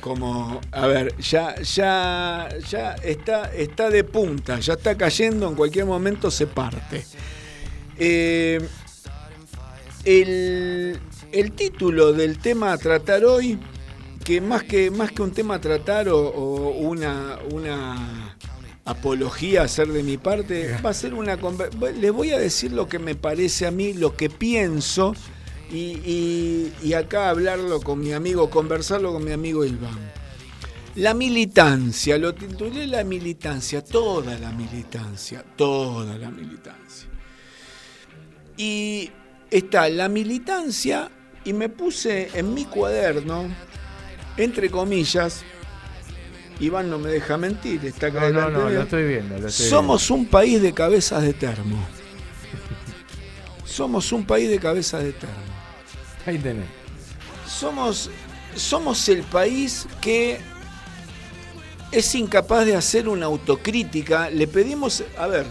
como, 0.00 0.62
a 0.72 0.86
ver, 0.86 1.14
ya, 1.18 1.60
ya, 1.60 2.48
ya 2.70 2.94
está, 2.94 3.52
está 3.54 3.90
de 3.90 4.04
punta, 4.04 4.58
ya 4.60 4.72
está 4.72 4.96
cayendo, 4.96 5.48
en 5.48 5.56
cualquier 5.56 5.84
momento 5.84 6.30
se 6.30 6.46
parte. 6.46 7.04
Eh, 7.98 8.66
el, 10.06 10.98
el 11.32 11.52
título 11.52 12.14
del 12.14 12.38
tema 12.38 12.72
a 12.72 12.78
tratar 12.78 13.26
hoy, 13.26 13.58
que 14.24 14.40
más 14.40 14.62
que, 14.64 14.90
más 14.90 15.12
que 15.12 15.22
un 15.22 15.32
tema 15.32 15.56
a 15.56 15.60
tratar 15.60 16.08
o, 16.08 16.18
una, 16.70 17.38
una 17.52 18.36
apología 18.84 19.62
hacer 19.62 19.88
de 19.88 20.02
mi 20.02 20.16
parte, 20.16 20.76
va 20.84 20.90
a 20.90 20.94
ser 20.94 21.14
una... 21.14 21.38
Les 22.00 22.12
voy 22.12 22.30
a 22.32 22.38
decir 22.38 22.72
lo 22.72 22.88
que 22.88 22.98
me 22.98 23.14
parece 23.14 23.66
a 23.66 23.70
mí, 23.70 23.92
lo 23.92 24.16
que 24.16 24.30
pienso, 24.30 25.14
y, 25.70 25.98
y- 26.04 26.72
y 26.82 26.92
acá 26.94 27.30
hablarlo 27.30 27.80
con 27.80 28.00
mi 28.00 28.12
amigo, 28.12 28.50
conversarlo 28.50 29.12
con 29.12 29.24
mi 29.24 29.32
amigo 29.32 29.64
Iván. 29.64 29.98
La 30.96 31.12
militancia, 31.12 32.16
lo 32.18 32.34
titulé 32.34 32.86
la 32.86 33.02
militancia, 33.04 33.82
toda 33.82 34.38
la 34.38 34.52
militancia, 34.52 35.44
toda 35.56 36.16
la 36.16 36.30
militancia. 36.30 37.08
Y 38.56 39.10
está 39.50 39.88
la 39.88 40.08
militancia 40.08 41.10
y 41.44 41.52
me 41.52 41.68
puse 41.68 42.28
en 42.34 42.54
mi 42.54 42.64
cuaderno, 42.66 43.48
entre 44.36 44.70
comillas, 44.70 45.44
Iván 46.60 46.90
no 46.90 46.98
me 46.98 47.10
deja 47.10 47.36
mentir, 47.36 47.84
está 47.84 48.08
acá 48.08 48.30
No, 48.30 48.50
no, 48.50 48.50
no, 48.50 48.70
lo 48.70 48.82
estoy 48.82 49.06
viendo. 49.06 49.38
Lo 49.38 49.48
estoy 49.48 49.66
Somos 49.66 50.10
un 50.10 50.26
país 50.26 50.62
de 50.62 50.72
cabezas 50.72 51.22
de 51.22 51.32
termo. 51.32 51.84
Somos 53.64 54.12
un 54.12 54.24
país 54.24 54.48
de 54.48 54.58
cabezas 54.58 55.02
de 55.02 55.12
termo. 55.12 55.34
Ahí 56.26 56.38
tenés. 56.38 56.66
Somos, 57.46 58.10
somos 58.54 59.08
el 59.08 59.22
país 59.22 59.86
que 60.00 60.38
es 61.90 62.14
incapaz 62.14 62.66
de 62.66 62.76
hacer 62.76 63.08
una 63.08 63.26
autocrítica. 63.26 64.30
Le 64.30 64.46
pedimos, 64.46 65.02
a 65.18 65.26
ver, 65.26 65.46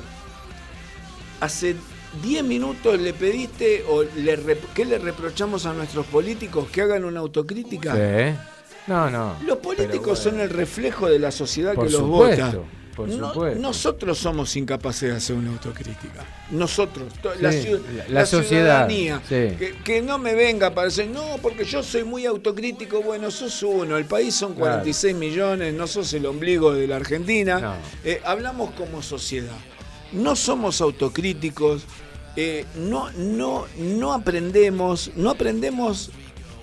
hace 1.41 1.75
10 2.21 2.43
minutos 2.43 2.99
le 2.99 3.13
pediste 3.13 3.83
o 3.89 4.03
le 4.03 4.57
¿qué 4.73 4.85
le 4.85 4.99
reprochamos 4.99 5.65
a 5.65 5.73
nuestros 5.73 6.05
políticos 6.05 6.69
que 6.69 6.81
hagan 6.81 7.03
una 7.03 7.19
autocrítica? 7.19 7.93
Sí. 7.93 8.52
No, 8.87 9.09
no. 9.09 9.35
Los 9.45 9.57
políticos 9.59 10.19
son 10.19 10.39
el 10.39 10.49
reflejo 10.49 11.07
de 11.07 11.19
la 11.19 11.31
sociedad 11.31 11.73
Por 11.73 11.87
que 11.87 11.93
los 11.93 12.01
vota. 12.01 12.53
por 12.95 13.07
No- 13.09 13.29
supuesto. 13.33 13.59
nosotros 13.59 14.17
somos 14.19 14.55
incapaces 14.55 15.09
de 15.09 15.15
hacer 15.15 15.35
una 15.35 15.49
autocrítica. 15.51 16.25
Nosotros, 16.51 17.11
Sí, 17.21 17.71
la, 18.09 18.25
sociedad, 18.25 18.87
ciudadanía. 18.87 19.17
sí. 19.27 19.55
Que, 19.57 19.75
que 19.83 20.01
no 20.03 20.19
me 20.19 20.35
venga 20.35 20.75
para 20.75 20.85
decir, 20.89 21.07
no, 21.07 21.37
porque 21.41 21.63
yo 21.65 21.81
soy 21.81 22.03
muy 22.03 22.25
autocrítico. 22.27 23.01
Bueno, 23.01 23.31
sos 23.31 23.63
uno. 23.63 23.97
El 23.97 24.05
país 24.05 24.35
son 24.35 24.53
Claro. 24.53 24.73
46 24.73 25.15
millones, 25.15 25.73
no 25.73 25.87
sos 25.87 26.13
el 26.13 26.25
ombligo 26.27 26.71
de 26.73 26.85
la 26.87 26.97
Argentina. 26.97 27.59
No. 27.59 27.73
Eh, 28.03 28.21
hablamos 28.25 28.71
como 28.71 29.01
sociedad. 29.01 29.55
No 30.11 30.35
somos 30.35 30.79
autocríticos. 30.81 31.83
eh, 32.35 32.65
no, 32.75 33.11
no, 33.11 33.65
no 33.77 34.11
aprendemos, 34.13 35.11
no 35.15 35.29
aprendemos 35.29 36.09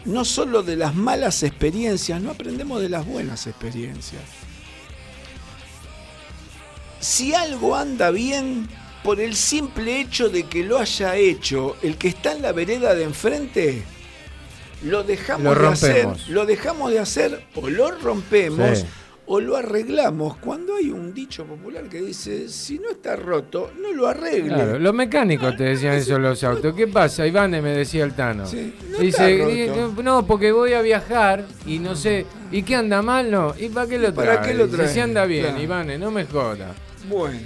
no 0.04 0.24
solo 0.24 0.62
de 0.62 0.76
las 0.76 0.94
malas 0.94 1.42
experiencias, 1.42 2.20
no 2.20 2.30
aprendemos 2.30 2.80
de 2.80 2.88
las 2.88 3.06
buenas 3.06 3.46
experiencias. 3.46 4.22
si 7.00 7.34
algo 7.34 7.76
anda 7.76 8.10
bien, 8.10 8.68
por 9.02 9.20
el 9.20 9.34
simple 9.34 10.00
hecho 10.00 10.28
de 10.28 10.44
que 10.44 10.62
lo 10.62 10.78
haya 10.78 11.16
hecho 11.16 11.76
el 11.82 11.96
que 11.96 12.08
está 12.08 12.32
en 12.32 12.42
la 12.42 12.52
vereda 12.52 12.94
de 12.94 13.04
enfrente, 13.04 13.82
lo 14.82 15.02
dejamos 15.02 15.56
Lo 15.56 15.62
de 15.62 15.68
hacer, 15.68 16.08
lo 16.28 16.46
dejamos 16.46 16.92
de 16.92 16.98
hacer 16.98 17.46
o 17.54 17.68
lo 17.68 17.90
rompemos 17.92 18.80
Sí. 18.80 18.84
O 19.32 19.38
lo 19.40 19.56
arreglamos. 19.56 20.38
Cuando 20.38 20.74
hay 20.74 20.90
un 20.90 21.14
dicho 21.14 21.44
popular 21.44 21.84
que 21.88 22.00
dice, 22.02 22.48
si 22.48 22.80
no 22.80 22.90
está 22.90 23.14
roto, 23.14 23.70
no 23.80 23.92
lo 23.92 24.08
arregle. 24.08 24.48
Claro, 24.54 24.78
los 24.80 24.92
mecánicos 24.92 25.56
te 25.56 25.62
decían 25.62 25.94
eso 25.94 26.18
los 26.18 26.42
autos. 26.42 26.74
¿Qué 26.74 26.88
pasa, 26.88 27.24
Iván? 27.24 27.52
Me 27.52 27.60
decía 27.70 28.02
el 28.02 28.14
Tano. 28.14 28.44
Sí, 28.44 28.74
no 28.90 28.98
Dice, 28.98 29.32
está 29.38 29.50
"Y- 29.52 29.68
roto". 29.68 30.02
no, 30.02 30.26
porque 30.26 30.50
voy 30.50 30.72
a 30.72 30.82
viajar 30.82 31.46
y 31.64 31.78
no 31.78 31.94
sé. 31.94 32.26
¿Y 32.50 32.64
qué 32.64 32.74
anda 32.74 33.02
mal? 33.02 33.30
No. 33.30 33.54
¿Y 33.56 33.68
para 33.68 33.86
qué 33.86 33.98
lo 34.00 34.12
trae? 34.12 34.26
¿Para 34.26 34.42
qué 34.42 34.52
lo 34.54 34.68
trae? 34.68 34.88
Si 34.88 34.98
anda 34.98 35.24
bien, 35.26 35.44
Claro. 35.44 35.62
Iván, 35.62 36.00
no 36.00 36.10
me 36.10 36.24
joda. 36.24 36.74
Bueno, 37.08 37.38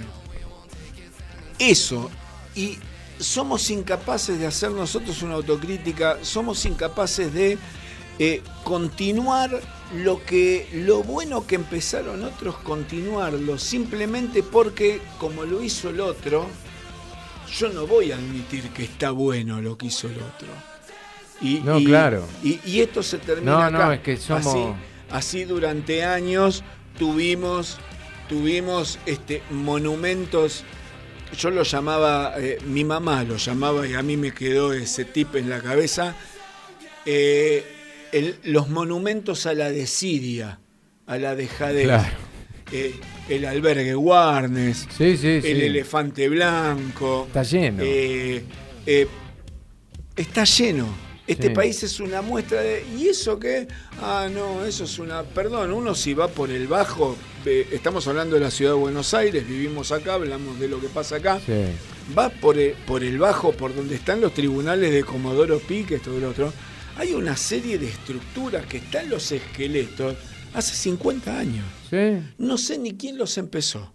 eso. 1.59 2.09
Y 2.55 2.77
somos 3.19 3.69
incapaces 3.69 4.39
de 4.39 4.47
hacer 4.47 4.71
nosotros 4.71 5.21
una 5.21 5.35
autocrítica, 5.35 6.17
somos 6.23 6.65
incapaces 6.65 7.31
de 7.33 7.57
eh, 8.19 8.41
continuar 8.63 9.51
lo 9.93 10.23
que 10.25 10.67
lo 10.73 11.03
bueno 11.03 11.45
que 11.45 11.55
empezaron 11.55 12.23
otros 12.23 12.55
continuarlo 12.57 13.57
simplemente 13.57 14.41
porque 14.41 15.01
como 15.19 15.43
lo 15.43 15.61
hizo 15.61 15.89
el 15.89 15.99
otro 15.99 16.47
yo 17.57 17.69
no 17.69 17.85
voy 17.85 18.11
a 18.11 18.15
admitir 18.15 18.69
que 18.69 18.83
está 18.83 19.11
bueno 19.11 19.61
lo 19.61 19.77
que 19.77 19.87
hizo 19.87 20.07
el 20.07 20.15
otro 20.17 20.47
y, 21.41 21.55
No, 21.59 21.77
y- 21.79 21.85
claro. 21.85 22.25
y, 22.41 22.59
y 22.65 22.79
esto 22.81 23.03
se 23.03 23.17
termina 23.19 23.51
No, 23.51 23.61
acá. 23.61 23.69
no, 23.85 23.91
es 23.91 23.99
que 23.99 24.17
somos- 24.17 24.47
así, 24.47 24.63
así 25.11 25.43
durante 25.43 26.03
años 26.03 26.63
tuvimos 26.97 27.77
tuvimos 28.29 28.97
este 29.05 29.43
monumentos 29.51 30.63
yo 31.37 31.49
lo 31.51 31.61
llamaba 31.63 32.33
eh, 32.37 32.57
mi 32.65 32.83
mamá 32.83 33.23
lo 33.23 33.35
llamaba 33.37 33.85
y 33.85 33.93
a 33.93 34.01
mí 34.01 34.17
me 34.17 34.33
quedó 34.33 34.73
ese 34.73 35.05
tip 35.05 35.35
en 35.35 35.49
la 35.49 35.61
cabeza 35.61 36.15
eh, 37.05 37.74
el- 38.17 38.35
los 38.43 38.69
monumentos 38.69 39.45
a 39.45 39.53
la 39.53 39.69
desidia 39.71 40.59
a 41.07 41.17
la 41.17 41.35
dejadez 41.35 41.85
Claro. 41.85 42.17
Eh, 42.71 42.95
el 43.29 43.45
albergue 43.45 43.95
Warnes 43.95 44.87
Sí, 44.97 45.17
sí, 45.17 45.39
sí. 45.41 45.47
el 45.51 45.61
elefante 45.61 46.27
blanco 46.29 47.25
Está 47.27 47.43
lleno. 47.43 47.83
eh, 47.85 48.43
eh, 48.87 49.07
está 50.15 50.43
lleno. 50.45 50.87
Este 51.27 51.49
país 51.49 51.81
es 51.81 51.99
una 51.99 52.21
muestra 52.21 52.61
de. 52.61 52.85
¿Y 52.99 53.07
eso 53.07 53.39
qué? 53.39 53.67
Ah, 53.99 54.27
no, 54.31 54.63
eso 54.63 54.83
es 54.83 54.99
una. 54.99 55.23
Perdón, 55.23 55.73
uno 55.73 55.95
si 55.95 56.13
va 56.13 56.27
por 56.27 56.51
el 56.51 56.67
bajo. 56.67 57.17
estamos 57.45 58.07
hablando 58.07 58.35
de 58.35 58.41
la 58.41 58.49
ciudad 58.51 58.71
de 58.73 58.77
Buenos 58.77 59.13
Aires, 59.15 59.47
vivimos 59.47 59.91
acá, 59.91 60.15
hablamos 60.15 60.59
de 60.59 60.67
lo 60.67 60.79
que 60.79 60.87
pasa 60.87 61.15
acá. 61.17 61.39
Va 62.17 62.29
por 62.29 62.57
el, 62.59 62.73
por 62.87 63.03
el 63.03 63.17
bajo, 63.17 63.51
por 63.53 63.75
donde 63.75 63.95
están 63.95 64.21
los 64.21 64.33
tribunales 64.35 64.91
de 64.93 65.03
Comodoro 65.03 65.59
Pi, 65.59 65.83
que 65.83 65.95
esto 65.95 66.11
lo 66.19 66.29
otro. 66.29 66.53
Hay 66.97 67.13
una 67.13 67.35
serie 67.35 67.77
de 67.77 67.87
estructuras 67.89 68.65
que 68.65 68.77
están 68.77 69.09
los 69.09 69.31
esqueletos 69.31 70.15
hace 70.53 70.75
50 70.75 71.37
años. 71.37 71.65
Sí. 71.89 72.19
No 72.37 72.57
sé 72.57 72.77
ni 72.77 72.93
quién 72.93 73.17
los 73.17 73.37
empezó. 73.37 73.93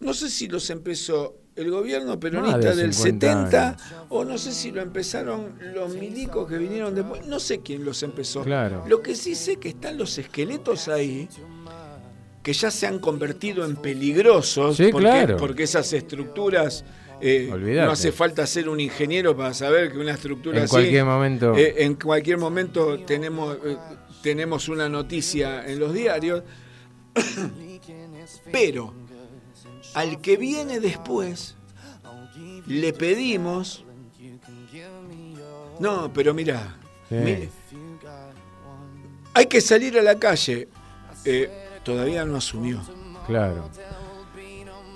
No 0.00 0.12
sé 0.14 0.28
si 0.28 0.48
los 0.48 0.68
empezó 0.70 1.36
el 1.54 1.70
gobierno 1.70 2.18
peronista 2.18 2.58
de 2.74 2.74
del 2.76 2.94
50 2.94 3.26
70 3.52 3.68
años. 3.68 3.82
o 4.08 4.24
no 4.24 4.38
sé 4.38 4.52
si 4.52 4.72
lo 4.72 4.80
empezaron 4.80 5.54
los 5.74 5.94
milicos 5.94 6.48
que 6.48 6.58
vinieron 6.58 6.94
después. 6.94 7.26
No 7.26 7.38
sé 7.38 7.60
quién 7.60 7.84
los 7.84 8.02
empezó. 8.02 8.42
Claro. 8.42 8.84
Lo 8.88 9.02
que 9.02 9.14
sí 9.14 9.34
sé 9.34 9.56
que 9.56 9.68
están 9.68 9.96
los 9.96 10.18
esqueletos 10.18 10.88
ahí 10.88 11.28
que 12.42 12.52
ya 12.52 12.72
se 12.72 12.88
han 12.88 12.98
convertido 12.98 13.64
en 13.64 13.76
peligrosos 13.76 14.76
Sí, 14.76 14.88
porque, 14.90 15.06
claro. 15.06 15.36
porque 15.36 15.62
esas 15.62 15.92
estructuras 15.92 16.84
eh, 17.24 17.48
no 17.84 17.92
hace 17.92 18.10
falta 18.12 18.46
ser 18.46 18.68
un 18.68 18.80
ingeniero 18.80 19.36
para 19.36 19.54
saber 19.54 19.92
que 19.92 19.98
una 19.98 20.12
estructura 20.12 20.58
En 20.58 20.64
así 20.64 20.70
cualquier 20.72 21.04
momento. 21.04 21.56
eh, 21.56 21.74
en 21.84 21.94
cualquier 21.94 22.38
momento 22.38 22.98
tenemos 23.04 23.56
eh, 23.64 23.76
tenemos 24.22 24.68
una 24.68 24.88
noticia 24.88 25.64
en 25.66 25.78
los 25.78 25.92
diarios 25.94 26.42
pero 28.52 28.92
al 29.94 30.20
que 30.20 30.36
viene 30.36 30.80
después 30.80 31.54
le 32.66 32.92
pedimos 32.92 33.84
no 35.78 36.12
pero 36.12 36.34
mira 36.34 36.76
Sí. 37.08 37.48
hay 39.34 39.46
que 39.46 39.60
salir 39.60 39.98
a 39.98 40.02
la 40.02 40.18
calle 40.18 40.68
todavía 41.84 42.24
no 42.24 42.36
asumió 42.36 42.80
Claro. 43.26 43.68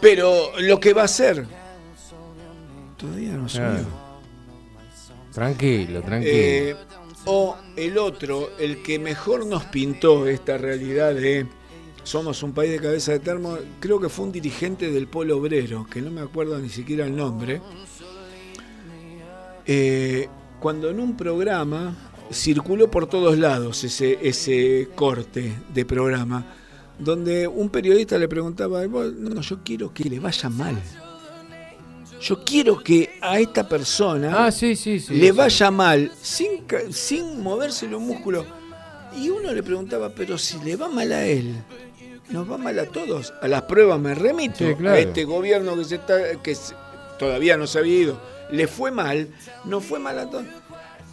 pero 0.00 0.52
lo 0.60 0.80
que 0.80 0.94
va 0.94 1.02
a 1.02 1.04
hacer 1.04 1.46
todavía 2.96 3.32
no 3.32 3.46
asumió 3.46 3.68
Claro. 3.70 4.06
Tranquilo, 5.32 6.02
tranquilo. 6.02 6.32
Eh, 6.34 6.76
o 7.26 7.56
el 7.76 7.98
otro, 7.98 8.50
el 8.58 8.82
que 8.82 8.98
mejor 8.98 9.44
nos 9.46 9.64
pintó 9.64 10.26
esta 10.26 10.56
realidad 10.56 11.14
de 11.14 11.46
somos 12.04 12.42
un 12.44 12.52
país 12.52 12.70
de 12.70 12.78
cabeza 12.78 13.12
de 13.12 13.18
termo, 13.18 13.58
creo 13.80 13.98
que 14.00 14.08
fue 14.08 14.26
un 14.26 14.32
dirigente 14.32 14.90
del 14.90 15.08
Polo 15.08 15.36
Obrero, 15.38 15.86
que 15.90 16.00
no 16.00 16.10
me 16.10 16.20
acuerdo 16.20 16.56
ni 16.58 16.68
siquiera 16.68 17.04
el 17.04 17.16
nombre, 17.16 17.60
eh, 19.66 20.28
cuando 20.60 20.88
en 20.88 21.00
un 21.00 21.16
programa 21.16 21.94
circuló 22.32 22.90
por 22.90 23.08
todos 23.08 23.36
lados 23.38 23.82
ese, 23.84 24.18
ese 24.22 24.88
corte 24.94 25.52
de 25.74 25.84
programa, 25.84 26.46
donde 26.98 27.46
un 27.46 27.68
periodista 27.68 28.16
le 28.18 28.28
preguntaba, 28.28 28.86
"Vos, 28.86 29.12
no, 29.12 29.40
yo 29.40 29.58
quiero 29.64 29.92
que 29.92 30.04
le 30.04 30.18
vaya 30.20 30.48
mal. 30.48 30.80
Yo 32.20 32.42
quiero 32.44 32.78
que 32.82 33.18
a 33.20 33.38
esta 33.38 33.68
persona 33.68 34.46
Ah, 34.46 34.50
sí, 34.52 34.74
sí, 34.76 35.00
sí. 35.00 35.14
le 35.14 35.32
vaya 35.32 35.70
mal 35.70 36.10
sin, 36.20 36.64
sin 36.90 37.42
moverse 37.42 37.86
los 37.88 38.00
músculos. 38.00 38.44
Y 39.16 39.28
uno 39.30 39.52
le 39.52 39.62
preguntaba, 39.62 40.10
pero 40.10 40.36
si 40.38 40.58
le 40.60 40.76
va 40.76 40.88
mal 40.88 41.12
a 41.12 41.24
él, 41.26 41.54
nos 42.30 42.50
va 42.50 42.58
mal 42.58 42.78
a 42.78 42.86
todos. 42.86 43.32
A 43.40 43.48
las 43.48 43.62
pruebas 43.62 43.98
me 44.00 44.14
remito. 44.14 44.64
Claro. 44.76 44.96
A 44.96 44.98
este 44.98 45.24
gobierno 45.24 45.76
que, 45.76 45.84
se 45.84 45.94
está, 45.96 46.42
que 46.42 46.56
todavía 47.18 47.56
no 47.56 47.66
se 47.66 47.78
había 47.78 47.94
ido, 48.00 48.20
le 48.50 48.66
fue 48.66 48.90
mal, 48.90 49.28
no 49.64 49.80
fue 49.80 49.98
mal 49.98 50.18
a 50.18 50.28
todos. 50.28 50.44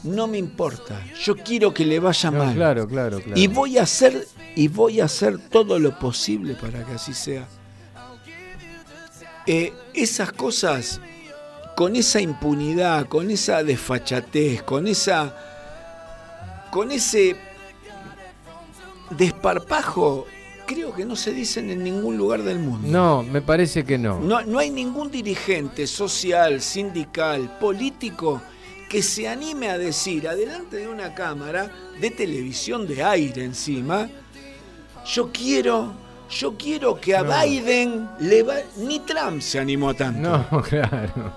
No 0.04 0.28
me 0.28 0.38
importa. 0.38 1.02
Yo 1.24 1.36
quiero 1.38 1.74
que 1.74 1.86
le 1.86 2.00
vaya 2.00 2.30
No, 2.30 2.40
mal. 2.44 2.56
claro, 2.56 2.88
claro, 2.88 3.20
claro. 3.22 3.40
Y 3.40 3.48
voy 3.48 3.78
a 3.78 3.84
hacer 3.84 4.28
y 4.56 4.68
voy 4.68 5.00
a 5.00 5.06
hacer 5.06 5.38
todo 5.50 5.80
lo 5.80 5.98
posible 5.98 6.56
para 6.56 6.84
que 6.86 6.94
así 6.94 7.14
sea. 7.14 7.48
Eh, 9.46 9.74
esas 9.94 10.32
cosas 10.32 11.02
con 11.76 11.96
esa 11.96 12.22
impunidad, 12.22 13.08
con 13.08 13.30
esa 13.32 13.64
desfachatez, 13.64 14.64
con 14.64 14.88
esa 14.88 15.36
con 16.72 16.92
ese 16.92 17.36
desparpajo, 19.12 20.26
creo 20.66 20.94
que 20.94 21.06
no 21.06 21.16
se 21.16 21.34
dicen 21.34 21.70
en 21.70 21.84
ningún 21.84 22.18
lugar 22.18 22.42
del 22.42 22.60
mundo. 22.60 22.88
No, 22.88 23.22
me 23.22 23.42
parece 23.42 23.84
que 23.84 23.98
no. 23.98 24.20
No, 24.20 24.42
no 24.42 24.60
hay 24.60 24.72
ningún 24.72 25.12
dirigente 25.12 25.86
social, 25.86 26.62
sindical, 26.62 27.58
político 27.60 28.42
que 28.90 29.02
se 29.02 29.28
anime 29.28 29.70
a 29.70 29.78
decir, 29.78 30.28
adelante 30.28 30.78
de 30.78 30.88
una 30.88 31.14
cámara 31.16 31.72
de 32.00 32.12
televisión 32.12 32.88
de 32.88 33.04
aire 33.04 33.44
encima, 33.44 34.10
yo 35.06 35.32
quiero, 35.32 35.94
yo 36.40 36.54
quiero 36.58 37.00
que 37.00 37.16
a 37.16 37.24
No. 37.24 37.32
Biden 37.42 38.10
le 38.20 38.44
va... 38.44 38.56
Ni 38.78 39.00
Trump 39.00 39.42
se 39.42 39.60
animó 39.60 39.94
tanto, 39.94 40.22
No, 40.52 40.62
claro. 40.70 41.34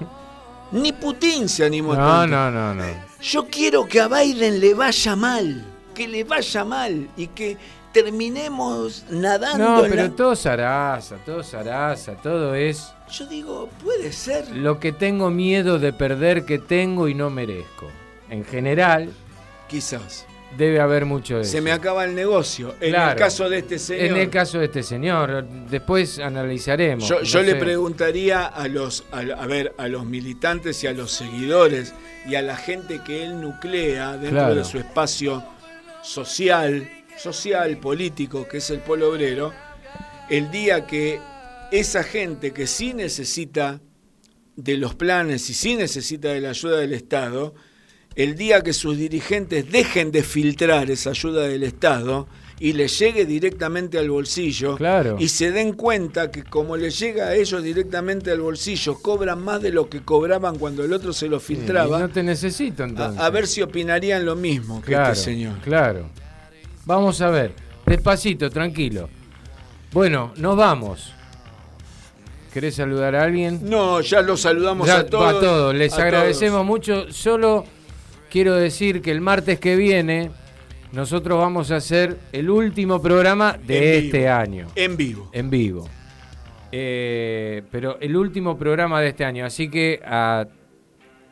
ni 0.73 0.93
Putin 0.93 1.49
se 1.49 1.65
animó 1.65 1.95
No, 1.95 2.01
tanto. 2.21 2.37
no, 2.37 2.51
no, 2.51 2.75
no. 2.75 2.85
Yo 3.21 3.47
quiero 3.47 3.87
que 3.87 4.01
a 4.01 4.09
Biden 4.09 4.61
le 4.61 4.75
vaya 4.75 5.17
mal, 5.17 5.65
que 5.95 6.07
le 6.09 6.25
vaya 6.25 6.65
mal 6.65 7.09
y 7.17 7.29
que 7.29 7.57
terminemos 7.93 9.05
nadando 9.11 9.77
No, 9.77 9.83
pero 9.83 10.03
la- 10.05 10.11
todo 10.11 10.37
zaraza, 10.37 11.17
todo 11.25 11.43
zaraza, 11.43 12.15
todo 12.17 12.55
es 12.55 12.93
Yo 13.11 13.27
digo, 13.27 13.69
puede 13.83 14.13
ser. 14.13 14.49
lo 14.55 14.79
que 14.81 14.93
tengo 14.93 15.31
miedo 15.31 15.79
de 15.79 15.93
perder 15.93 16.45
que 16.45 16.59
tengo 16.59 17.09
y 17.09 17.15
no 17.15 17.31
merezco. 17.31 17.87
En 18.29 18.45
general, 18.45 19.13
Quizás. 19.69 20.27
Debe 20.57 20.81
haber 20.81 21.05
mucho 21.05 21.39
de 21.39 21.45
Se 21.45 21.59
eso. 21.59 21.65
me 21.65 21.73
acaba 21.73 22.05
el 22.05 22.15
negocio. 22.15 22.75
En 22.81 22.91
Claro. 22.93 23.13
el 23.13 23.17
caso 23.19 23.49
de 23.49 23.59
este 23.59 23.79
señor. 23.79 24.05
En 24.07 24.17
el 24.17 24.31
caso 24.31 24.59
de 24.59 24.65
este 24.67 24.83
señor, 24.83 25.47
después 25.71 26.19
analizaremos. 26.19 27.09
Yo, 27.09 27.17
no 27.19 27.23
yo 27.23 27.43
le 27.43 27.55
preguntaría 27.57 28.47
a 28.47 28.69
los, 28.69 29.05
a, 29.13 29.19
a 29.21 29.47
ver, 29.47 29.75
a 29.79 29.89
los 29.89 30.05
militantes 30.07 30.83
y 30.85 30.87
a 30.87 30.93
los 30.93 31.13
seguidores 31.13 31.95
y 32.29 32.35
a 32.35 32.43
la 32.43 32.57
gente 32.57 33.01
que 33.05 33.25
él 33.25 33.41
nuclea 33.41 34.13
dentro 34.13 34.31
Claro. 34.41 34.55
de 34.57 34.65
su 34.65 34.79
espacio 34.79 35.43
social, 36.03 36.89
social, 37.19 37.77
político, 37.79 38.47
que 38.49 38.59
es 38.59 38.71
el 38.71 38.81
polo 38.81 39.11
obrero, 39.11 39.53
el 40.31 40.51
día 40.51 40.87
que 40.87 41.21
esa 41.73 42.03
gente 42.03 42.53
que 42.53 42.67
sí 42.67 42.95
necesita 42.95 43.81
de 44.55 44.77
los 44.77 44.95
planes 44.95 45.51
y 45.51 45.55
sí 45.55 45.77
necesita 45.77 46.29
de 46.29 46.41
la 46.41 46.51
ayuda 46.51 46.79
del 46.79 46.95
Estado, 46.95 47.55
el 48.17 48.35
día 48.37 48.63
que 48.63 48.73
sus 48.73 48.97
dirigentes 48.99 49.71
dejen 49.71 50.11
de 50.11 50.23
filtrar 50.23 50.91
esa 50.91 51.11
ayuda 51.11 51.43
del 51.47 51.63
Estado 51.63 52.27
y 52.59 52.73
les 52.73 52.99
llegue 52.99 53.27
directamente 53.27 53.99
al 53.99 54.09
bolsillo 54.11 54.77
Claro. 54.77 55.17
y 55.19 55.29
se 55.29 55.53
den 55.53 55.75
cuenta 55.75 56.31
que 56.31 56.43
como 56.43 56.77
les 56.79 56.99
llega 56.99 57.27
a 57.27 57.35
ellos 57.35 57.63
directamente 57.63 58.31
al 58.31 58.41
bolsillo, 58.41 58.99
cobran 59.03 59.45
más 59.45 59.61
de 59.61 59.71
lo 59.71 59.91
que 59.91 60.01
cobraban 60.01 60.57
cuando 60.59 60.83
el 60.83 60.95
otro 60.95 61.13
se 61.13 61.29
lo 61.29 61.39
filtraba, 61.39 61.99
no 61.99 62.09
te 62.09 62.23
necesito 62.23 62.83
entonces. 62.85 63.21
a, 63.21 63.27
a 63.27 63.31
ver 63.31 63.47
si 63.47 63.61
opinarían 63.61 64.25
lo 64.25 64.35
mismo 64.37 64.81
que 64.81 64.87
claro, 64.93 65.13
este 65.13 65.25
señor. 65.25 65.59
Claro. 65.61 66.09
Vamos 66.87 67.21
a 67.21 67.29
ver. 67.29 67.53
Despacito, 67.85 68.49
tranquilo. 68.49 69.11
Bueno, 69.93 70.33
nos 70.39 70.57
vamos. 70.57 71.13
¿Querés 72.53 72.75
saludar 72.77 73.15
a 73.17 73.23
alguien? 73.25 73.61
No, 73.69 74.01
ya 74.01 74.23
los 74.23 74.41
saludamos 74.41 74.87
Ya, 74.87 75.01
a 75.01 75.07
todos. 75.07 75.29
a 75.35 75.41
todos. 75.41 75.75
Les 75.75 75.93
a 75.93 76.03
agradecemos 76.03 76.65
mucho. 76.65 77.13
Solo 77.13 77.65
quiero 78.37 78.55
decir 78.55 79.01
que 79.01 79.11
el 79.13 79.23
martes 79.23 79.59
que 79.59 79.77
viene 79.77 80.31
nosotros 80.93 81.39
vamos 81.39 81.71
a 81.71 81.77
hacer 81.77 82.19
el 82.33 82.51
último 82.51 83.01
programa 83.01 83.57
de 83.67 83.79
En 83.99 84.05
este 84.05 84.19
vivo. 84.19 84.31
año. 84.35 84.67
En 84.75 84.97
vivo. 84.99 85.31
En 85.33 85.49
vivo. 85.49 85.89
Eh, 86.71 87.63
pero 87.71 87.99
el 87.99 88.15
último 88.15 88.59
programa 88.59 89.01
de 89.01 89.09
este 89.09 89.25
año. 89.25 89.47
Así 89.47 89.71
que 89.71 90.03
a 90.05 90.47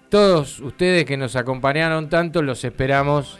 todos 0.08 0.60
ustedes 0.60 1.04
que 1.04 1.18
nos 1.18 1.36
acompañaron 1.36 2.08
tanto, 2.08 2.40
los 2.40 2.64
esperamos 2.64 3.38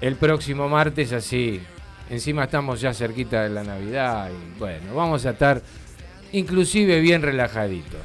el 0.00 0.16
próximo 0.16 0.66
martes. 0.66 1.12
Así, 1.12 1.60
encima 2.08 2.44
estamos 2.44 2.80
ya 2.80 2.94
cerquita 2.94 3.42
de 3.42 3.50
la 3.50 3.64
Navidad. 3.64 4.30
Y 4.30 4.58
bueno, 4.58 4.94
vamos 4.94 5.26
a 5.26 5.32
estar 5.32 5.60
inclusive 6.32 7.02
bien 7.02 7.20
relajaditos. 7.20 8.00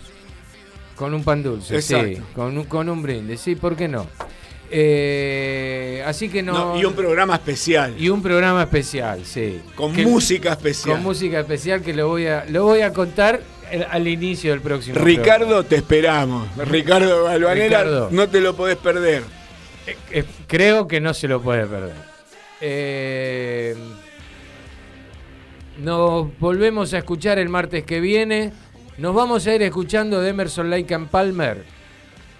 Con 0.97 1.13
un 1.13 1.23
pan 1.23 1.41
dulce, 1.41 1.81
sí. 1.81 2.17
Con 2.35 2.57
un, 2.57 2.65
con 2.65 2.89
un 2.89 3.01
brindis, 3.01 3.39
sí, 3.39 3.55
¿por 3.55 3.77
qué 3.77 3.87
no? 3.87 4.07
Eh, 4.73 6.01
así 6.05 6.29
que 6.29 6.41
no, 6.41 6.53
No, 6.75 6.79
y 6.79 6.85
un 6.85 6.93
programa 6.93 7.35
especial. 7.35 7.93
y 7.97 8.07
un 8.09 8.21
programa 8.23 8.63
especial, 8.63 9.25
sí. 9.25 9.59
Con 9.75 9.93
Que- 9.93 10.05
música 10.05 10.53
especial. 10.53 10.95
Con 10.95 11.03
música 11.03 11.41
especial 11.41 11.81
que 11.81 11.93
lo 11.93 12.07
voy 12.07 12.27
a, 12.27 12.45
lo 12.49 12.63
voy 12.63 12.79
a 12.81 12.93
contar 12.93 13.41
el- 13.69 13.83
al 13.83 14.07
inicio 14.07 14.51
del 14.51 14.61
próximo 14.61 14.97
Ricardo, 14.99 15.63
te 15.63 15.75
esperamos. 15.75 16.47
Ricardo 16.67 17.25
Balvanera, 17.25 18.07
no 18.11 18.29
te 18.29 18.39
lo 18.39 18.55
podés 18.55 18.77
perder. 18.77 19.23
Eh, 19.87 19.95
eh, 20.11 20.23
creo 20.47 20.87
que 20.87 21.01
no 21.01 21.13
se 21.13 21.27
lo 21.27 21.41
puede 21.41 21.65
perder. 21.67 21.95
Eh, 22.61 23.75
nos 25.79 26.37
volvemos 26.39 26.93
a 26.93 26.99
escuchar 26.99 27.39
el 27.39 27.49
martes 27.49 27.83
que 27.83 27.99
viene. 27.99 28.53
Nos 28.97 29.15
vamos 29.15 29.47
a 29.47 29.55
ir 29.55 29.63
escuchando 29.63 30.21
de 30.21 30.29
Emerson 30.29 30.69
Lake 30.69 30.93
and 30.93 31.09
Palmer. 31.09 31.63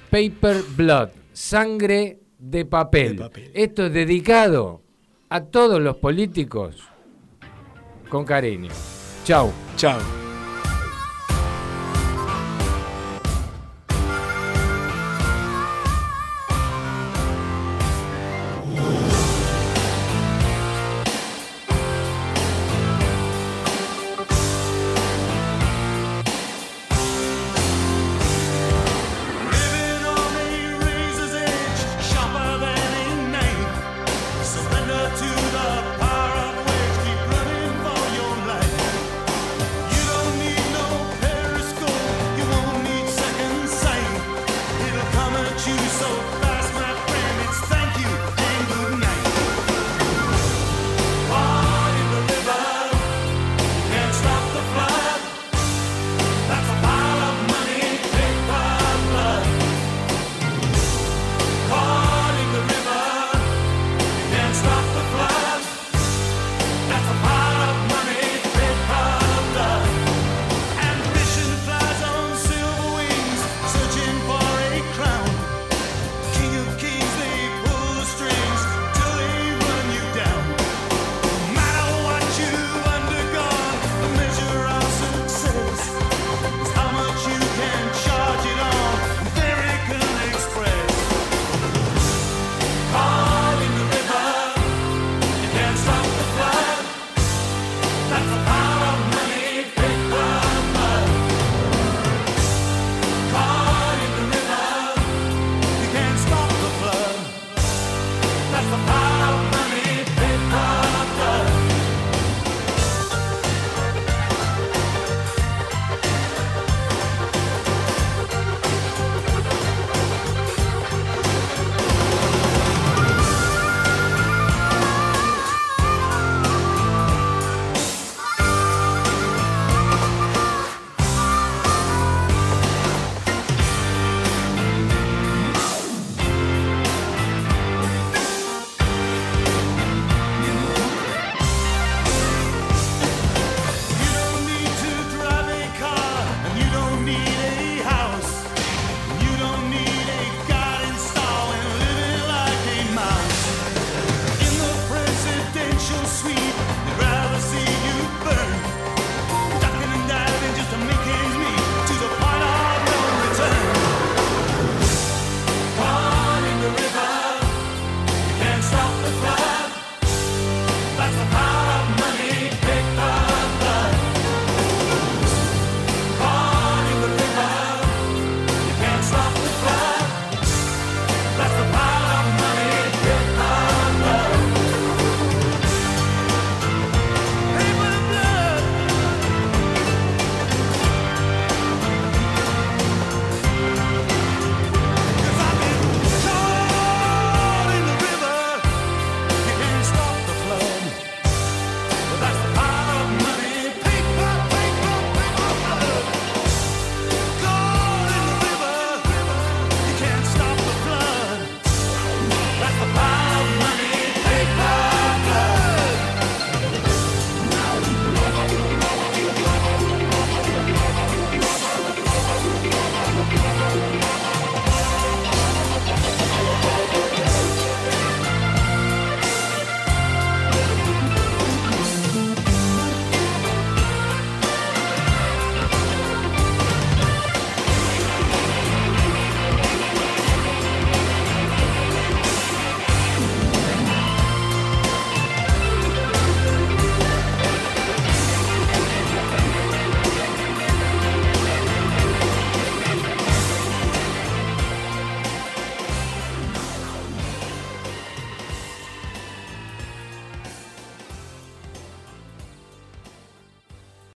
Paper 0.09 0.61
Blood. 0.77 1.09
Sangre 1.33 2.17
de 2.41 2.65
papel. 2.65 3.15
De 3.15 3.23
papel. 3.23 3.51
Esto 3.53 3.85
es 3.85 3.93
dedicado 3.93 4.81
a 5.29 5.41
todos 5.45 5.79
los 5.79 5.95
políticos 5.97 6.75
con 8.09 8.25
cariño. 8.25 8.71
Chau. 9.23 9.51
Chao. 9.77 10.30